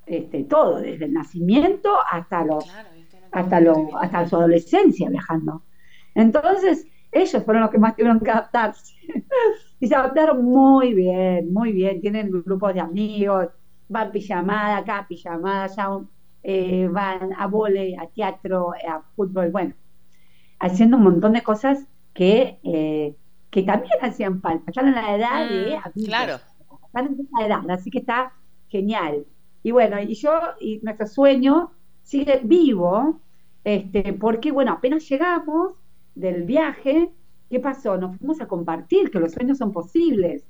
este, 0.06 0.46
todo, 0.46 0.80
desde 0.80 1.06
el 1.06 1.14
nacimiento 1.14 1.92
hasta 2.10 2.46
los 2.46 2.66
hasta, 3.32 3.60
lo, 3.60 3.98
hasta 3.98 4.28
su 4.28 4.36
adolescencia 4.36 5.10
viajando. 5.10 5.64
Entonces, 6.16 6.88
ellos 7.12 7.44
fueron 7.44 7.64
los 7.64 7.72
que 7.72 7.78
más 7.78 7.96
tuvieron 7.96 8.20
que 8.20 8.32
adaptarse. 8.32 8.96
y 9.80 9.88
se 9.88 9.96
adaptaron 9.96 10.44
muy 10.44 10.94
bien, 10.94 11.54
muy 11.54 11.72
bien. 11.72 12.02
Tienen 12.02 12.32
grupos 12.32 12.74
de 12.74 12.82
amigos, 12.82 13.50
van 13.88 14.12
pijamada 14.12 14.78
acá, 14.78 15.06
pijamada 15.08 15.66
allá, 15.66 16.00
eh, 16.44 16.88
van 16.92 17.34
a 17.38 17.48
vole, 17.48 17.96
a 17.98 18.08
teatro, 18.08 18.72
a 18.74 19.02
fútbol, 19.16 19.52
bueno, 19.52 19.74
haciendo 20.60 20.98
un 20.98 21.04
montón 21.04 21.34
de 21.34 21.42
cosas 21.42 21.88
que, 22.14 22.60
eh, 22.64 23.16
que 23.50 23.64
también 23.64 23.94
hacían 24.02 24.42
falta. 24.42 24.72
Están 24.72 24.88
en 24.88 24.96
la 24.96 25.16
edad 25.16 25.50
de 25.50 25.78
mm, 25.78 26.06
Claro. 26.06 26.36
Están 26.86 27.08
en 27.08 27.18
esa 27.20 27.46
edad, 27.46 27.70
así 27.70 27.90
que 27.90 28.00
está 28.00 28.34
genial. 28.70 29.26
Y 29.64 29.72
bueno, 29.72 30.00
y 30.00 30.16
yo, 30.16 30.32
y 30.60 30.80
nuestro 30.84 31.08
sueño 31.08 31.72
sigue 32.08 32.40
vivo, 32.42 33.20
este, 33.66 34.14
porque 34.14 34.50
bueno, 34.52 34.72
apenas 34.72 35.08
llegamos 35.10 35.74
del 36.16 36.44
viaje, 36.44 37.12
¿qué 37.50 37.60
pasó? 37.60 37.98
Nos 37.98 38.16
fuimos 38.18 38.40
a 38.40 38.48
compartir 38.48 39.12
que 39.12 39.20
los 39.20 39.34
sueños 39.34 39.58
son 39.58 39.74
posibles. 39.74 40.46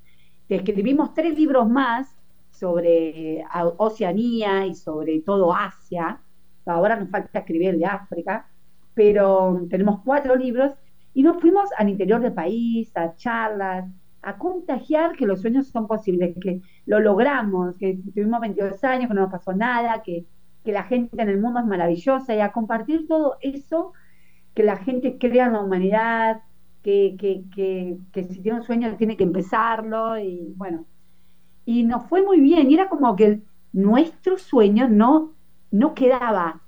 Escribimos 0.47 1.15
tres 1.15 1.35
libros 1.35 1.67
más 1.67 2.15
sobre 2.51 3.43
Oceanía 3.77 4.67
y 4.67 4.75
sobre 4.75 5.19
todo 5.21 5.51
Asia. 5.51 6.21
Ahora 6.67 6.95
nos 6.95 7.09
falta 7.09 7.39
escribir 7.39 7.75
de 7.79 7.85
África, 7.85 8.47
pero 8.93 9.59
tenemos 9.69 10.01
cuatro 10.05 10.35
libros 10.35 10.73
Y 11.15 11.23
nos 11.23 11.41
fuimos 11.41 11.69
al 11.79 11.89
interior 11.89 12.21
del 12.21 12.33
país, 12.33 12.95
a 12.95 13.15
charlas, 13.15 13.89
a 14.21 14.37
contagiar 14.37 15.15
que 15.15 15.25
los 15.25 15.41
sueños 15.41 15.67
son 15.69 15.87
posibles, 15.87 16.35
que 16.39 16.61
lo 16.85 16.99
logramos, 16.99 17.75
que 17.77 17.97
tuvimos 18.13 18.41
22 18.41 18.83
años, 18.83 19.07
que 19.07 19.13
no 19.15 19.21
nos 19.21 19.31
pasó 19.31 19.53
nada, 19.53 20.03
que, 20.03 20.25
que 20.67 20.73
la 20.73 20.83
gente 20.83 21.21
en 21.21 21.29
el 21.29 21.39
mundo 21.39 21.61
es 21.61 21.65
maravillosa 21.65 22.35
y 22.35 22.41
a 22.41 22.51
compartir 22.51 23.07
todo 23.07 23.37
eso, 23.39 23.93
que 24.53 24.63
la 24.63 24.75
gente 24.75 25.17
crea 25.17 25.45
en 25.45 25.53
la 25.53 25.61
humanidad, 25.61 26.41
que, 26.83 27.15
que, 27.17 27.43
que, 27.55 27.95
que 28.11 28.23
si 28.25 28.41
tiene 28.41 28.59
un 28.59 28.65
sueño 28.65 28.93
tiene 28.97 29.15
que 29.15 29.23
empezarlo 29.23 30.19
y 30.19 30.53
bueno, 30.57 30.83
y 31.65 31.83
nos 31.83 32.03
fue 32.09 32.21
muy 32.21 32.41
bien 32.41 32.69
y 32.69 32.73
era 32.73 32.89
como 32.89 33.15
que 33.15 33.39
nuestro 33.71 34.37
sueño 34.37 34.89
no, 34.89 35.31
no 35.71 35.93
quedaba 35.93 36.59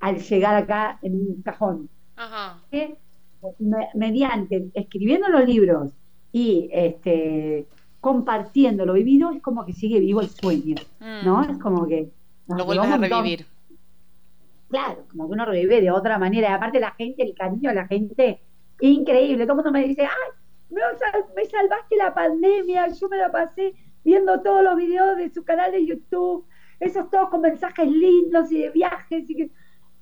al 0.00 0.16
llegar 0.18 0.56
acá 0.56 0.98
en 1.02 1.12
un 1.14 1.42
cajón. 1.42 1.88
Ajá. 2.16 2.58
Que 2.72 2.96
me- 3.60 3.90
mediante 3.94 4.70
escribiendo 4.74 5.28
los 5.28 5.46
libros 5.46 5.92
y 6.32 6.68
este 6.72 7.66
compartiendo 8.00 8.84
lo 8.86 8.94
vivido 8.94 9.30
es 9.30 9.40
como 9.40 9.64
que 9.64 9.72
sigue 9.72 10.00
vivo 10.00 10.20
el 10.20 10.30
sueño, 10.30 10.76
¿no? 11.24 11.42
Es 11.42 11.58
como 11.58 11.86
que 11.86 12.08
nos 12.48 12.58
Lo 12.58 12.64
un 12.64 12.78
a 12.92 12.96
revivir. 12.96 13.46
Claro, 14.68 15.04
como 15.10 15.26
que 15.28 15.32
uno 15.34 15.44
revive 15.44 15.80
de 15.80 15.90
otra 15.90 16.18
manera. 16.18 16.50
Y 16.50 16.52
aparte 16.52 16.80
la 16.80 16.92
gente, 16.92 17.22
el 17.22 17.34
cariño 17.34 17.70
de 17.70 17.76
la 17.76 17.86
gente, 17.86 18.40
increíble. 18.80 19.44
Todo 19.44 19.52
el 19.52 19.64
mundo 19.64 19.72
me 19.72 19.86
dice, 19.86 20.02
ay, 20.02 20.32
me, 20.70 20.80
me 21.36 21.44
salvaste 21.44 21.96
la 21.96 22.12
pandemia, 22.14 22.88
yo 22.88 23.08
me 23.08 23.16
la 23.18 23.30
pasé 23.30 23.74
viendo 24.04 24.40
todos 24.42 24.62
los 24.64 24.76
videos 24.76 25.16
de 25.16 25.30
su 25.30 25.44
canal 25.44 25.72
de 25.72 25.86
YouTube, 25.86 26.46
esos 26.80 27.08
todos 27.10 27.28
con 27.30 27.40
mensajes 27.42 27.88
lindos 27.88 28.50
y 28.52 28.62
de 28.62 28.70
viajes. 28.70 29.30
Y, 29.30 29.34
que- 29.36 29.50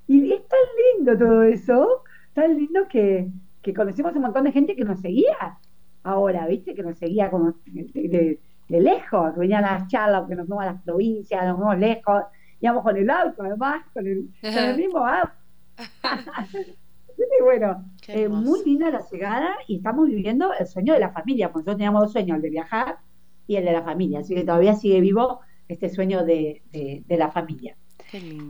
y 0.07 0.33
es 0.33 0.43
tan 0.49 0.59
lindo 0.97 1.19
todo 1.19 1.43
eso, 1.43 2.03
tan 2.35 2.57
lindo 2.57 2.89
que, 2.89 3.29
que 3.63 3.73
conocimos 3.75 4.15
un 4.17 4.23
montón 4.23 4.45
de 4.45 4.53
gente 4.53 4.77
que 4.77 4.85
nos 4.85 5.01
seguía 5.01 5.59
ahora, 6.03 6.47
¿viste? 6.47 6.75
Que 6.75 6.83
nos 6.83 6.99
seguía 6.99 7.31
como 7.31 7.55
de, 7.67 8.09
de- 8.09 8.41
de 8.69 8.81
lejos, 8.81 9.35
que 9.35 9.41
venían 9.41 9.65
a 9.65 9.79
las 9.79 9.89
charlas, 9.89 10.27
que 10.27 10.35
nos 10.35 10.47
fuimos 10.47 10.63
a 10.65 10.73
las 10.73 10.83
provincias, 10.83 11.45
nos 11.47 11.57
fuimos 11.57 11.79
lejos, 11.79 12.23
íbamos 12.65 12.83
con 12.85 12.97
el 12.97 13.11
auto, 13.11 13.43
además, 13.43 13.85
con 13.93 14.07
el, 14.07 14.29
con 14.41 14.65
el 14.65 14.77
mismo 14.77 15.07
auto. 15.07 15.33
y 17.39 17.43
bueno, 17.43 17.85
eh, 18.09 18.29
muy 18.29 18.65
linda 18.65 18.91
la 18.91 19.03
llegada 19.11 19.51
y 19.69 19.77
estamos 19.77 20.09
viviendo 20.09 20.53
el 20.59 20.67
sueño 20.67 20.95
de 20.95 21.01
la 21.01 21.13
familia, 21.13 21.49
porque 21.53 21.61
nosotros 21.65 21.77
teníamos 21.79 22.03
dos 22.03 22.13
sueños, 22.13 22.37
el 22.37 22.43
de 22.43 22.51
viajar 22.51 22.99
y 23.47 23.57
el 23.57 23.65
de 23.65 23.73
la 23.73 23.83
familia, 23.83 24.21
así 24.21 24.35
que 24.35 24.43
todavía 24.45 24.75
sigue 24.75 25.01
vivo 25.01 25.41
este 25.69 25.89
sueño 25.89 26.25
de, 26.25 26.63
de- 26.73 27.03
de 27.07 27.17
la 27.17 27.31
familia. 27.31 27.77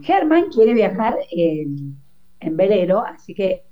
Germán 0.03 0.49
quiere 0.51 0.73
viajar 0.73 1.17
en, 1.31 1.97
en 2.39 2.57
velero, 2.57 2.99
así 3.05 3.33
que 3.33 3.63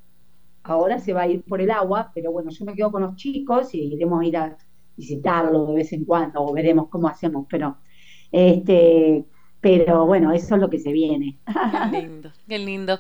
ahora 0.63 0.99
se 0.99 1.13
va 1.13 1.23
a 1.23 1.27
ir 1.27 1.43
por 1.43 1.61
el 1.61 1.71
agua, 1.71 2.11
pero 2.15 2.31
bueno, 2.31 2.49
yo 2.51 2.65
me 2.65 2.73
quedo 2.75 2.91
con 2.91 3.01
los 3.03 3.15
chicos 3.15 3.73
y 3.75 3.93
iremos 3.95 4.21
a 4.21 4.25
ir 4.25 4.37
a 4.37 4.57
visitarlo 4.95 5.65
de 5.67 5.75
vez 5.75 5.93
en 5.93 6.05
cuando 6.05 6.41
o 6.43 6.53
veremos 6.53 6.87
cómo 6.89 7.07
hacemos, 7.07 7.45
pero 7.49 7.77
este, 8.31 9.25
pero 9.63 10.05
bueno, 10.05 10.33
eso 10.33 10.55
es 10.55 10.61
lo 10.61 10.69
que 10.69 10.77
se 10.77 10.91
viene. 10.91 11.37
Qué 11.89 12.01
lindo, 12.01 12.31
qué 12.49 12.59
lindo. 12.59 12.99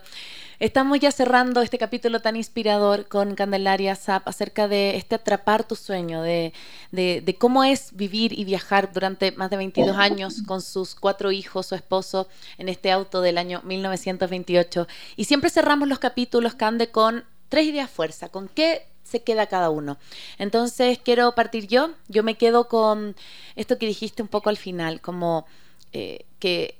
Estamos 0.59 0.97
ya 1.01 1.11
cerrando 1.11 1.61
este 1.61 1.77
capítulo 1.77 2.21
tan 2.21 2.37
inspirador 2.37 3.07
con 3.09 3.35
Candelaria 3.35 3.97
Zap 3.97 4.25
acerca 4.29 4.69
de 4.69 4.95
este 4.95 5.15
atrapar 5.15 5.65
tu 5.67 5.75
sueño, 5.75 6.21
de, 6.21 6.53
de- 6.91 7.35
cómo 7.37 7.65
es 7.65 7.93
vivir 7.97 8.31
y 8.39 8.45
viajar 8.45 8.93
durante 8.93 9.33
más 9.33 9.49
de 9.49 9.57
22 9.57 9.97
años 9.97 10.41
con 10.43 10.61
sus 10.61 10.95
cuatro 10.95 11.33
hijos, 11.33 11.65
su 11.67 11.75
esposo, 11.75 12.29
en 12.57 12.69
este 12.69 12.91
auto 12.93 13.19
del 13.19 13.37
año 13.37 13.59
1928. 13.65 14.87
Y 15.17 15.25
siempre 15.25 15.49
cerramos 15.49 15.89
los 15.89 15.99
capítulos, 15.99 16.55
Cande, 16.55 16.87
con 16.91 17.25
tres 17.49 17.65
ideas 17.65 17.89
fuerza. 17.89 18.29
¿Con 18.29 18.47
qué 18.47 18.83
se 19.03 19.21
queda 19.21 19.47
cada 19.47 19.69
uno? 19.69 19.97
Entonces 20.37 20.97
quiero 21.03 21.35
partir 21.35 21.67
yo. 21.67 21.89
Yo 22.07 22.23
me 22.23 22.35
quedo 22.37 22.69
con 22.69 23.17
esto 23.57 23.77
que 23.77 23.85
dijiste 23.87 24.21
un 24.21 24.29
poco 24.29 24.49
al 24.49 24.57
final, 24.57 25.01
como 25.01 25.45
eh, 25.93 26.25
que 26.39 26.79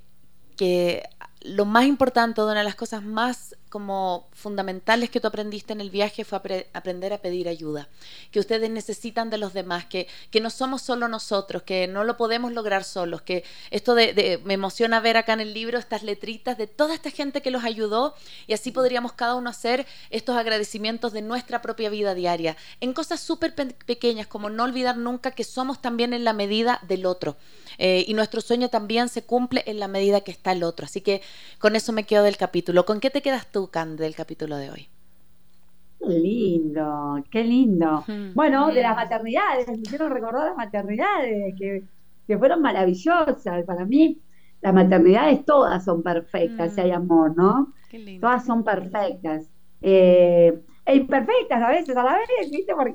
lo 1.40 1.66
más 1.66 1.84
importante, 1.84 2.40
una 2.40 2.54
de 2.54 2.64
las 2.64 2.74
cosas 2.74 3.02
más 3.02 3.54
como 3.68 4.28
fundamentales 4.32 5.10
que 5.10 5.20
tú 5.20 5.26
aprendiste 5.26 5.74
en 5.74 5.80
el 5.82 5.90
viaje 5.90 6.24
fue 6.24 6.38
apre- 6.40 6.66
aprender 6.72 7.12
a 7.12 7.18
pedir 7.18 7.48
ayuda, 7.48 7.88
que 8.30 8.40
ustedes 8.40 8.70
necesitan 8.70 9.28
de 9.28 9.36
los 9.36 9.52
demás, 9.52 9.84
que, 9.84 10.06
que 10.30 10.40
no 10.40 10.48
somos 10.48 10.80
solo 10.80 11.06
nosotros, 11.08 11.64
que 11.64 11.86
no 11.86 12.02
lo 12.04 12.16
podemos 12.16 12.52
lograr 12.52 12.82
solos, 12.84 13.20
que 13.20 13.44
esto 13.70 13.94
de, 13.94 14.14
de- 14.14 14.38
me 14.44 14.54
emociona 14.54 15.00
ver 15.00 15.18
acá 15.18 15.34
en 15.34 15.40
el 15.40 15.52
libro 15.52 15.76
estas 15.78 16.02
letritas 16.02 16.56
de 16.56 16.66
toda 16.66 16.94
esta 16.94 17.10
gente 17.10 17.42
que 17.42 17.50
los 17.50 17.64
ayudó 17.64 18.14
y 18.46 18.54
así 18.54 18.70
podríamos 18.70 19.12
cada 19.12 19.34
uno 19.34 19.50
hacer 19.50 19.86
estos 20.08 20.36
agradecimientos 20.36 21.12
de 21.12 21.20
nuestra 21.20 21.60
propia 21.60 21.90
vida 21.90 22.14
diaria, 22.14 22.56
en 22.80 22.94
cosas 22.94 23.20
súper 23.20 23.54
pe- 23.54 23.74
pequeñas 23.84 24.28
como 24.28 24.48
no 24.48 24.62
olvidar 24.64 24.96
nunca 24.96 25.32
que 25.32 25.44
somos 25.44 25.82
también 25.82 26.14
en 26.14 26.24
la 26.24 26.32
medida 26.32 26.80
del 26.88 27.04
otro. 27.04 27.36
Eh, 27.78 28.04
y 28.06 28.14
nuestro 28.14 28.40
sueño 28.40 28.68
también 28.70 29.08
se 29.08 29.24
cumple 29.24 29.62
en 29.66 29.78
la 29.80 29.88
medida 29.88 30.20
que 30.22 30.30
está 30.32 30.52
el 30.52 30.62
otro. 30.62 30.86
Así 30.86 31.00
que 31.00 31.22
con 31.58 31.76
eso 31.76 31.92
me 31.92 32.04
quedo 32.04 32.22
del 32.24 32.36
capítulo. 32.36 32.84
¿Con 32.86 33.00
qué 33.00 33.10
te 33.10 33.22
quedas 33.22 33.50
tú, 33.50 33.68
Can, 33.70 33.96
del 33.96 34.14
capítulo 34.14 34.56
de 34.56 34.70
hoy? 34.70 34.88
Qué 36.00 36.06
lindo, 36.10 37.24
qué 37.30 37.44
lindo. 37.44 38.04
Mm. 38.06 38.34
Bueno, 38.34 38.72
de 38.72 38.82
las 38.82 38.94
maternidades, 38.96 39.68
me 39.68 39.78
hicieron 39.78 40.12
recordar 40.12 40.48
las 40.48 40.56
maternidades, 40.56 41.54
que, 41.58 41.84
que 42.26 42.38
fueron 42.38 42.60
maravillosas. 42.62 43.64
Para 43.64 43.84
mí, 43.86 44.20
las 44.60 44.74
maternidades 44.74 45.44
todas 45.44 45.84
son 45.84 46.02
perfectas, 46.02 46.72
Mm. 46.72 46.74
si 46.74 46.80
hay 46.82 46.90
amor, 46.90 47.34
¿no? 47.36 47.72
Qué 47.88 47.98
lindo. 47.98 48.26
Todas 48.28 48.44
son 48.44 48.64
perfectas. 48.64 49.50
Eh, 49.80 50.60
e 50.86 50.96
imperfectas 50.96 51.62
a 51.62 51.68
veces, 51.70 51.96
a 51.96 52.02
la 52.04 52.18
vez, 52.18 52.50
¿viste? 52.50 52.74
Porque 52.74 52.94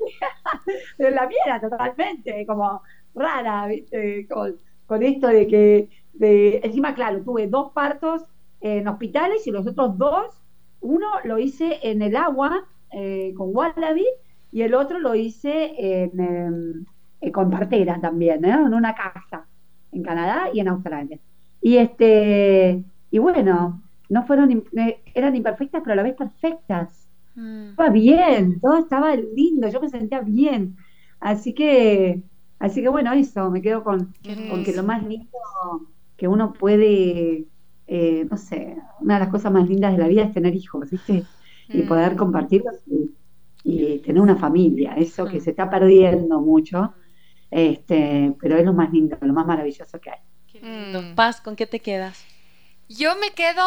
pero 0.98 1.10
la 1.16 1.28
mía 1.28 1.40
era 1.46 1.60
totalmente 1.62 2.46
como 2.46 2.84
rara, 3.16 3.66
¿viste? 3.68 4.28
Con, 4.28 4.60
con 4.90 5.04
esto 5.04 5.28
de 5.28 5.46
que, 5.46 5.90
de, 6.14 6.62
encima, 6.64 6.96
claro, 6.96 7.22
tuve 7.22 7.46
dos 7.48 7.72
partos 7.74 8.24
en 8.60 8.88
hospitales 8.88 9.46
y 9.46 9.52
los 9.52 9.68
otros 9.68 9.96
dos, 10.00 10.42
uno 10.82 11.06
lo 11.26 11.38
hice 11.38 11.78
en 11.84 12.02
el 12.02 12.16
agua 12.16 12.66
eh, 12.92 13.32
con 13.38 13.56
Wallaby 13.56 14.08
y 14.52 14.64
el 14.64 14.74
otro 14.74 14.98
lo 14.98 15.14
hice 15.14 15.76
en, 15.78 16.20
em, 16.20 16.86
eh, 17.22 17.32
con 17.32 17.52
partera 17.52 18.02
también, 18.02 18.44
¿eh? 18.44 18.50
en 18.50 18.74
una 18.74 18.96
casa 18.96 19.46
en 19.92 20.02
Canadá 20.02 20.50
y 20.52 20.60
en 20.60 20.70
Australia. 20.70 21.20
Y 21.62 21.78
este 21.78 22.84
y 23.12 23.20
bueno, 23.20 23.84
no 24.10 24.26
fueron 24.26 24.64
eh, 24.76 25.02
eran 25.14 25.36
imperfectas 25.36 25.84
pero 25.84 25.94
a 25.94 25.98
la 25.98 26.04
vez 26.04 26.16
perfectas. 26.16 27.08
Mm. 27.36 27.70
Estaba 27.70 27.90
bien, 27.92 28.60
todo 28.60 28.80
estaba 28.80 29.16
lindo, 29.16 29.70
yo 29.70 29.80
me 29.82 29.90
sentía 29.90 30.22
bien. 30.22 30.78
Así 31.20 31.54
que 31.54 32.24
así 32.60 32.82
que 32.82 32.90
bueno, 32.90 33.14
eso, 33.14 33.50
me 33.52 33.62
quedo 33.62 33.84
con, 33.84 34.14
que 34.64 34.74
lo 34.74 34.84
más 34.84 35.04
lindo 35.04 35.30
que 36.18 36.28
uno 36.28 36.54
puede 36.54 37.48
eh, 37.88 38.26
no 38.30 38.38
sé, 38.38 38.78
una 39.00 39.16
de 39.16 39.20
las 39.22 39.30
cosas 39.30 39.52
más 39.52 39.68
lindas 39.68 39.94
de 39.94 39.98
la 39.98 40.08
vida 40.08 40.24
es 40.24 40.34
tener 40.34 40.54
hijos, 40.56 40.90
¿viste? 40.92 41.26
Y 41.72 41.84
Mm. 41.84 41.88
poder 41.88 42.16
compartirlos 42.16 42.76
y, 42.86 43.16
y 43.64 44.00
tener 44.00 44.22
una 44.22 44.36
familia, 44.36 44.94
eso 44.96 45.26
que 45.26 45.38
Mm. 45.38 45.42
se 45.42 45.50
está 45.52 45.70
perdiendo 45.70 46.40
mucho, 46.42 46.94
este, 47.50 48.36
pero 48.40 48.58
es 48.58 48.66
lo 48.66 48.74
más 48.74 48.92
lindo, 48.92 49.18
lo 49.22 49.34
más 49.34 49.46
maravilloso 49.48 50.00
que 50.00 50.12
hay. 50.12 50.20
Qué 50.48 50.60
lindo. 50.62 51.02
Mm. 51.02 51.16
Paz, 51.16 51.42
¿con 51.42 51.56
qué 51.56 51.66
te 51.66 51.80
quedas? 51.80 52.26
Yo 52.90 53.16
me 53.16 53.32
quedo 53.32 53.64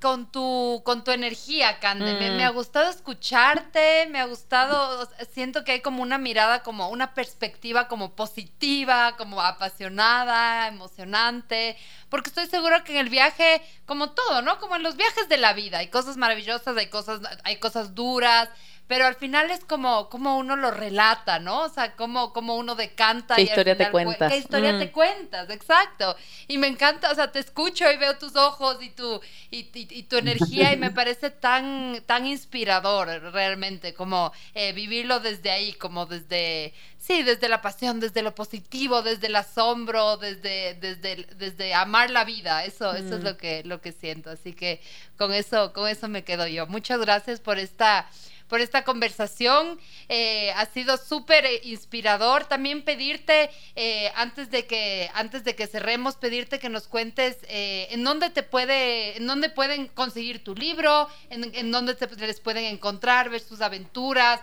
con 0.00 0.30
tu, 0.30 0.82
con 0.84 1.04
tu 1.04 1.10
energía, 1.10 1.78
Cande. 1.80 2.14
Me, 2.14 2.30
Mm. 2.30 2.36
me 2.36 2.44
ha 2.44 2.50
gustado 2.50 2.90
escucharte, 2.90 4.06
me 4.10 4.20
ha 4.20 4.26
gustado, 4.26 5.08
siento 5.32 5.64
que 5.64 5.72
hay 5.72 5.80
como 5.80 6.02
una 6.02 6.18
mirada, 6.18 6.62
como 6.62 6.88
una 6.90 7.14
perspectiva 7.14 7.88
como 7.88 8.14
positiva, 8.14 9.16
como 9.16 9.40
apasionada, 9.40 10.68
emocionante, 10.68 11.76
porque 12.08 12.28
estoy 12.30 12.46
segura 12.46 12.84
que 12.84 12.92
en 12.92 12.98
el 12.98 13.08
viaje, 13.08 13.62
como 13.86 14.10
todo, 14.10 14.42
¿no? 14.42 14.58
Como 14.58 14.76
en 14.76 14.82
los 14.82 14.96
viajes 14.96 15.28
de 15.28 15.36
la 15.38 15.52
vida, 15.52 15.78
hay 15.78 15.88
cosas 15.88 16.16
maravillosas, 16.16 16.76
hay 16.76 16.88
cosas, 16.88 17.20
hay 17.44 17.56
cosas 17.56 17.94
duras, 17.94 18.48
pero 18.88 19.06
al 19.06 19.16
final 19.16 19.50
es 19.50 19.64
como, 19.64 20.08
como 20.08 20.36
uno 20.38 20.54
lo 20.56 20.70
relata, 20.70 21.38
¿no? 21.40 21.62
O 21.62 21.68
sea, 21.68 21.96
como, 21.96 22.32
como 22.32 22.54
uno 22.56 22.74
decanta. 22.76 23.34
¿Qué 23.36 23.42
y 23.42 23.44
al 23.46 23.48
historia 23.50 23.74
te 23.76 23.86
final, 23.86 23.92
pues, 23.92 24.04
cuentas? 24.06 24.32
¿Qué 24.32 24.38
historia 24.38 24.72
Mm. 24.74 24.78
te 24.78 24.92
cuentas? 24.92 25.50
Exacto. 25.50 26.16
Y 26.48 26.58
me 26.58 26.68
encanta, 26.68 27.10
o 27.10 27.14
sea, 27.14 27.32
te 27.32 27.40
escucho 27.40 27.90
y 27.90 27.96
veo 27.96 28.16
tus 28.18 28.36
ojos 28.36 28.78
y 28.80 28.90
tu, 28.90 29.20
y, 29.50 29.58
y- 29.74 29.88
y 29.90 30.02
tu 30.04 30.16
energía 30.18 30.72
y 30.72 30.76
me 30.76 30.90
parece 30.92 31.30
tan, 31.30 32.00
tan 32.06 32.26
inspirador 32.26 33.08
realmente, 33.32 33.92
como 33.94 34.32
eh, 34.54 34.72
vivirlo 34.72 35.18
desde 35.20 35.50
ahí, 35.50 35.72
como 35.74 36.06
desde, 36.06 36.72
sí, 36.98 37.22
desde 37.24 37.48
la 37.48 37.60
pasión, 37.62 37.98
desde 38.00 38.22
lo 38.22 38.34
positivo, 38.34 39.02
desde 39.02 39.26
el 39.26 39.36
asombro, 39.36 40.16
desde, 40.16 40.74
desde, 40.74 41.26
desde 41.36 41.74
amar 41.74 42.10
la 42.10 42.24
vida. 42.24 42.64
Eso, 42.64 42.94
eso 42.94 43.16
es 43.16 43.20
Mm. 43.22 43.24
lo 43.24 43.36
que, 43.36 43.62
lo 43.64 43.80
que 43.80 43.90
siento. 43.92 44.30
Así 44.30 44.52
que 44.52 44.80
con 45.18 45.32
eso, 45.34 45.72
con 45.72 45.88
eso 45.88 46.06
me 46.08 46.22
quedo 46.24 46.46
yo. 46.46 46.66
Muchas 46.66 47.00
gracias 47.00 47.40
por 47.40 47.58
esta 47.58 48.08
por 48.48 48.60
esta 48.60 48.84
conversación. 48.84 49.78
Eh, 50.08 50.50
ha 50.52 50.66
sido 50.66 50.96
súper 50.96 51.44
inspirador. 51.64 52.44
También 52.44 52.82
pedirte, 52.82 53.50
eh, 53.74 54.10
antes, 54.16 54.50
de 54.50 54.66
que, 54.66 55.10
antes 55.14 55.44
de 55.44 55.54
que 55.54 55.66
cerremos, 55.66 56.16
pedirte 56.16 56.58
que 56.58 56.68
nos 56.68 56.88
cuentes 56.88 57.38
eh, 57.48 57.88
en 57.90 58.04
dónde 58.04 58.30
te 58.30 58.42
puede, 58.42 59.16
en 59.16 59.26
dónde 59.26 59.50
pueden 59.50 59.88
conseguir 59.88 60.44
tu 60.44 60.54
libro, 60.54 61.08
en, 61.30 61.54
en 61.54 61.70
dónde 61.70 61.94
te, 61.94 62.06
les 62.26 62.40
pueden 62.40 62.64
encontrar, 62.64 63.30
ver 63.30 63.40
sus 63.40 63.60
aventuras, 63.60 64.40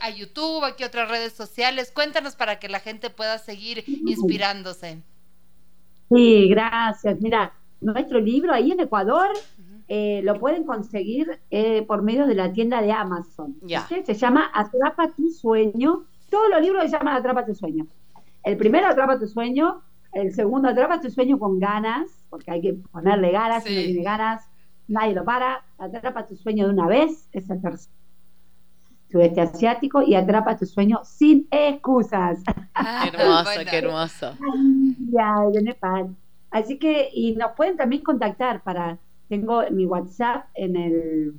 a 0.00 0.10
YouTube, 0.10 0.64
aquí 0.64 0.82
otras 0.82 1.08
redes 1.08 1.34
sociales. 1.34 1.92
Cuéntanos 1.92 2.34
para 2.36 2.58
que 2.58 2.68
la 2.68 2.80
gente 2.80 3.10
pueda 3.10 3.38
seguir 3.38 3.84
inspirándose. 3.86 5.02
Sí, 6.08 6.48
gracias. 6.48 7.20
Mira, 7.20 7.52
nuestro 7.80 8.18
libro 8.18 8.52
ahí 8.52 8.72
en 8.72 8.80
Ecuador 8.80 9.28
eh, 9.88 10.20
lo 10.22 10.38
pueden 10.38 10.64
conseguir 10.64 11.40
eh, 11.50 11.82
por 11.82 12.02
medio 12.02 12.26
de 12.26 12.34
la 12.34 12.52
tienda 12.52 12.82
de 12.82 12.92
Amazon. 12.92 13.56
Se 14.04 14.14
llama 14.14 14.50
Atrapa 14.52 15.08
tu 15.08 15.30
sueño. 15.30 16.04
Todos 16.30 16.50
los 16.50 16.60
libros 16.60 16.84
se 16.84 16.90
llaman 16.90 17.16
Atrapa 17.16 17.46
tu 17.46 17.54
sueño. 17.54 17.86
El 18.44 18.56
primero 18.56 18.86
Atrapa 18.86 19.18
tu 19.18 19.26
sueño, 19.26 19.82
el 20.12 20.34
segundo 20.34 20.68
Atrapa 20.68 21.00
tu 21.00 21.10
sueño 21.10 21.38
con 21.38 21.58
ganas, 21.58 22.08
porque 22.28 22.50
hay 22.50 22.60
que 22.60 22.74
ponerle 22.74 23.32
ganas, 23.32 23.64
si 23.64 23.74
no 23.74 23.82
tiene 23.82 24.02
ganas, 24.02 24.48
nadie 24.88 25.14
lo 25.14 25.24
para. 25.24 25.64
Atrapa 25.78 26.26
tu 26.26 26.36
sueño 26.36 26.66
de 26.66 26.72
una 26.74 26.86
vez, 26.86 27.28
es 27.32 27.48
el 27.48 27.60
tercero 27.62 27.98
sudeste 29.10 29.40
asiático 29.40 30.02
y 30.02 30.14
atrapa 30.14 30.56
tu 30.56 30.66
sueño 30.66 31.00
sin 31.04 31.48
excusas. 31.50 32.40
Ah, 32.74 33.08
qué 33.10 33.16
hermoso, 33.16 33.60
qué 33.70 33.76
hermoso. 33.78 34.32
Ya, 35.10 35.34
de 35.52 35.62
Nepal. 35.62 36.14
Así 36.50 36.78
que, 36.78 37.10
y 37.12 37.34
nos 37.36 37.52
pueden 37.52 37.76
también 37.76 38.02
contactar 38.02 38.62
para, 38.62 38.98
tengo 39.28 39.62
mi 39.70 39.86
WhatsApp 39.86 40.46
en 40.54 40.76
el, 40.76 41.34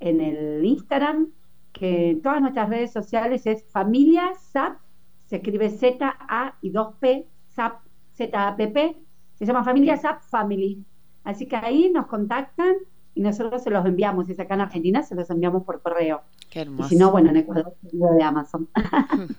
en 0.00 0.20
el 0.20 0.64
Instagram, 0.64 1.28
que 1.72 2.10
en 2.10 2.22
todas 2.22 2.40
nuestras 2.40 2.68
redes 2.68 2.92
sociales 2.92 3.46
es 3.46 3.64
familia 3.64 4.32
SAP, 4.34 4.78
se 5.26 5.36
escribe 5.36 5.70
Z-A 5.70 6.56
y 6.60 6.72
2P, 6.72 7.26
SAP, 7.48 7.80
Z-A-P-P, 8.14 8.96
se 9.34 9.46
llama 9.46 9.64
familia 9.64 9.96
SAP 9.96 10.22
Family. 10.22 10.84
Así 11.24 11.46
que 11.46 11.56
ahí 11.56 11.90
nos 11.90 12.06
contactan 12.06 12.74
y 13.14 13.20
nosotros 13.20 13.62
se 13.62 13.70
los 13.70 13.84
enviamos. 13.86 14.26
Si 14.26 14.32
es 14.32 14.40
acá 14.40 14.54
en 14.54 14.62
Argentina, 14.62 15.02
se 15.02 15.14
los 15.14 15.30
enviamos 15.30 15.64
por 15.64 15.80
correo. 15.82 16.22
Qué 16.50 16.60
hermoso. 16.60 16.86
Y 16.86 16.88
si 16.90 16.96
no, 16.96 17.10
bueno, 17.10 17.30
en 17.30 17.36
Ecuador, 17.36 17.74
de 17.82 18.22
Amazon. 18.22 18.68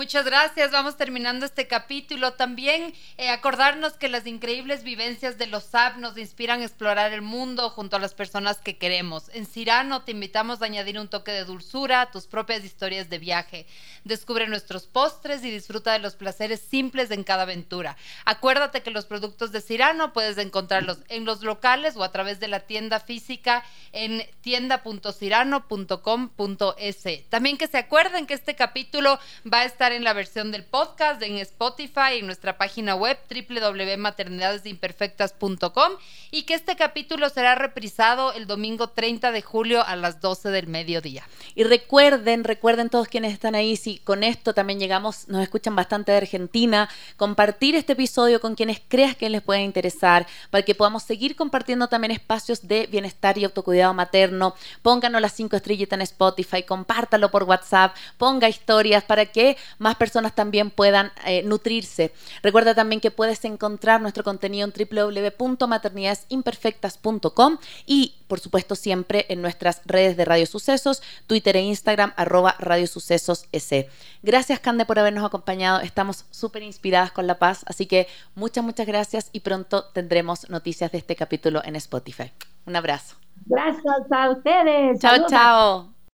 Muchas 0.00 0.24
gracias. 0.24 0.70
Vamos 0.70 0.96
terminando 0.96 1.44
este 1.44 1.66
capítulo. 1.66 2.32
También 2.32 2.94
eh, 3.18 3.28
acordarnos 3.28 3.92
que 3.92 4.08
las 4.08 4.26
increíbles 4.26 4.82
vivencias 4.82 5.36
de 5.36 5.46
los 5.46 5.64
SAP 5.64 5.98
nos 5.98 6.16
inspiran 6.16 6.62
a 6.62 6.64
explorar 6.64 7.12
el 7.12 7.20
mundo 7.20 7.68
junto 7.68 7.96
a 7.96 7.98
las 7.98 8.14
personas 8.14 8.62
que 8.62 8.78
queremos. 8.78 9.30
En 9.34 9.44
Cirano 9.44 10.00
te 10.00 10.12
invitamos 10.12 10.62
a 10.62 10.64
añadir 10.64 10.98
un 10.98 11.08
toque 11.08 11.32
de 11.32 11.44
dulzura 11.44 12.00
a 12.00 12.10
tus 12.10 12.26
propias 12.26 12.64
historias 12.64 13.10
de 13.10 13.18
viaje. 13.18 13.66
Descubre 14.04 14.48
nuestros 14.48 14.86
postres 14.86 15.44
y 15.44 15.50
disfruta 15.50 15.92
de 15.92 15.98
los 15.98 16.14
placeres 16.14 16.62
simples 16.62 17.10
en 17.10 17.22
cada 17.22 17.42
aventura. 17.42 17.98
Acuérdate 18.24 18.82
que 18.82 18.90
los 18.90 19.04
productos 19.04 19.52
de 19.52 19.60
Cirano 19.60 20.14
puedes 20.14 20.38
encontrarlos 20.38 21.00
en 21.08 21.26
los 21.26 21.42
locales 21.42 21.94
o 21.96 22.04
a 22.04 22.10
través 22.10 22.40
de 22.40 22.48
la 22.48 22.60
tienda 22.60 23.00
física 23.00 23.62
en 23.92 24.26
tienda.cirano.com.es. 24.40 27.28
También 27.28 27.58
que 27.58 27.66
se 27.66 27.76
acuerden 27.76 28.26
que 28.26 28.32
este 28.32 28.56
capítulo 28.56 29.18
va 29.46 29.58
a 29.58 29.66
estar 29.66 29.89
en 29.92 30.04
la 30.04 30.12
versión 30.12 30.52
del 30.52 30.64
podcast, 30.64 31.22
en 31.22 31.38
Spotify, 31.38 32.18
en 32.18 32.26
nuestra 32.26 32.58
página 32.58 32.94
web 32.94 33.18
www.maternidadesimperfectas.com 33.28 35.92
y 36.30 36.42
que 36.42 36.54
este 36.54 36.76
capítulo 36.76 37.28
será 37.28 37.54
reprisado 37.54 38.32
el 38.32 38.46
domingo 38.46 38.88
30 38.88 39.32
de 39.32 39.42
julio 39.42 39.84
a 39.84 39.96
las 39.96 40.20
12 40.20 40.50
del 40.50 40.68
mediodía. 40.68 41.26
Y 41.54 41.64
recuerden, 41.64 42.44
recuerden 42.44 42.90
todos 42.90 43.08
quienes 43.08 43.32
están 43.32 43.54
ahí, 43.54 43.76
si 43.76 43.98
con 43.98 44.22
esto 44.22 44.54
también 44.54 44.78
llegamos, 44.78 45.28
nos 45.28 45.42
escuchan 45.42 45.74
bastante 45.74 46.12
de 46.12 46.18
Argentina, 46.18 46.88
compartir 47.16 47.74
este 47.74 47.94
episodio 47.94 48.40
con 48.40 48.54
quienes 48.54 48.80
creas 48.86 49.16
que 49.16 49.28
les 49.28 49.42
pueda 49.42 49.60
interesar, 49.60 50.26
para 50.50 50.64
que 50.64 50.74
podamos 50.74 51.02
seguir 51.02 51.36
compartiendo 51.36 51.88
también 51.88 52.12
espacios 52.12 52.66
de 52.66 52.86
bienestar 52.86 53.38
y 53.38 53.44
autocuidado 53.44 53.94
materno. 53.94 54.54
Pónganos 54.82 55.20
las 55.20 55.32
cinco 55.32 55.56
estrellitas 55.56 55.96
en 55.96 56.02
Spotify, 56.02 56.62
compártalo 56.62 57.30
por 57.30 57.44
WhatsApp, 57.44 57.96
ponga 58.18 58.48
historias 58.48 59.04
para 59.04 59.26
que 59.26 59.56
más 59.80 59.96
personas 59.96 60.32
también 60.34 60.70
puedan 60.70 61.10
eh, 61.24 61.42
nutrirse. 61.42 62.12
Recuerda 62.42 62.74
también 62.74 63.00
que 63.00 63.10
puedes 63.10 63.46
encontrar 63.46 64.02
nuestro 64.02 64.22
contenido 64.22 64.68
en 64.68 64.72
www.maternidadesimperfectas.com 64.72 67.56
y, 67.86 68.16
por 68.28 68.40
supuesto, 68.40 68.76
siempre 68.76 69.24
en 69.30 69.40
nuestras 69.40 69.80
redes 69.86 70.18
de 70.18 70.26
Radio 70.26 70.44
Sucesos, 70.44 71.02
Twitter 71.26 71.56
e 71.56 71.62
Instagram, 71.62 72.12
arroba 72.16 72.56
Radio 72.58 72.86
Sucesos 72.86 73.46
S. 73.52 73.88
Gracias, 74.22 74.60
Cande, 74.60 74.84
por 74.84 74.98
habernos 74.98 75.24
acompañado. 75.24 75.80
Estamos 75.80 76.26
súper 76.30 76.62
inspiradas 76.62 77.10
con 77.10 77.26
La 77.26 77.38
Paz, 77.38 77.64
así 77.66 77.86
que 77.86 78.06
muchas, 78.34 78.62
muchas 78.62 78.86
gracias 78.86 79.30
y 79.32 79.40
pronto 79.40 79.86
tendremos 79.86 80.50
noticias 80.50 80.92
de 80.92 80.98
este 80.98 81.16
capítulo 81.16 81.62
en 81.64 81.74
Spotify. 81.76 82.30
Un 82.66 82.76
abrazo. 82.76 83.16
Gracias 83.46 84.12
a 84.12 84.30
ustedes. 84.30 85.00
Chao, 85.00 85.26
chao. 85.26 85.99